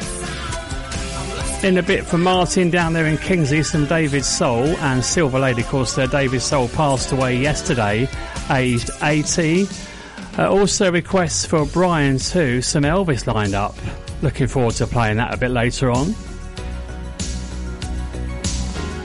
In 1.61 1.77
a 1.77 1.83
bit 1.83 2.05
from 2.05 2.23
Martin 2.23 2.69
down 2.69 2.93
there 2.93 3.05
in 3.05 3.17
Kingsley, 3.17 3.63
some 3.63 3.85
David 3.85 4.23
Soul 4.23 4.65
and 4.77 5.03
Silver 5.03 5.39
Lady. 5.39 5.61
Of 5.61 5.67
course, 5.67 5.97
uh, 5.97 6.05
David 6.07 6.41
Soul 6.41 6.69
passed 6.69 7.11
away 7.11 7.37
yesterday, 7.37 8.07
aged 8.49 8.89
80. 9.03 9.67
Uh, 10.37 10.49
also, 10.49 10.89
requests 10.89 11.45
for 11.45 11.65
Brian 11.65 12.17
too, 12.17 12.61
some 12.61 12.83
Elvis 12.83 13.27
lined 13.27 13.55
up. 13.55 13.75
Looking 14.21 14.47
forward 14.47 14.75
to 14.75 14.87
playing 14.87 15.17
that 15.17 15.33
a 15.33 15.37
bit 15.37 15.51
later 15.51 15.91
on. 15.91 16.15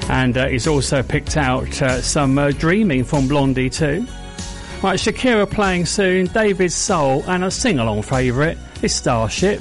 And 0.09 0.39
uh, 0.39 0.47
he's 0.47 0.69
also 0.69 1.03
picked 1.03 1.37
out 1.37 1.83
uh, 1.83 2.01
some 2.03 2.39
uh, 2.39 2.53
Dreaming 2.53 3.03
from 3.03 3.27
Blondie 3.27 3.69
too. 3.69 4.07
Right, 4.81 5.01
Shakira 5.01 5.51
playing 5.51 5.87
soon, 5.87 6.27
David 6.27 6.71
Soul, 6.71 7.25
and 7.27 7.43
a 7.43 7.51
sing 7.51 7.81
along 7.81 8.03
favourite 8.03 8.59
is 8.81 8.95
Starship. 8.95 9.61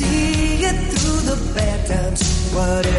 see 0.00 0.64
it 0.70 0.78
through 0.92 1.20
the 1.30 1.36
bad 1.54 1.80
times. 1.86 2.22
Whatever 2.54 2.89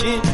searching, 0.00 0.29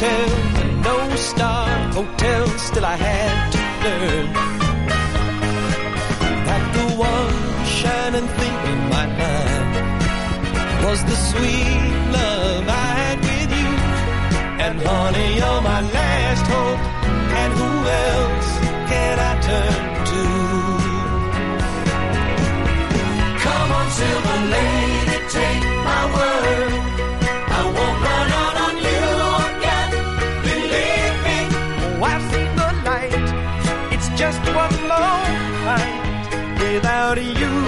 hotels 0.00 0.32
and 0.62 0.82
no 0.82 1.14
star 1.16 1.68
hotel. 1.92 2.46
Still, 2.58 2.84
I 2.84 2.96
had 2.96 3.52
to 3.52 3.58
learn 3.84 4.32
that 6.48 6.64
the 6.76 6.86
one 6.96 7.64
shining 7.78 8.28
thing 8.38 8.56
in 8.72 8.80
my 8.96 9.06
mind 9.20 9.70
was 10.84 11.04
the 11.04 11.16
sweet 11.30 11.92
love 12.16 12.64
I 12.68 12.88
had 13.02 13.18
with 13.28 13.50
you. 13.60 13.70
And 14.64 14.76
honey, 14.80 15.28
you're 15.38 15.62
my 15.72 15.80
last 15.98 16.44
hope. 16.54 16.82
And 17.40 17.50
who 17.58 17.70
else 18.08 18.50
can 18.90 19.16
I 19.30 19.32
turn 19.48 19.82
to? 20.12 20.22
Come 23.44 23.70
on, 23.78 23.86
silver 24.00 24.38
lady, 24.56 25.16
take 25.36 25.64
my 25.88 26.02
word. 26.14 26.69
without 37.16 37.40
you. 37.40 37.59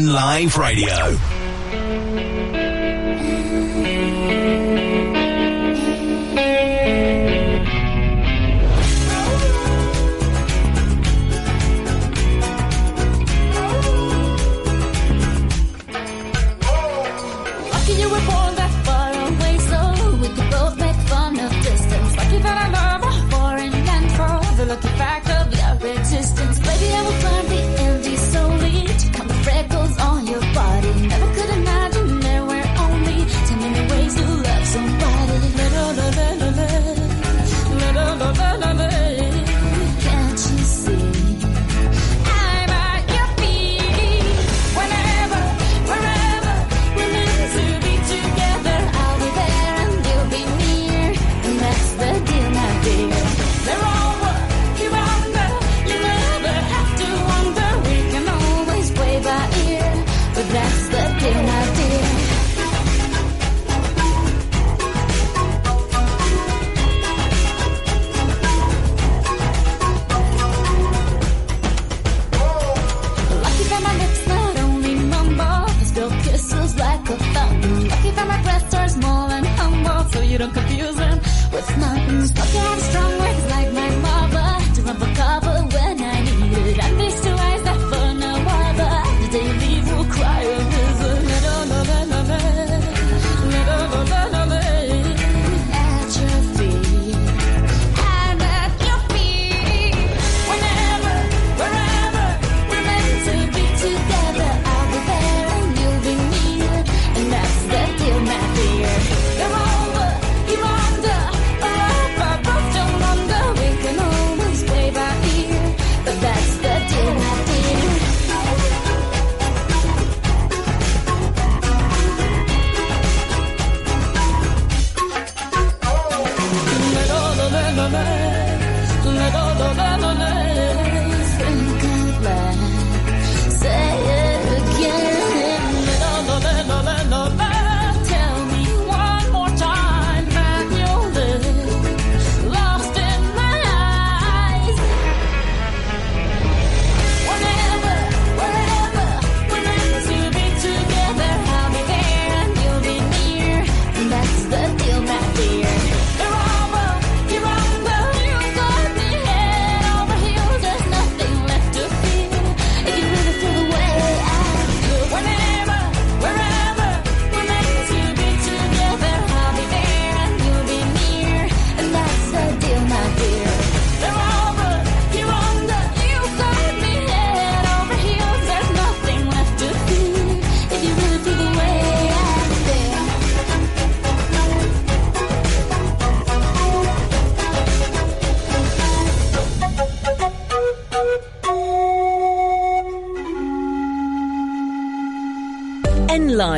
Live 0.00 0.56
Radio. 0.56 1.31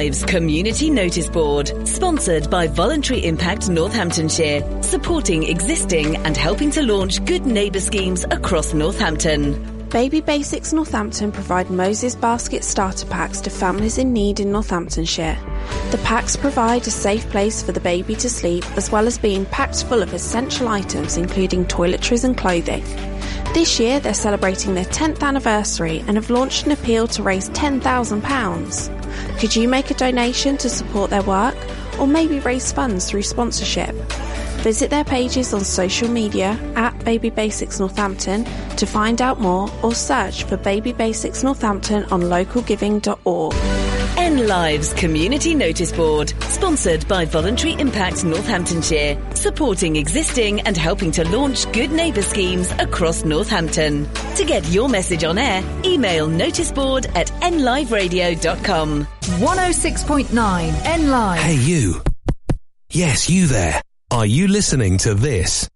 Lives 0.05 0.23
Community 0.23 0.91
Notice 0.91 1.31
Board, 1.31 1.73
sponsored 1.89 2.51
by 2.51 2.67
Voluntary 2.67 3.25
Impact 3.25 3.71
Northamptonshire, 3.71 4.83
supporting 4.83 5.45
existing 5.45 6.17
and 6.27 6.37
helping 6.37 6.71
to 6.73 6.83
launch 6.83 7.25
good 7.25 7.47
neighbour 7.47 7.81
schemes 7.81 8.23
across 8.31 8.75
Northampton. 8.75 9.89
Baby 9.89 10.21
Basics 10.21 10.75
Northampton 10.75 11.33
provide 11.33 11.71
Moses 11.71 12.15
Basket 12.15 12.65
starter 12.65 13.07
packs 13.07 13.41
to 13.41 13.49
families 13.49 13.97
in 13.97 14.13
need 14.13 14.41
in 14.41 14.53
Northamptonshire. 14.53 15.39
The 15.91 15.99
packs 16.05 16.37
provide 16.37 16.87
a 16.87 16.91
safe 16.91 17.27
place 17.31 17.63
for 17.63 17.73
the 17.73 17.81
baby 17.81 18.15
to 18.17 18.29
sleep 18.29 18.65
as 18.77 18.91
well 18.91 19.07
as 19.07 19.17
being 19.17 19.47
packed 19.47 19.85
full 19.85 20.03
of 20.03 20.13
essential 20.13 20.69
items 20.69 21.17
including 21.17 21.65
toiletries 21.65 22.25
and 22.25 22.37
clothing. 22.37 22.85
This 23.55 23.79
year 23.79 24.01
they're 24.01 24.15
celebrating 24.15 24.75
their 24.75 24.85
10th 24.85 25.23
anniversary 25.23 26.01
and 26.09 26.17
have 26.17 26.29
launched 26.29 26.67
an 26.67 26.73
appeal 26.73 27.07
to 27.07 27.23
raise 27.23 27.49
£10,000. 27.51 29.39
Could 29.39 29.55
you 29.55 29.69
make 29.69 29.93
a 29.93 29.95
donation 29.95 30.57
to 30.57 30.69
support 30.69 31.11
their 31.11 31.23
work 31.23 31.57
or 32.01 32.09
maybe 32.09 32.41
raise 32.41 32.73
funds 32.73 33.09
through 33.09 33.23
sponsorship? 33.23 33.95
Visit 34.65 34.91
their 34.91 35.05
pages 35.05 35.55
on 35.55 35.61
social 35.61 36.09
media 36.09 36.59
at 36.75 37.05
Baby 37.05 37.31
Basics 37.31 37.79
Northampton 37.79 38.45
to 38.77 38.87
find 38.87 39.23
out 39.23 39.41
more 39.41 39.71
or 39.85 39.95
search 39.95 40.43
for 40.45 40.57
Baby 40.57 40.93
Basics 40.93 41.45
Northampton 41.45 42.05
on 42.07 42.23
localgiving.org. 42.23 43.74
N 44.25 44.47
Lives 44.49 44.95
Community 44.95 45.55
Notice 45.55 45.93
Board, 45.93 46.31
sponsored 46.45 47.07
by 47.07 47.27
Voluntary 47.27 47.75
Impact 47.75 48.25
Northamptonshire, 48.25 49.19
supporting 49.35 49.97
existing 49.97 50.63
and 50.63 50.79
helping 50.79 51.13
to 51.13 51.29
launch 51.29 51.71
good 51.73 51.93
neighbour 51.93 52.23
schemes 52.23 52.71
across 52.79 53.23
Northampton. 53.23 54.09
To 54.37 54.45
get 54.47 54.67
your 54.71 54.89
message 54.89 55.25
on 55.25 55.37
air, 55.37 55.63
email 55.85 56.27
noticeboard 56.27 57.15
at 57.15 57.27
nliveradio.com. 57.43 59.05
106.9 59.05 60.87
N 60.87 61.11
Live. 61.11 61.41
Hey, 61.41 61.57
you. 61.57 62.03
Yes, 62.91 63.29
you 63.29 63.47
there. 63.47 63.83
Are 64.11 64.25
you 64.25 64.49
listening 64.49 64.97
to 64.99 65.13
this? 65.13 65.69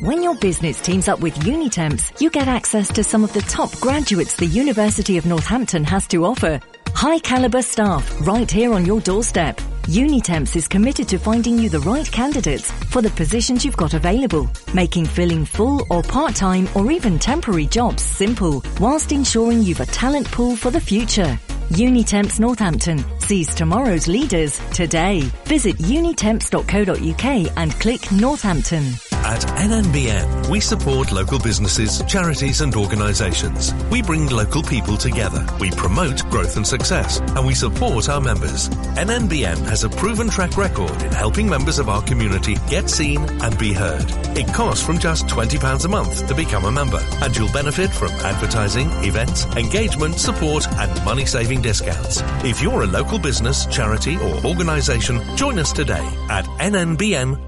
When 0.00 0.22
your 0.22 0.34
business 0.34 0.80
teams 0.80 1.08
up 1.08 1.20
with 1.20 1.34
Unitemps, 1.40 2.22
you 2.22 2.30
get 2.30 2.48
access 2.48 2.88
to 2.94 3.04
some 3.04 3.22
of 3.22 3.34
the 3.34 3.42
top 3.42 3.70
graduates 3.80 4.34
the 4.34 4.46
University 4.46 5.18
of 5.18 5.26
Northampton 5.26 5.84
has 5.84 6.06
to 6.06 6.24
offer. 6.24 6.58
High 6.94 7.18
caliber 7.18 7.60
staff 7.60 8.26
right 8.26 8.50
here 8.50 8.72
on 8.72 8.86
your 8.86 9.02
doorstep. 9.02 9.58
Unitemps 9.88 10.56
is 10.56 10.68
committed 10.68 11.06
to 11.08 11.18
finding 11.18 11.58
you 11.58 11.68
the 11.68 11.80
right 11.80 12.10
candidates 12.10 12.70
for 12.88 13.02
the 13.02 13.10
positions 13.10 13.62
you've 13.62 13.76
got 13.76 13.92
available, 13.92 14.50
making 14.72 15.04
filling 15.04 15.44
full 15.44 15.86
or 15.90 16.02
part-time 16.02 16.66
or 16.74 16.90
even 16.90 17.18
temporary 17.18 17.66
jobs 17.66 18.02
simple, 18.02 18.64
whilst 18.80 19.12
ensuring 19.12 19.62
you've 19.62 19.80
a 19.80 19.86
talent 19.86 20.26
pool 20.30 20.56
for 20.56 20.70
the 20.70 20.80
future. 20.80 21.38
Unitemps 21.70 22.40
Northampton 22.40 23.04
sees 23.20 23.54
tomorrow's 23.54 24.08
leaders 24.08 24.58
today. 24.70 25.20
Visit 25.44 25.76
unitemps.co.uk 25.76 27.52
and 27.56 27.72
click 27.74 28.10
Northampton. 28.10 28.94
At 29.22 29.42
NNBN, 29.42 30.48
we 30.50 30.58
support 30.58 31.12
local 31.12 31.38
businesses, 31.38 32.02
charities 32.08 32.62
and 32.62 32.74
organisations. 32.74 33.72
We 33.90 34.02
bring 34.02 34.26
local 34.28 34.62
people 34.64 34.96
together. 34.96 35.46
We 35.60 35.70
promote 35.70 36.28
growth 36.30 36.56
and 36.56 36.66
success, 36.66 37.20
and 37.20 37.46
we 37.46 37.54
support 37.54 38.08
our 38.08 38.20
members. 38.20 38.68
NNBN 38.96 39.58
has 39.68 39.84
a 39.84 39.90
proven 39.90 40.28
track 40.28 40.56
record 40.56 41.02
in 41.02 41.12
helping 41.12 41.48
members 41.48 41.78
of 41.78 41.88
our 41.88 42.02
community 42.02 42.56
get 42.68 42.90
seen 42.90 43.22
and 43.42 43.56
be 43.58 43.72
heard. 43.72 44.06
It 44.36 44.52
costs 44.52 44.84
from 44.84 44.98
just 44.98 45.26
£20 45.26 45.84
a 45.84 45.88
month 45.88 46.26
to 46.26 46.34
become 46.34 46.64
a 46.64 46.72
member, 46.72 47.00
and 47.22 47.36
you'll 47.36 47.52
benefit 47.52 47.90
from 47.90 48.10
advertising, 48.10 48.88
events, 49.04 49.44
engagement, 49.54 50.18
support 50.18 50.66
and 50.66 51.04
money-saving 51.04 51.59
discounts. 51.62 52.22
If 52.44 52.62
you're 52.62 52.82
a 52.82 52.86
local 52.86 53.18
business, 53.18 53.66
charity 53.66 54.16
or 54.16 54.46
organisation, 54.46 55.20
join 55.36 55.58
us 55.58 55.72
today 55.72 56.06
at 56.28 56.44
nnbn.co.uk. 56.44 57.46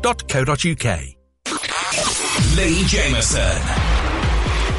Leigh 2.57 2.85
Jamison 2.85 3.63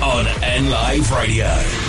on 0.02 0.28
N 0.44 0.70
Live 0.70 1.12
Radio. 1.12 1.83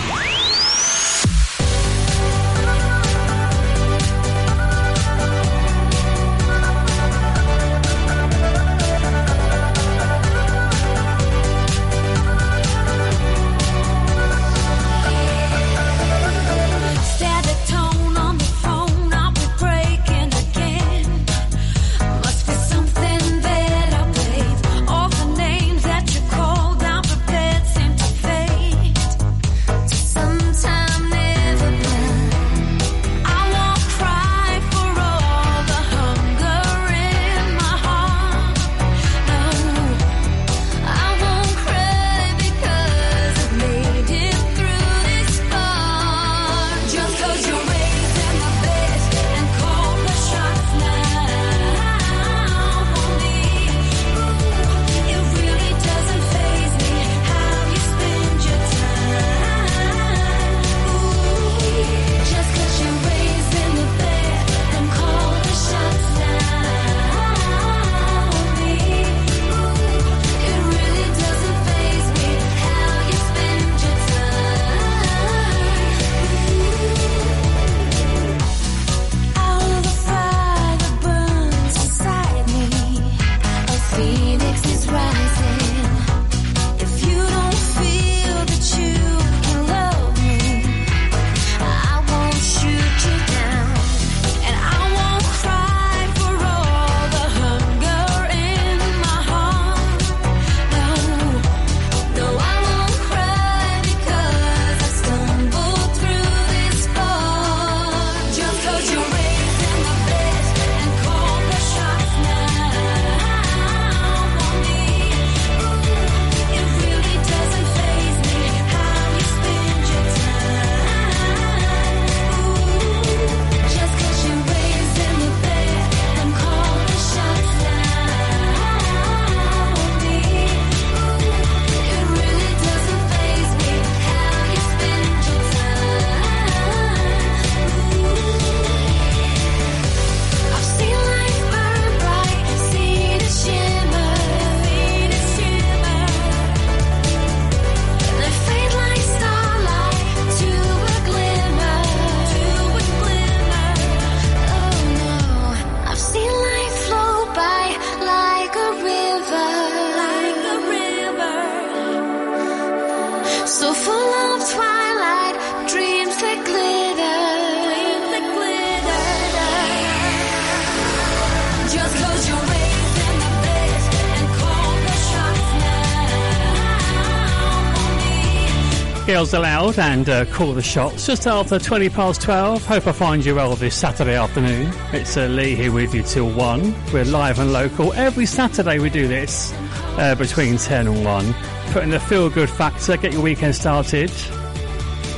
Girls 179.24 179.32
aloud 179.32 179.78
and 179.78 180.08
uh, 180.10 180.24
call 180.26 180.52
the 180.52 180.60
shots. 180.60 181.06
Just 181.06 181.26
after 181.26 181.58
20 181.58 181.88
past 181.88 182.20
12. 182.20 182.66
Hope 182.66 182.86
I 182.86 182.92
find 182.92 183.24
you 183.24 183.34
well 183.34 183.54
this 183.56 183.74
Saturday 183.74 184.16
afternoon. 184.16 184.70
It's 184.92 185.16
uh, 185.16 185.26
Lee 185.28 185.54
here 185.54 185.72
with 185.72 185.94
you 185.94 186.02
till 186.02 186.30
1. 186.30 186.92
We're 186.92 187.06
live 187.06 187.38
and 187.38 187.50
local. 187.50 187.94
Every 187.94 188.26
Saturday 188.26 188.78
we 188.78 188.90
do 188.90 189.08
this 189.08 189.54
uh, 189.96 190.14
between 190.16 190.58
10 190.58 190.88
and 190.88 191.04
1. 191.06 191.34
Putting 191.72 191.88
the 191.88 192.00
feel 192.00 192.28
good 192.28 192.50
factor, 192.50 192.98
get 192.98 193.14
your 193.14 193.22
weekend 193.22 193.54
started 193.54 194.12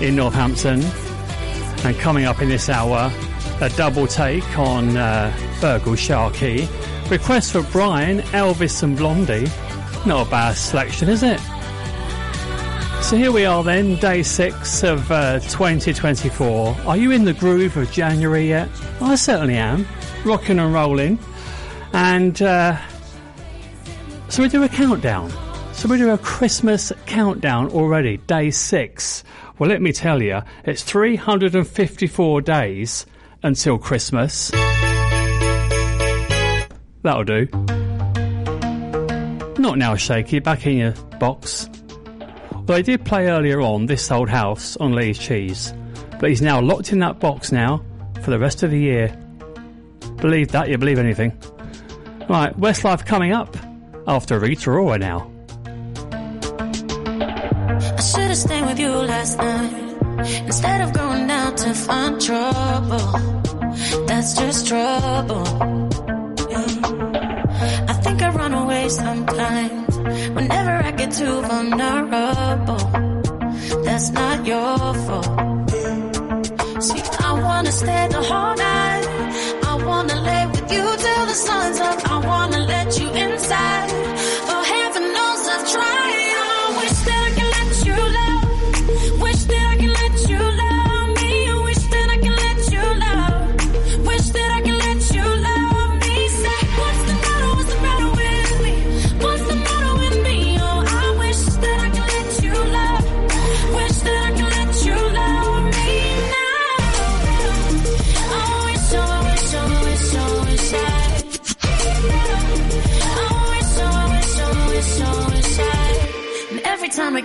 in 0.00 0.14
Northampton. 0.14 0.84
And 1.84 1.96
coming 1.96 2.26
up 2.26 2.40
in 2.40 2.48
this 2.48 2.68
hour, 2.68 3.10
a 3.60 3.68
double 3.70 4.06
take 4.06 4.56
on 4.56 4.96
uh, 4.96 5.96
Sharkey. 5.96 6.68
Request 7.10 7.52
for 7.52 7.62
Brian, 7.72 8.20
Elvis 8.30 8.84
and 8.84 8.96
Blondie. 8.96 9.46
Not 10.06 10.28
a 10.28 10.30
bad 10.30 10.52
selection, 10.52 11.08
is 11.08 11.24
it? 11.24 11.40
So 13.06 13.16
here 13.16 13.30
we 13.30 13.44
are 13.44 13.62
then, 13.62 13.94
day 13.94 14.24
six 14.24 14.82
of 14.82 15.12
uh, 15.12 15.38
2024. 15.38 16.76
Are 16.86 16.96
you 16.96 17.12
in 17.12 17.24
the 17.24 17.34
groove 17.34 17.76
of 17.76 17.88
January 17.92 18.48
yet? 18.48 18.68
I 19.00 19.14
certainly 19.14 19.54
am. 19.54 19.86
Rocking 20.24 20.58
and 20.58 20.74
rolling. 20.74 21.20
And 21.92 22.42
uh, 22.42 22.76
so 24.28 24.42
we 24.42 24.48
do 24.48 24.64
a 24.64 24.68
countdown. 24.68 25.30
So 25.72 25.88
we 25.88 25.98
do 25.98 26.10
a 26.10 26.18
Christmas 26.18 26.92
countdown 27.06 27.68
already, 27.68 28.16
day 28.16 28.50
six. 28.50 29.22
Well, 29.60 29.70
let 29.70 29.80
me 29.80 29.92
tell 29.92 30.20
you, 30.20 30.42
it's 30.64 30.82
354 30.82 32.40
days 32.40 33.06
until 33.44 33.78
Christmas. 33.78 34.50
That'll 37.02 37.22
do. 37.22 37.46
Not 39.62 39.78
now, 39.78 39.94
Shaky. 39.94 40.40
Back 40.40 40.66
in 40.66 40.78
your 40.78 40.92
box. 41.20 41.70
Well, 42.66 42.78
I 42.78 42.82
did 42.82 43.04
play 43.04 43.28
earlier 43.28 43.60
on 43.60 43.86
This 43.86 44.10
Old 44.10 44.28
House 44.28 44.76
on 44.78 44.92
Lee's 44.92 45.18
Cheese, 45.18 45.72
but 46.18 46.30
he's 46.30 46.42
now 46.42 46.60
locked 46.60 46.92
in 46.92 46.98
that 46.98 47.20
box 47.20 47.52
now 47.52 47.80
for 48.22 48.32
the 48.32 48.40
rest 48.40 48.64
of 48.64 48.72
the 48.72 48.78
year. 48.78 49.16
Believe 50.16 50.48
that, 50.48 50.68
you 50.68 50.76
believe 50.76 50.98
anything. 50.98 51.30
Right, 52.28 52.52
Westlife 52.58 53.06
coming 53.06 53.32
up 53.32 53.56
after 54.08 54.40
Rita 54.40 54.70
Ora 54.70 54.98
now. 54.98 55.30
I 57.70 58.00
should 58.00 58.22
have 58.22 58.36
stayed 58.36 58.66
with 58.66 58.80
you 58.80 58.90
last 58.90 59.38
night 59.38 59.96
instead 60.44 60.80
of 60.80 60.92
going 60.92 61.30
out 61.30 61.56
to 61.58 61.72
find 61.72 62.20
trouble. 62.20 63.12
That's 64.08 64.34
just 64.34 64.66
trouble. 64.66 65.46
I 67.88 67.92
think 68.02 68.22
I 68.22 68.30
run 68.30 68.54
away 68.54 68.88
sometimes 68.88 69.95
too 71.10 71.40
vulnerable. 71.42 72.78
That's 73.84 74.10
not 74.10 74.46
your 74.46 74.94
fault. 75.06 75.70
See, 76.82 77.02
I 77.28 77.32
wanna 77.42 77.72
stay 77.72 78.08
the 78.08 78.22
whole 78.22 78.54
night. 78.56 79.04
I 79.64 79.74
wanna 79.84 80.20
lay 80.20 80.46
with 80.46 80.72
you 80.72 80.84
till 81.04 81.26
the 81.26 81.34
sun's 81.34 81.80
up. 81.80 82.10
I 82.10 82.18
wanna 82.26 82.58
let 82.58 82.98
you 83.00 83.08
inside. 83.10 83.85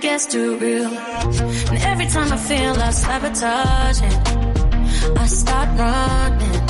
It 0.02 0.08
gets 0.10 0.26
too 0.26 0.58
real, 0.58 0.92
and 1.72 1.78
every 1.92 2.08
time 2.08 2.32
I 2.32 2.38
feel 2.38 2.74
like 2.76 2.94
sabotaging, 2.94 4.18
I 5.18 5.26
start 5.28 5.70
running. 5.80 6.62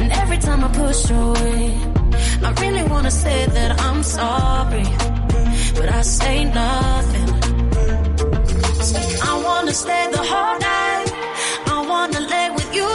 And 0.00 0.12
every 0.12 0.38
time 0.38 0.64
I 0.64 0.68
push 0.68 1.10
away, 1.10 1.62
I 2.46 2.50
really 2.62 2.84
wanna 2.88 3.10
say 3.10 3.46
that 3.46 3.70
I'm 3.86 4.02
sorry, 4.02 4.86
but 5.78 5.88
I 5.98 6.02
say 6.02 6.44
nothing. 6.44 7.30
I 9.30 9.32
wanna 9.46 9.74
stay 9.84 10.04
the 10.16 10.24
whole 10.30 10.58
night. 10.72 11.08
I 11.74 11.86
wanna 11.92 12.20
lay 12.34 12.48
with 12.56 12.70
you 12.78 12.88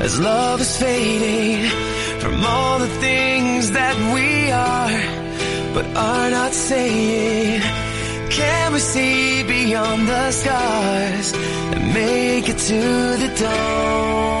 as 0.00 0.18
love 0.20 0.60
is 0.60 0.76
fading 0.76 1.68
from 2.20 2.44
all 2.44 2.78
the 2.78 2.92
things 3.06 3.72
that 3.72 3.96
we 4.14 4.50
are, 4.50 5.74
but 5.74 5.86
are 5.96 6.30
not 6.30 6.52
saying. 6.52 7.60
Can 8.30 8.72
we 8.72 8.78
see 8.78 9.42
beyond 9.42 10.06
the 10.06 10.30
scars 10.30 11.32
and 11.74 11.94
make 11.94 12.48
it 12.48 12.58
to 12.58 12.80
the 13.22 13.30
dawn? 13.40 14.37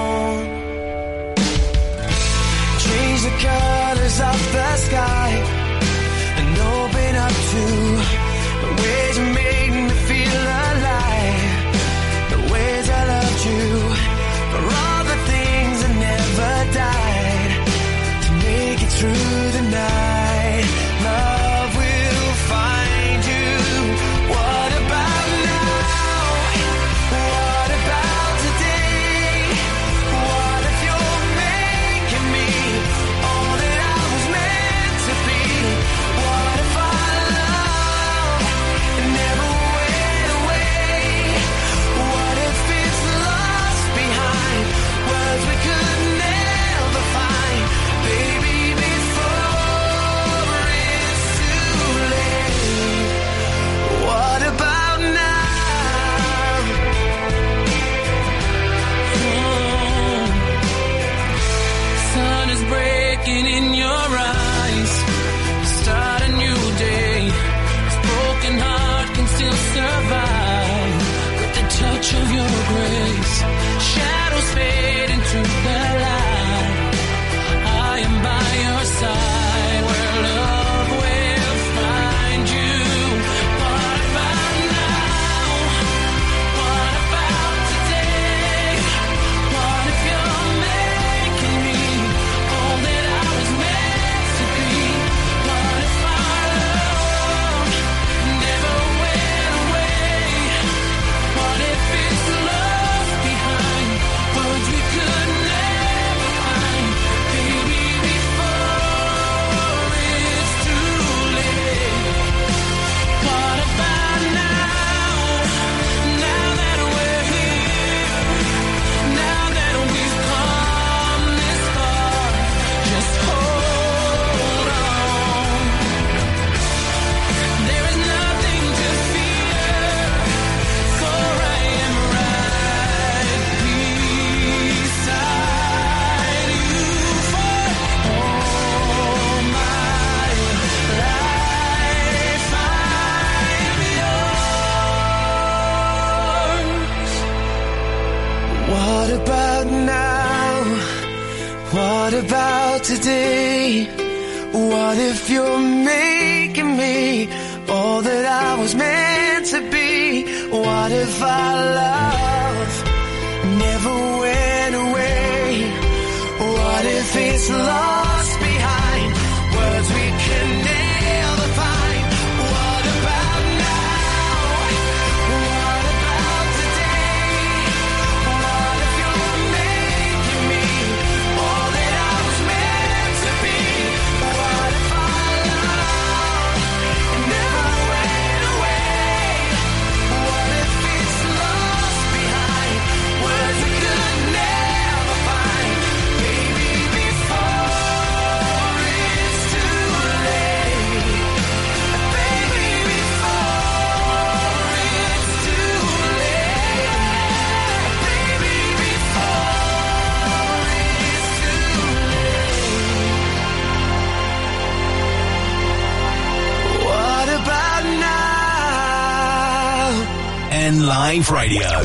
Radio. 221.38 221.77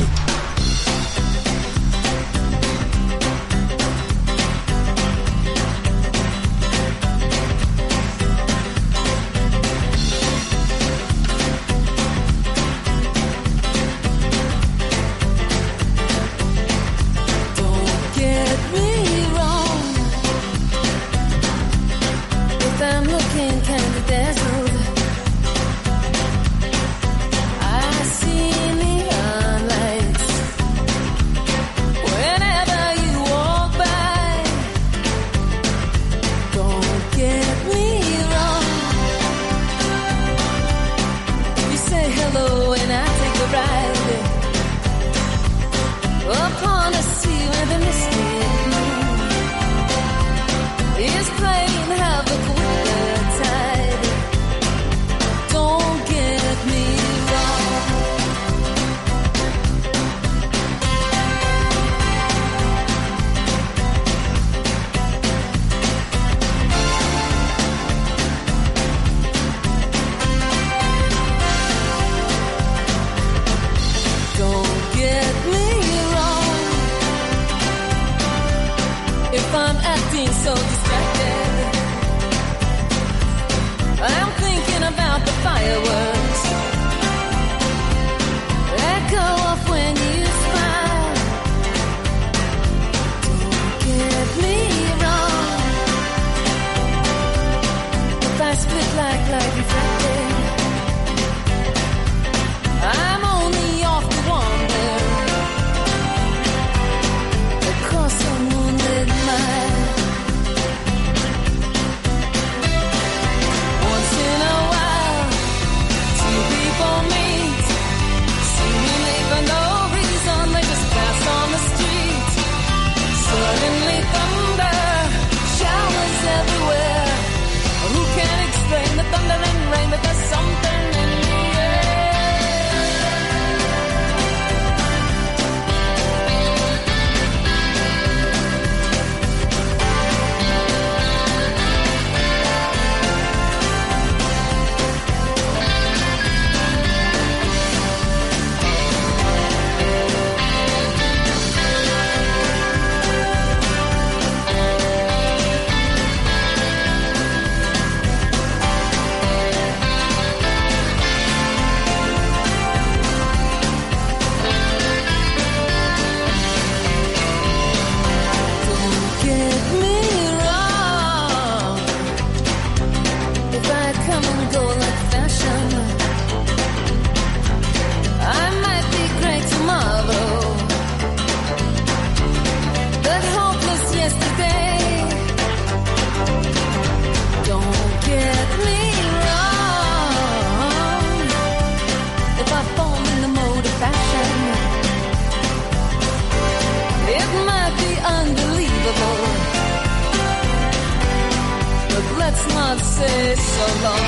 not 202.48 202.78
say 202.78 203.34
so 203.36 203.66
long. 203.84 204.04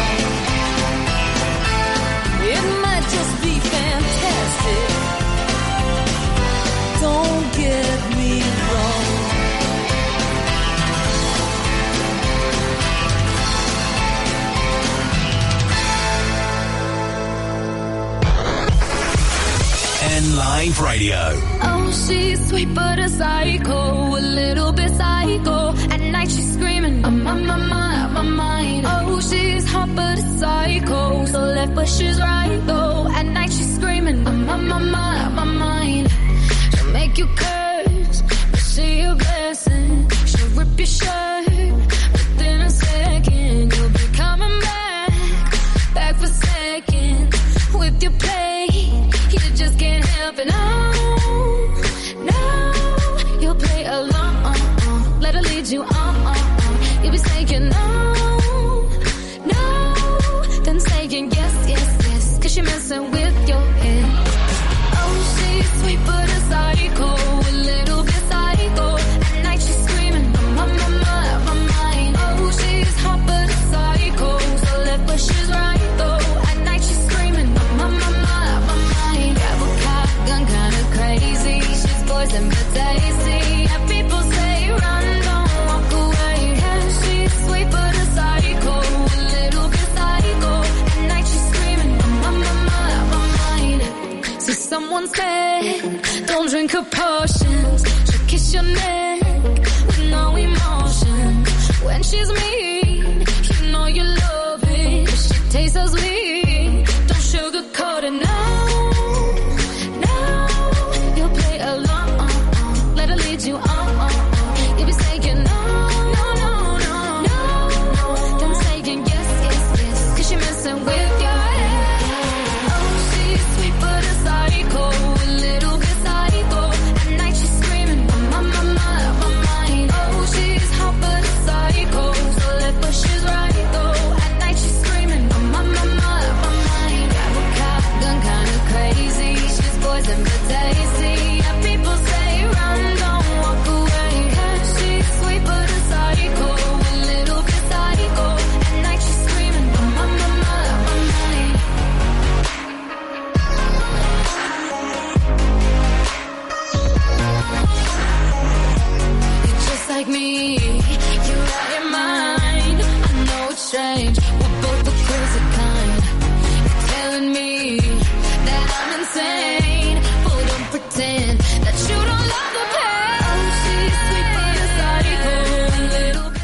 It 2.55 2.65
might 2.85 3.07
just 3.17 3.35
be 3.43 3.55
fantastic. 3.75 4.89
Don't 7.01 7.47
get 7.63 7.99
me 8.17 8.33
wrong. 8.69 9.07
N 20.19 20.37
Live 20.37 20.81
Radio. 20.81 21.23
Oh, 21.63 21.91
she's 22.07 22.49
sweet 22.49 22.73
but 22.75 22.99
a 22.99 23.09
psycho, 23.09 24.17
a 24.17 24.23
little 24.41 24.73
bit 24.73 24.91
psycho. 24.91 25.75
At 25.95 26.01
night 26.01 26.31
she's 26.31 26.53
screaming, 26.55 27.05
I'm 27.05 27.27
on 27.27 27.47
my 27.47 27.57
mind 27.57 27.86
my 28.17 28.23
mind. 28.23 28.85
Oh, 28.87 29.21
she's 29.21 29.65
hot 29.73 29.91
but 29.95 30.19
a 30.19 30.23
psycho, 30.39 31.27
so 31.27 31.41
left 31.57 31.75
but 31.75 31.89
she's 31.89 32.19
right 32.21 32.61
though. 32.67 33.09
At 33.19 33.27
night 33.27 33.53
she's 33.53 33.75
screaming, 33.77 34.27
I'm 34.27 34.49
on 34.49 34.69
my 34.69 34.79
mind, 34.79 35.35
my 35.41 35.45
mind. 35.45 36.07
She'll 36.75 36.93
make 36.93 37.19
you 37.19 37.27
curse, 37.43 38.23
but 38.51 38.61
see 38.61 39.01
a 39.01 39.15
blessing. 39.15 40.09
She'll 40.31 40.53
rip 40.59 40.79
your 40.79 40.93
shirt, 40.99 41.73
within 42.15 42.61
a 42.63 42.71
second 42.71 43.75
you'll 43.75 43.95
be 44.01 44.07
coming 44.23 44.57
back, 44.69 45.13
back 45.95 46.15
for 46.17 46.29
second 46.29 47.35
with 47.79 48.03
your 48.03 48.13
play. 48.13 48.46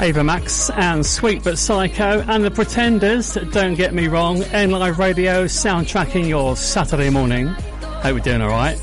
A 0.02 0.06
Ava 0.06 0.24
Max 0.24 0.68
and 0.70 1.06
Sweet 1.06 1.44
But 1.44 1.58
Psycho 1.58 2.24
and 2.26 2.44
the 2.44 2.50
Pretenders. 2.50 3.34
Don't 3.52 3.74
get 3.74 3.94
me 3.94 4.08
wrong. 4.08 4.42
N 4.42 4.72
Live 4.72 4.98
Radio 4.98 5.44
soundtracking 5.44 6.28
your 6.28 6.56
Saturday 6.56 7.08
morning. 7.08 7.46
Hope 7.46 8.14
we're 8.14 8.18
doing 8.18 8.42
alright. 8.42 8.80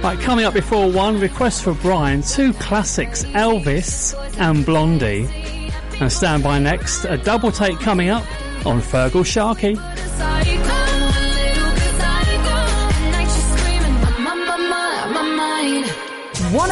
Right, 0.00 0.16
coming 0.20 0.44
up 0.44 0.54
before 0.54 0.88
one, 0.88 1.18
request 1.18 1.64
for 1.64 1.74
Brian, 1.74 2.22
two 2.22 2.52
classics, 2.52 3.24
Elvis 3.24 4.14
and 4.38 4.64
Blondie. 4.64 5.28
And 5.98 6.12
stand 6.12 6.44
by 6.44 6.60
next, 6.60 7.04
a 7.04 7.16
double 7.16 7.50
take 7.50 7.80
coming 7.80 8.08
up 8.08 8.24
on 8.64 8.80
Feargal 8.80 9.26
Sharkey. 9.26 9.74
psycho. 9.74 10.82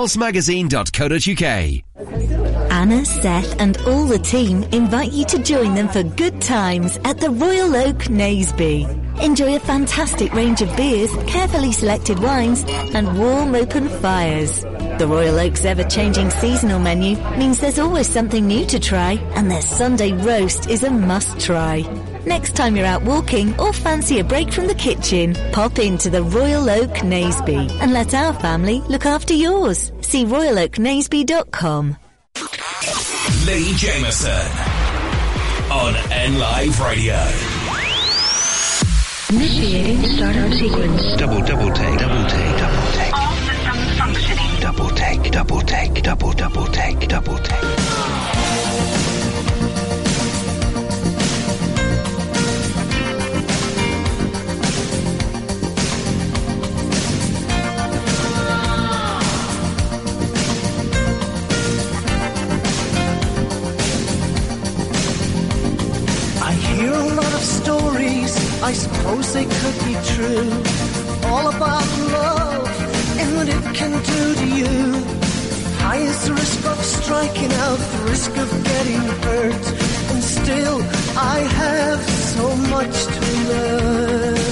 pulsemagazine.co.uk. 0.00 1.82
Anna, 2.72 3.04
Seth, 3.04 3.60
and 3.60 3.76
all 3.86 4.06
the 4.06 4.18
team 4.18 4.62
invite 4.72 5.12
you 5.12 5.26
to 5.26 5.38
join 5.42 5.74
them 5.74 5.88
for 5.88 6.02
good 6.02 6.40
times 6.40 6.98
at 7.04 7.20
the 7.20 7.28
Royal 7.28 7.76
Oak 7.76 8.08
Naseby. 8.08 8.88
Enjoy 9.22 9.56
a 9.56 9.60
fantastic 9.60 10.32
range 10.32 10.62
of 10.62 10.74
beers, 10.74 11.14
carefully 11.26 11.72
selected 11.72 12.18
wines, 12.18 12.64
and 12.94 13.18
warm 13.18 13.54
open 13.54 13.90
fires. 13.90 14.62
The 14.62 15.06
Royal 15.06 15.38
Oak's 15.38 15.66
ever-changing 15.66 16.30
seasonal 16.30 16.78
menu 16.78 17.16
means 17.36 17.60
there's 17.60 17.78
always 17.78 18.08
something 18.08 18.46
new 18.46 18.64
to 18.66 18.80
try, 18.80 19.18
and 19.34 19.50
their 19.50 19.60
Sunday 19.60 20.12
roast 20.12 20.70
is 20.70 20.82
a 20.82 20.90
must-try. 20.90 21.82
Next 22.26 22.54
time 22.54 22.76
you're 22.76 22.86
out 22.86 23.02
walking 23.02 23.58
or 23.58 23.72
fancy 23.72 24.18
a 24.18 24.24
break 24.24 24.52
from 24.52 24.66
the 24.66 24.74
kitchen, 24.74 25.34
pop 25.52 25.78
into 25.78 26.10
the 26.10 26.22
Royal 26.22 26.68
Oak 26.68 26.90
Naseby 27.00 27.70
and 27.80 27.92
let 27.92 28.14
our 28.14 28.32
family 28.34 28.80
look 28.88 29.06
after 29.06 29.34
yours. 29.34 29.90
See 30.00 30.24
royaloaknaseby.com. 30.24 31.96
Leigh 33.46 33.72
Jamison 33.74 34.30
on 35.70 35.94
N 36.10 36.38
Live 36.38 36.80
Radio. 36.80 37.16
Initiating 39.30 40.04
startup 40.16 40.52
sequence. 40.54 41.16
Double, 41.16 41.40
double 41.44 41.72
take, 41.72 41.98
double 41.98 42.28
take, 42.28 42.58
double 42.58 42.92
take. 42.92 43.16
All 43.16 43.36
systems 43.36 43.98
functioning. 43.98 44.60
Double 44.60 44.88
take, 44.90 45.30
double 45.30 45.60
take, 45.60 46.02
double, 46.02 46.32
double 46.32 46.66
take, 46.66 47.08
double 47.08 47.38
take. 47.38 48.39
I 68.62 68.72
suppose 68.72 69.32
they 69.32 69.44
could 69.44 69.78
be 69.84 69.94
true. 70.14 70.50
All 71.30 71.48
about 71.48 71.86
love 72.12 72.68
and 73.18 73.36
what 73.36 73.48
it 73.48 73.74
can 73.74 73.92
do 73.92 74.34
to 74.34 74.46
you. 74.60 74.92
High 75.78 76.02
is 76.10 76.24
the 76.26 76.34
risk 76.34 76.66
of 76.66 76.78
striking 76.84 77.52
out, 77.64 77.78
the 77.78 78.02
risk 78.10 78.36
of 78.36 78.48
getting 78.64 79.00
hurt. 79.24 79.66
And 80.12 80.22
still, 80.22 80.78
I 81.16 81.38
have 81.62 82.00
so 82.36 82.54
much 82.74 83.04
to 83.06 83.20
learn. 83.48 84.49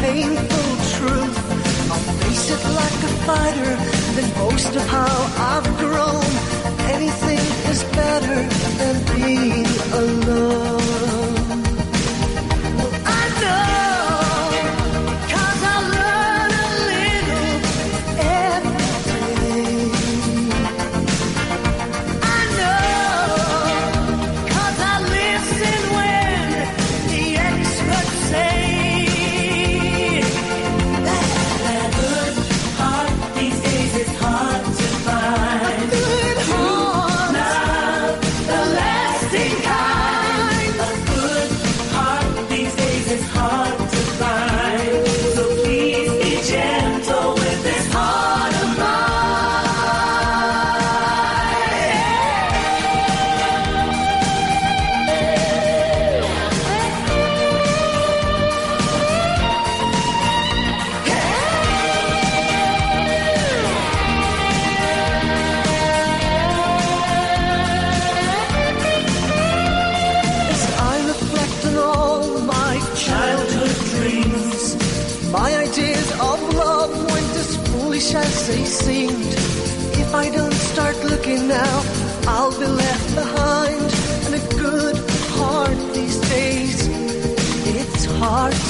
painful 0.00 0.70
truth. 0.94 1.36
I'll 1.90 2.06
face 2.20 2.50
it 2.54 2.62
like 2.80 3.00
a 3.08 3.12
fighter, 3.28 3.72
then 4.16 4.28
boast 4.38 4.74
of 4.76 4.86
how 4.88 5.16
I've 5.52 5.68
grown. 5.78 6.24
Anything 6.96 7.44
is 7.70 7.84
better 8.00 8.38
than 8.80 8.96
being 9.14 9.66
alone. 9.92 10.65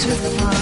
to 0.07 0.13
the. 0.15 0.56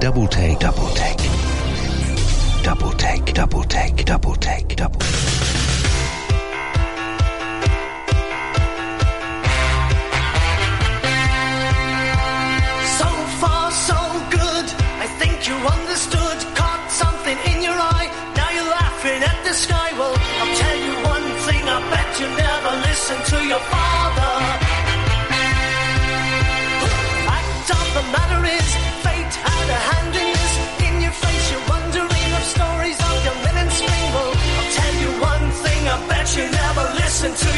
double 0.00 0.28
take. 0.28 0.58
Double 0.60 0.87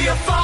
your 0.02 0.14
father. 0.16 0.39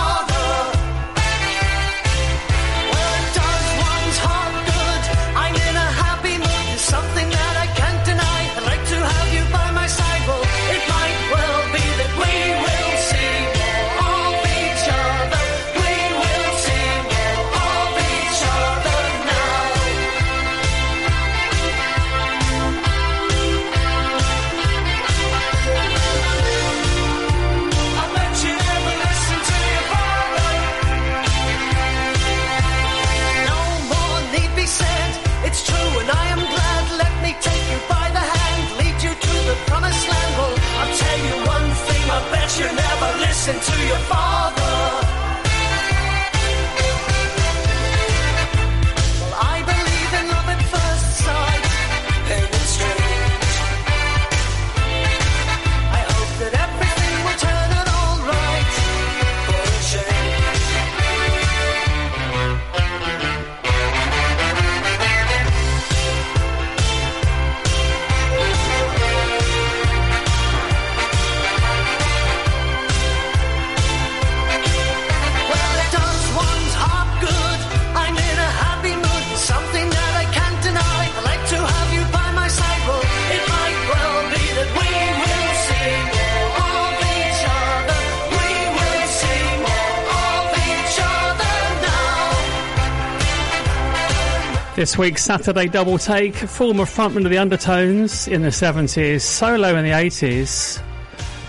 This 94.77 94.99
week's 94.99 95.25
Saturday 95.25 95.69
double 95.69 95.97
take, 95.97 96.35
former 96.35 96.85
frontman 96.85 97.25
of 97.25 97.31
the 97.31 97.39
Undertones 97.39 98.29
in 98.29 98.43
the 98.43 98.51
70s, 98.51 99.23
solo 99.23 99.75
in 99.75 99.87
the 99.87 99.93
80s, 99.93 100.83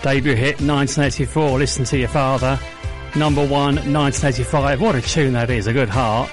debut 0.01 0.33
hit 0.33 0.61
1984, 0.61 1.59
Listen 1.59 1.83
to 1.83 1.97
Your 1.97 2.07
Father, 2.07 2.57
number 3.17 3.41
one 3.41 3.75
1985, 3.75 4.79
what 4.79 4.95
a 4.95 5.01
tune 5.01 5.33
that 5.33 5.49
is, 5.49 5.67
a 5.67 5.73
good 5.73 5.89
heart. 5.89 6.29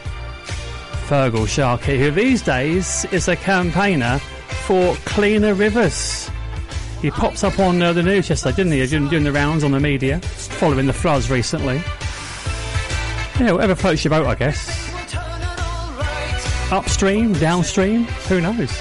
Feargal 1.09 1.49
Sharkey, 1.49 1.99
who 1.99 2.13
these 2.13 2.43
days 2.43 3.05
is 3.07 3.27
a 3.27 3.35
campaigner 3.35 4.21
for 4.65 4.95
cleaner 5.05 5.53
rivers. 5.53 6.31
He 7.03 7.11
pops 7.11 7.43
up 7.43 7.59
on 7.59 7.83
uh, 7.83 7.93
the 7.93 8.05
news 8.05 8.31
yesterday, 8.31 8.55
didn't 8.55 8.73
he? 8.73 8.87
Doing, 8.87 9.09
doing 9.09 9.25
the 9.25 9.33
rounds 9.33 9.65
on 9.65 9.73
the 9.73 9.81
media, 9.81 10.21
following 10.21 10.87
the 10.87 10.93
floods 10.93 11.29
recently. 11.29 11.83
Yeah, 13.41 13.51
whatever 13.51 13.75
floats 13.75 14.05
your 14.05 14.11
boat, 14.11 14.29
I 14.29 14.37
guess. 14.37 14.94
Upstream, 16.70 17.33
downstream, 17.34 18.05
who 18.28 18.41
knows? 18.41 18.73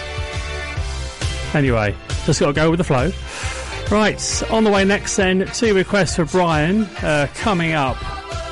Anyway, 1.54 1.96
just 2.26 2.40
got 2.40 2.48
to 2.48 2.54
go 2.54 2.72
with 2.72 2.80
the 2.80 2.84
flow. 2.84 3.12
Right, 3.92 4.44
on 4.52 4.64
the 4.64 4.72
way 4.72 4.86
next 4.86 5.16
then, 5.18 5.46
two 5.54 5.76
requests 5.76 6.16
for 6.16 6.26
Brian. 6.26 6.84
Uh, 7.02 7.28
coming 7.36 7.74
up, 7.74 7.98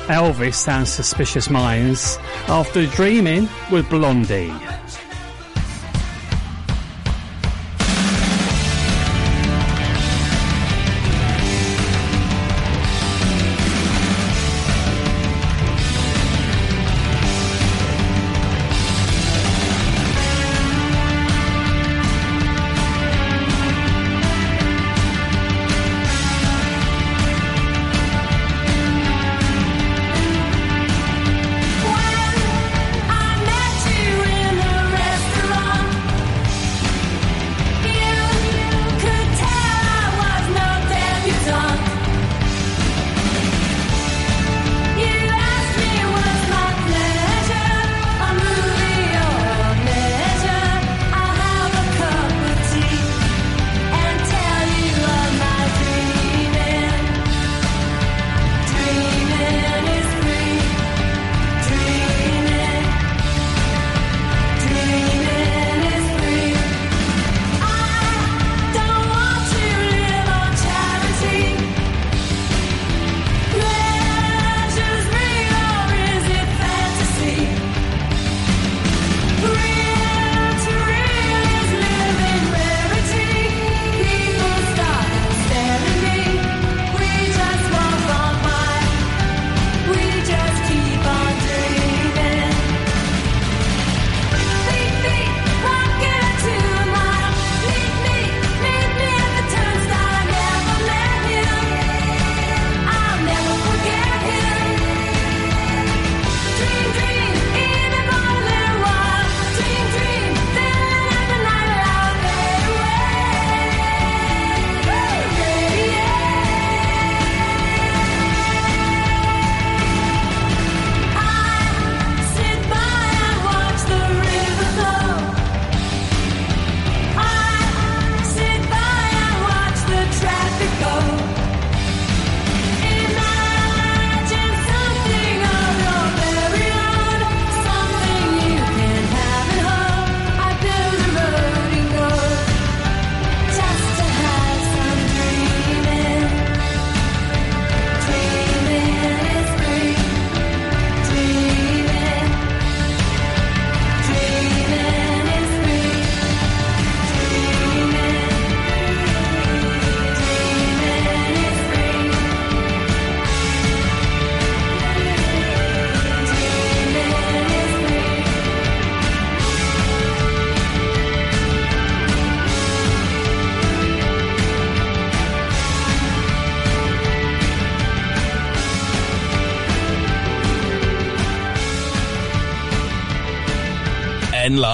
Elvis 0.06 0.68
and 0.68 0.86
Suspicious 0.86 1.50
Minds 1.50 2.18
after 2.48 2.86
Dreaming 2.86 3.48
with 3.70 3.88
Blondie. 3.88 4.52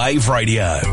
Live 0.09 0.27
Radio. 0.27 0.88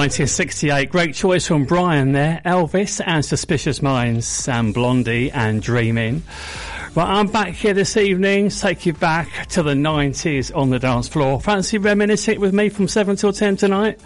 1968, 0.00 0.88
great 0.88 1.14
choice 1.14 1.46
from 1.46 1.66
Brian 1.66 2.12
there. 2.12 2.40
Elvis 2.46 3.02
and 3.04 3.22
Suspicious 3.22 3.82
Minds, 3.82 4.26
Sam 4.26 4.72
Blondie 4.72 5.30
and 5.30 5.60
Dreaming. 5.60 6.22
Well, 6.94 7.06
I'm 7.06 7.26
back 7.26 7.52
here 7.52 7.74
this 7.74 7.98
evening 7.98 8.48
take 8.48 8.86
you 8.86 8.94
back 8.94 9.28
to 9.48 9.62
the 9.62 9.74
90s 9.74 10.56
on 10.56 10.70
the 10.70 10.78
dance 10.78 11.06
floor. 11.06 11.38
Fancy 11.38 11.76
reminiscing 11.76 12.40
with 12.40 12.54
me 12.54 12.70
from 12.70 12.88
7 12.88 13.14
till 13.16 13.34
10 13.34 13.58
tonight? 13.58 14.00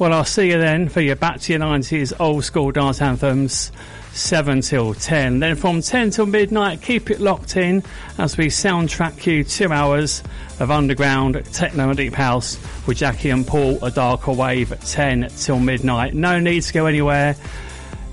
Well, 0.00 0.12
I'll 0.12 0.24
see 0.24 0.50
you 0.50 0.58
then 0.58 0.88
for 0.88 1.00
your 1.00 1.14
back 1.14 1.38
to 1.42 1.52
your 1.52 1.60
90s 1.60 2.12
old 2.18 2.42
school 2.42 2.72
dance 2.72 3.00
anthems. 3.00 3.70
7 4.14 4.62
till 4.62 4.94
10. 4.94 5.38
Then 5.38 5.54
from 5.54 5.80
10 5.80 6.10
till 6.10 6.26
midnight, 6.26 6.82
keep 6.82 7.08
it 7.10 7.20
locked 7.20 7.56
in 7.56 7.84
as 8.18 8.36
we 8.36 8.46
soundtrack 8.46 9.24
you 9.26 9.44
two 9.44 9.70
hours 9.70 10.24
of 10.60 10.70
underground 10.70 11.42
techno 11.52 11.88
and 11.88 11.96
deep 11.96 12.14
house 12.14 12.58
with 12.86 12.98
Jackie 12.98 13.30
and 13.30 13.46
Paul, 13.46 13.78
a 13.84 13.90
darker 13.90 14.32
wave 14.32 14.72
at 14.72 14.80
10 14.80 15.28
till 15.36 15.58
midnight. 15.58 16.14
No 16.14 16.38
need 16.38 16.62
to 16.62 16.72
go 16.72 16.86
anywhere. 16.86 17.36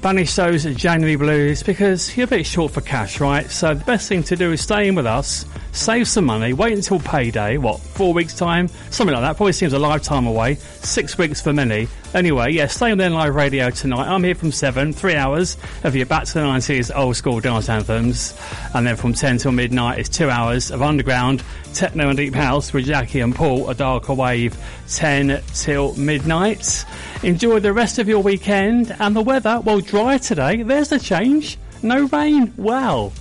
Banish 0.01 0.35
those 0.35 0.65
January 0.75 1.15
blues 1.15 1.63
because 1.63 2.15
you're 2.17 2.25
a 2.25 2.27
bit 2.27 2.45
short 2.45 2.73
for 2.73 2.81
cash, 2.81 3.21
right? 3.21 3.49
So 3.49 3.73
the 3.73 3.85
best 3.85 4.09
thing 4.09 4.23
to 4.23 4.35
do 4.35 4.51
is 4.51 4.61
stay 4.61 4.89
in 4.89 4.95
with 4.95 5.05
us, 5.05 5.45
save 5.73 6.07
some 6.07 6.25
money, 6.25 6.53
wait 6.53 6.73
until 6.73 6.99
payday, 6.99 7.57
what, 7.57 7.79
four 7.79 8.13
weeks 8.13 8.35
time? 8.35 8.67
Something 8.89 9.13
like 9.13 9.23
that. 9.23 9.35
Probably 9.35 9.53
seems 9.53 9.73
a 9.73 9.79
lifetime 9.79 10.25
away. 10.25 10.55
Six 10.55 11.17
weeks 11.17 11.41
for 11.41 11.51
many. 11.51 11.87
Anyway, 12.13 12.51
yeah, 12.53 12.67
stay 12.67 12.91
on 12.91 12.99
then 12.99 13.13
live 13.13 13.33
radio 13.33 13.71
tonight. 13.71 14.07
I'm 14.07 14.23
here 14.23 14.35
from 14.35 14.51
seven, 14.51 14.93
three 14.93 15.15
hours 15.15 15.57
of 15.83 15.95
your 15.95 16.05
back 16.05 16.25
to 16.25 16.33
the 16.35 16.39
90s 16.41 16.95
old 16.95 17.15
school 17.15 17.39
dance 17.39 17.69
anthems. 17.69 18.39
And 18.73 18.85
then 18.85 18.95
from 18.95 19.13
10 19.13 19.39
till 19.39 19.51
midnight 19.51 19.99
is 19.99 20.09
two 20.09 20.29
hours 20.29 20.71
of 20.71 20.81
underground 20.83 21.43
techno 21.73 22.09
and 22.09 22.17
deep 22.17 22.35
house 22.35 22.71
with 22.71 22.85
Jackie 22.85 23.21
and 23.21 23.35
Paul, 23.35 23.69
a 23.69 23.73
darker 23.73 24.13
wave, 24.13 24.55
10 24.89 25.41
till 25.53 25.95
midnight. 25.95 26.85
Enjoy 27.23 27.59
the 27.59 27.73
rest 27.73 27.97
of 27.97 28.07
your 28.07 28.21
weekend 28.21 28.95
and 28.99 29.15
the 29.15 29.21
weather, 29.21 29.59
well, 29.63 29.79
dry 29.79 30.19
today. 30.19 30.61
There's 30.61 30.89
the 30.89 30.99
change. 30.99 31.57
No 31.81 32.05
rain. 32.05 32.53
Well, 32.57 33.11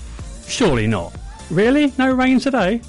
surely 0.46 0.86
not. 0.86 1.14
Really? 1.52 1.92
No 1.98 2.10
rain 2.10 2.40
today? 2.40 2.80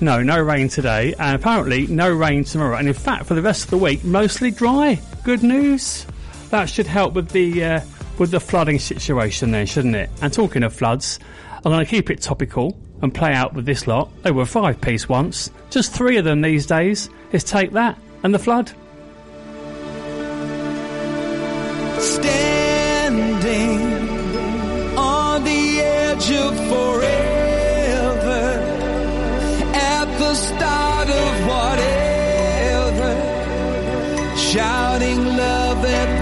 No, 0.00 0.22
no 0.22 0.40
rain 0.40 0.68
today, 0.68 1.14
and 1.18 1.34
apparently 1.34 1.88
no 1.88 2.08
rain 2.12 2.44
tomorrow. 2.44 2.76
And 2.76 2.86
in 2.86 2.94
fact, 2.94 3.26
for 3.26 3.34
the 3.34 3.42
rest 3.42 3.64
of 3.64 3.70
the 3.70 3.78
week, 3.78 4.04
mostly 4.04 4.52
dry. 4.52 5.00
Good 5.24 5.42
news. 5.42 6.06
That 6.50 6.70
should 6.70 6.86
help 6.86 7.14
with 7.14 7.30
the 7.30 7.64
uh, 7.64 7.80
with 8.18 8.30
the 8.30 8.38
flooding 8.38 8.78
situation, 8.78 9.50
then, 9.50 9.66
shouldn't 9.66 9.96
it? 9.96 10.10
And 10.20 10.32
talking 10.32 10.62
of 10.62 10.72
floods, 10.72 11.18
I'm 11.56 11.72
going 11.72 11.84
to 11.84 11.90
keep 11.90 12.08
it 12.08 12.20
topical 12.20 12.78
and 13.02 13.12
play 13.12 13.32
out 13.32 13.52
with 13.54 13.66
this 13.66 13.88
lot. 13.88 14.10
They 14.22 14.30
were 14.30 14.46
five 14.46 14.80
piece 14.80 15.08
once, 15.08 15.50
just 15.70 15.92
three 15.92 16.18
of 16.18 16.24
them 16.24 16.40
these 16.40 16.66
days. 16.66 17.10
Is 17.32 17.42
take 17.42 17.72
that 17.72 17.98
and 18.22 18.32
the 18.32 18.38
flood. 18.38 18.70
standing 21.98 23.38
on 24.96 25.44
the 25.44 25.80
edge 25.80 26.30
of 26.32 26.56
forever 26.68 27.31
start 30.34 31.08
of 31.08 31.46
whatever. 31.46 33.10
Shouting 34.36 35.24
love 35.24 35.84
at 35.84 36.21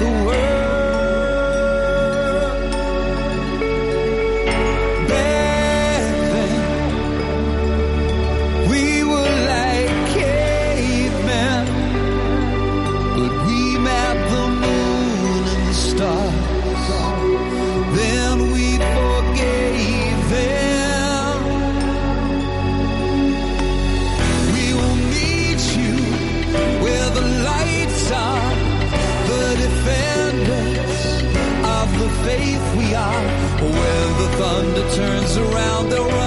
thunder 34.81 34.94
turns 34.94 35.36
around, 35.36 35.91
they'll 35.91 36.09
run 36.09 36.19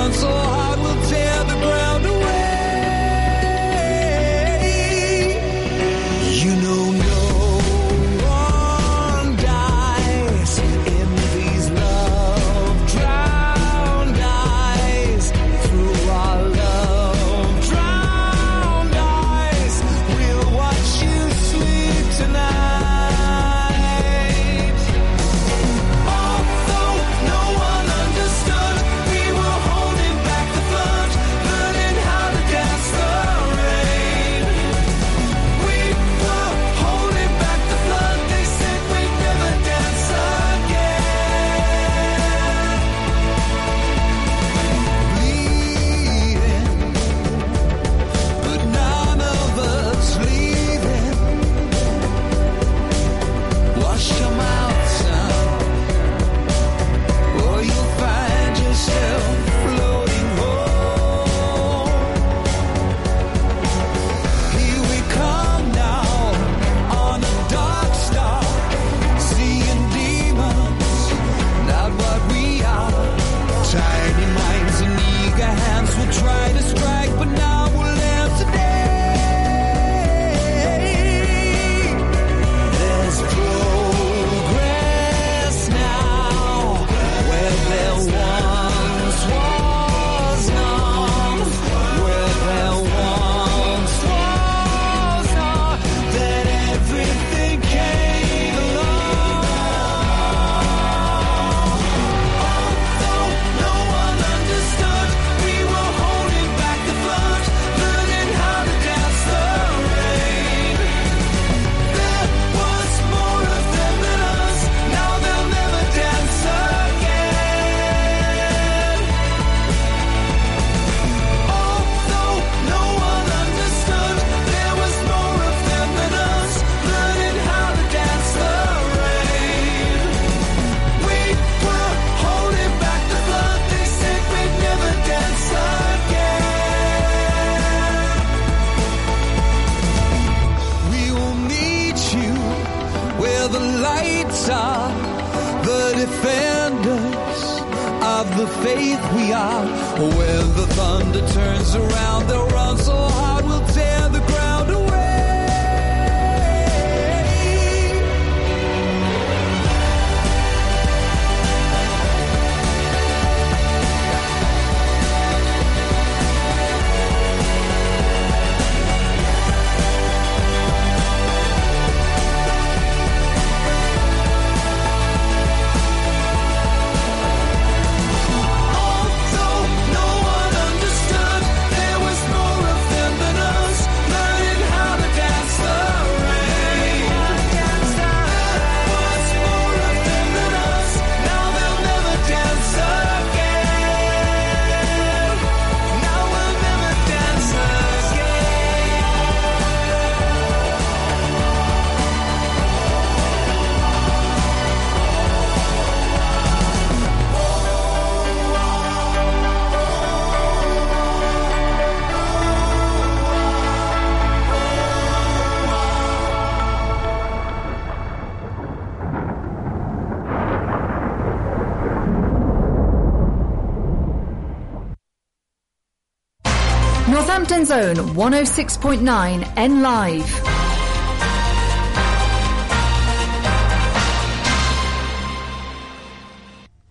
Northampton 227.44 227.66
Zone 227.66 228.16
106.9 228.16 229.54
N 229.58 229.82
Live. 229.82 230.26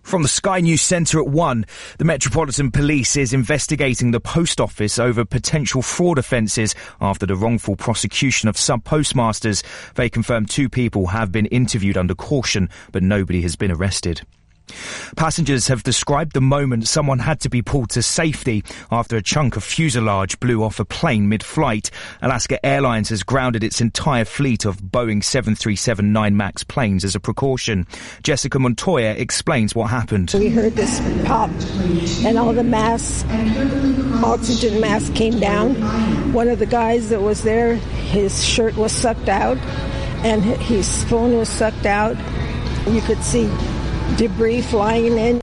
From 0.03 0.21
the 0.21 0.27
Sky 0.27 0.59
News 0.59 0.83
Centre 0.83 1.19
at 1.19 1.27
1, 1.27 1.65
the 1.97 2.05
Metropolitan 2.05 2.69
Police 2.69 3.15
is 3.17 3.33
investigating 3.33 4.11
the 4.11 4.19
post 4.19 4.61
office 4.61 4.99
over 4.99 5.25
potential 5.25 5.81
fraud 5.81 6.19
offences 6.19 6.75
after 7.01 7.25
the 7.25 7.35
wrongful 7.35 7.75
prosecution 7.75 8.47
of 8.47 8.55
sub 8.55 8.83
postmasters. 8.83 9.63
They 9.95 10.07
confirm 10.07 10.45
two 10.45 10.69
people 10.69 11.07
have 11.07 11.31
been 11.31 11.47
interviewed 11.47 11.97
under 11.97 12.13
caution, 12.13 12.69
but 12.91 13.01
nobody 13.01 13.41
has 13.41 13.55
been 13.55 13.71
arrested. 13.71 14.21
Passengers 15.15 15.67
have 15.67 15.83
described 15.83 16.33
the 16.33 16.41
moment 16.41 16.87
someone 16.87 17.19
had 17.19 17.39
to 17.41 17.49
be 17.49 17.61
pulled 17.61 17.89
to 17.91 18.01
safety 18.01 18.63
after 18.91 19.15
a 19.15 19.21
chunk 19.21 19.55
of 19.55 19.63
fuselage 19.63 20.39
blew 20.39 20.63
off 20.63 20.79
a 20.79 20.85
plane 20.85 21.29
mid-flight. 21.29 21.91
Alaska 22.21 22.63
Airlines 22.65 23.09
has 23.09 23.23
grounded 23.23 23.63
its 23.63 23.79
entire 23.79 24.25
fleet 24.25 24.65
of 24.65 24.77
Boeing 24.77 25.21
737-9 25.21 26.33
MAX 26.33 26.63
planes 26.63 27.03
as 27.03 27.15
a 27.15 27.19
precaution. 27.19 27.87
Jessica 28.23 28.59
Montoya 28.59 29.11
explains 29.11 29.75
what 29.75 29.89
happened. 29.89 30.31
We 30.33 30.49
heard 30.49 30.73
this 30.73 30.99
pop, 31.25 31.49
and 32.25 32.37
all 32.37 32.53
the 32.53 32.63
masks, 32.63 33.23
oxygen 34.23 34.81
masks 34.81 35.09
came 35.15 35.39
down. 35.39 35.75
One 36.33 36.47
of 36.47 36.59
the 36.59 36.65
guys 36.65 37.09
that 37.09 37.21
was 37.21 37.43
there, 37.43 37.75
his 37.75 38.43
shirt 38.43 38.75
was 38.75 38.91
sucked 38.91 39.29
out, 39.29 39.57
and 40.23 40.43
his 40.43 41.03
phone 41.05 41.37
was 41.37 41.49
sucked 41.49 41.85
out. 41.85 42.17
You 42.87 43.01
could 43.01 43.23
see 43.23 43.49
debris 44.17 44.61
flying 44.61 45.17
in. 45.17 45.41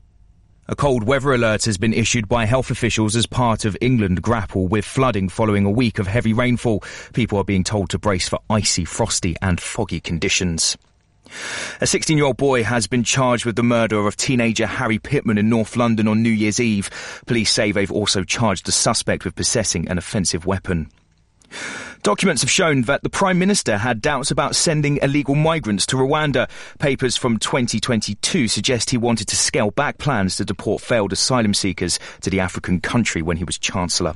A 0.67 0.75
cold 0.75 1.03
weather 1.03 1.33
alert 1.33 1.65
has 1.65 1.77
been 1.77 1.93
issued 1.93 2.29
by 2.29 2.45
health 2.45 2.71
officials 2.71 3.15
as 3.15 3.25
part 3.25 3.65
of 3.65 3.75
England 3.81 4.21
grapple 4.21 4.67
with 4.67 4.85
flooding 4.85 5.27
following 5.27 5.65
a 5.65 5.69
week 5.69 5.99
of 5.99 6.07
heavy 6.07 6.31
rainfall. 6.31 6.81
People 7.13 7.37
are 7.37 7.43
being 7.43 7.63
told 7.63 7.89
to 7.89 7.99
brace 7.99 8.29
for 8.29 8.39
icy, 8.49 8.85
frosty 8.85 9.35
and 9.41 9.59
foggy 9.59 9.99
conditions. 9.99 10.77
A 11.81 11.87
16 11.87 12.17
year 12.17 12.25
old 12.25 12.37
boy 12.37 12.63
has 12.63 12.87
been 12.87 13.03
charged 13.03 13.45
with 13.45 13.55
the 13.55 13.63
murder 13.63 14.07
of 14.07 14.15
teenager 14.15 14.65
Harry 14.65 14.99
Pitman 14.99 15.37
in 15.37 15.49
North 15.49 15.75
London 15.75 16.07
on 16.07 16.21
New 16.21 16.29
Year's 16.29 16.59
Eve. 16.59 16.89
Police 17.25 17.51
say 17.51 17.71
they've 17.71 17.91
also 17.91 18.23
charged 18.23 18.65
the 18.65 18.71
suspect 18.71 19.25
with 19.25 19.35
possessing 19.35 19.87
an 19.89 19.97
offensive 19.97 20.45
weapon. 20.45 20.89
Documents 22.03 22.41
have 22.41 22.49
shown 22.49 22.81
that 22.83 23.03
the 23.03 23.11
Prime 23.11 23.37
Minister 23.37 23.77
had 23.77 24.01
doubts 24.01 24.31
about 24.31 24.55
sending 24.55 24.97
illegal 25.03 25.35
migrants 25.35 25.85
to 25.85 25.97
Rwanda. 25.97 26.49
Papers 26.79 27.15
from 27.15 27.37
2022 27.37 28.47
suggest 28.47 28.89
he 28.89 28.97
wanted 28.97 29.27
to 29.27 29.35
scale 29.35 29.69
back 29.69 29.99
plans 29.99 30.35
to 30.37 30.45
deport 30.45 30.81
failed 30.81 31.13
asylum 31.13 31.53
seekers 31.53 31.99
to 32.21 32.31
the 32.31 32.39
African 32.39 32.81
country 32.81 33.21
when 33.21 33.37
he 33.37 33.43
was 33.43 33.59
Chancellor. 33.59 34.15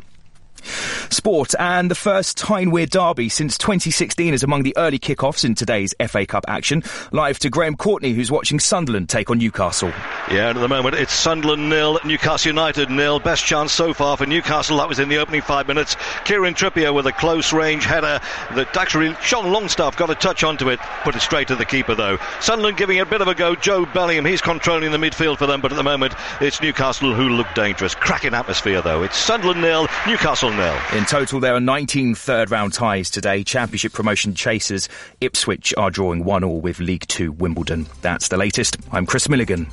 Sport 1.09 1.53
and 1.59 1.89
the 1.89 1.95
first 1.95 2.37
Tyne-Wear 2.37 2.87
derby 2.87 3.29
since 3.29 3.57
2016 3.57 4.33
is 4.33 4.43
among 4.43 4.63
the 4.63 4.75
early 4.77 4.99
kickoffs 4.99 5.45
in 5.45 5.55
today's 5.55 5.93
FA 6.07 6.25
Cup 6.25 6.45
action. 6.47 6.83
Live 7.11 7.39
to 7.39 7.49
Graham 7.49 7.75
Courtney, 7.75 8.13
who's 8.13 8.31
watching 8.31 8.59
Sunderland 8.59 9.09
take 9.09 9.29
on 9.29 9.37
Newcastle. 9.37 9.89
Yeah, 10.29 10.49
and 10.49 10.57
at 10.57 10.61
the 10.61 10.67
moment 10.67 10.95
it's 10.95 11.13
Sunderland 11.13 11.69
nil, 11.69 11.99
Newcastle 12.03 12.49
United 12.49 12.89
nil. 12.89 13.19
Best 13.19 13.45
chance 13.45 13.71
so 13.71 13.93
far 13.93 14.17
for 14.17 14.25
Newcastle. 14.25 14.77
That 14.77 14.89
was 14.89 14.99
in 14.99 15.09
the 15.09 15.17
opening 15.17 15.41
five 15.41 15.67
minutes. 15.67 15.95
Kieran 16.25 16.53
Trippier 16.53 16.93
with 16.93 17.05
a 17.05 17.11
close 17.11 17.53
range 17.53 17.85
header 17.85 18.19
that 18.55 18.75
actually 18.75 19.15
Sean 19.21 19.51
Longstaff 19.51 19.97
got 19.97 20.09
a 20.09 20.15
touch 20.15 20.43
onto 20.43 20.69
it, 20.69 20.79
put 21.03 21.15
it 21.15 21.21
straight 21.21 21.47
to 21.49 21.55
the 21.55 21.65
keeper 21.65 21.95
though. 21.95 22.17
Sunderland 22.39 22.77
giving 22.77 22.97
it 22.97 23.01
a 23.01 23.05
bit 23.05 23.21
of 23.21 23.27
a 23.27 23.35
go. 23.35 23.55
Jobe 23.55 23.93
Bellingham, 23.93 24.25
he's 24.25 24.41
controlling 24.41 24.91
the 24.91 24.97
midfield 24.97 25.37
for 25.37 25.45
them, 25.45 25.61
but 25.61 25.71
at 25.71 25.75
the 25.75 25.83
moment 25.83 26.13
it's 26.41 26.61
Newcastle 26.61 27.13
who 27.13 27.29
look 27.29 27.47
dangerous. 27.55 27.95
Cracking 27.95 28.33
atmosphere 28.33 28.81
though. 28.81 29.03
It's 29.03 29.17
Sunderland 29.17 29.61
nil, 29.61 29.87
Newcastle 30.07 30.51
nil. 30.55 30.77
In 30.97 31.05
total, 31.05 31.39
there 31.39 31.55
are 31.55 31.59
19 31.59 32.15
third 32.15 32.51
round 32.51 32.73
ties 32.73 33.09
today. 33.09 33.43
Championship 33.43 33.93
promotion 33.93 34.33
chasers 34.33 34.89
Ipswich 35.21 35.73
are 35.77 35.91
drawing 35.91 36.23
one 36.23 36.43
all 36.43 36.61
with 36.61 36.79
League 36.79 37.07
Two 37.07 37.31
Wimbledon. 37.31 37.87
That's 38.01 38.27
the 38.29 38.37
latest. 38.37 38.77
I'm 38.91 39.05
Chris 39.05 39.29
Milligan. 39.29 39.67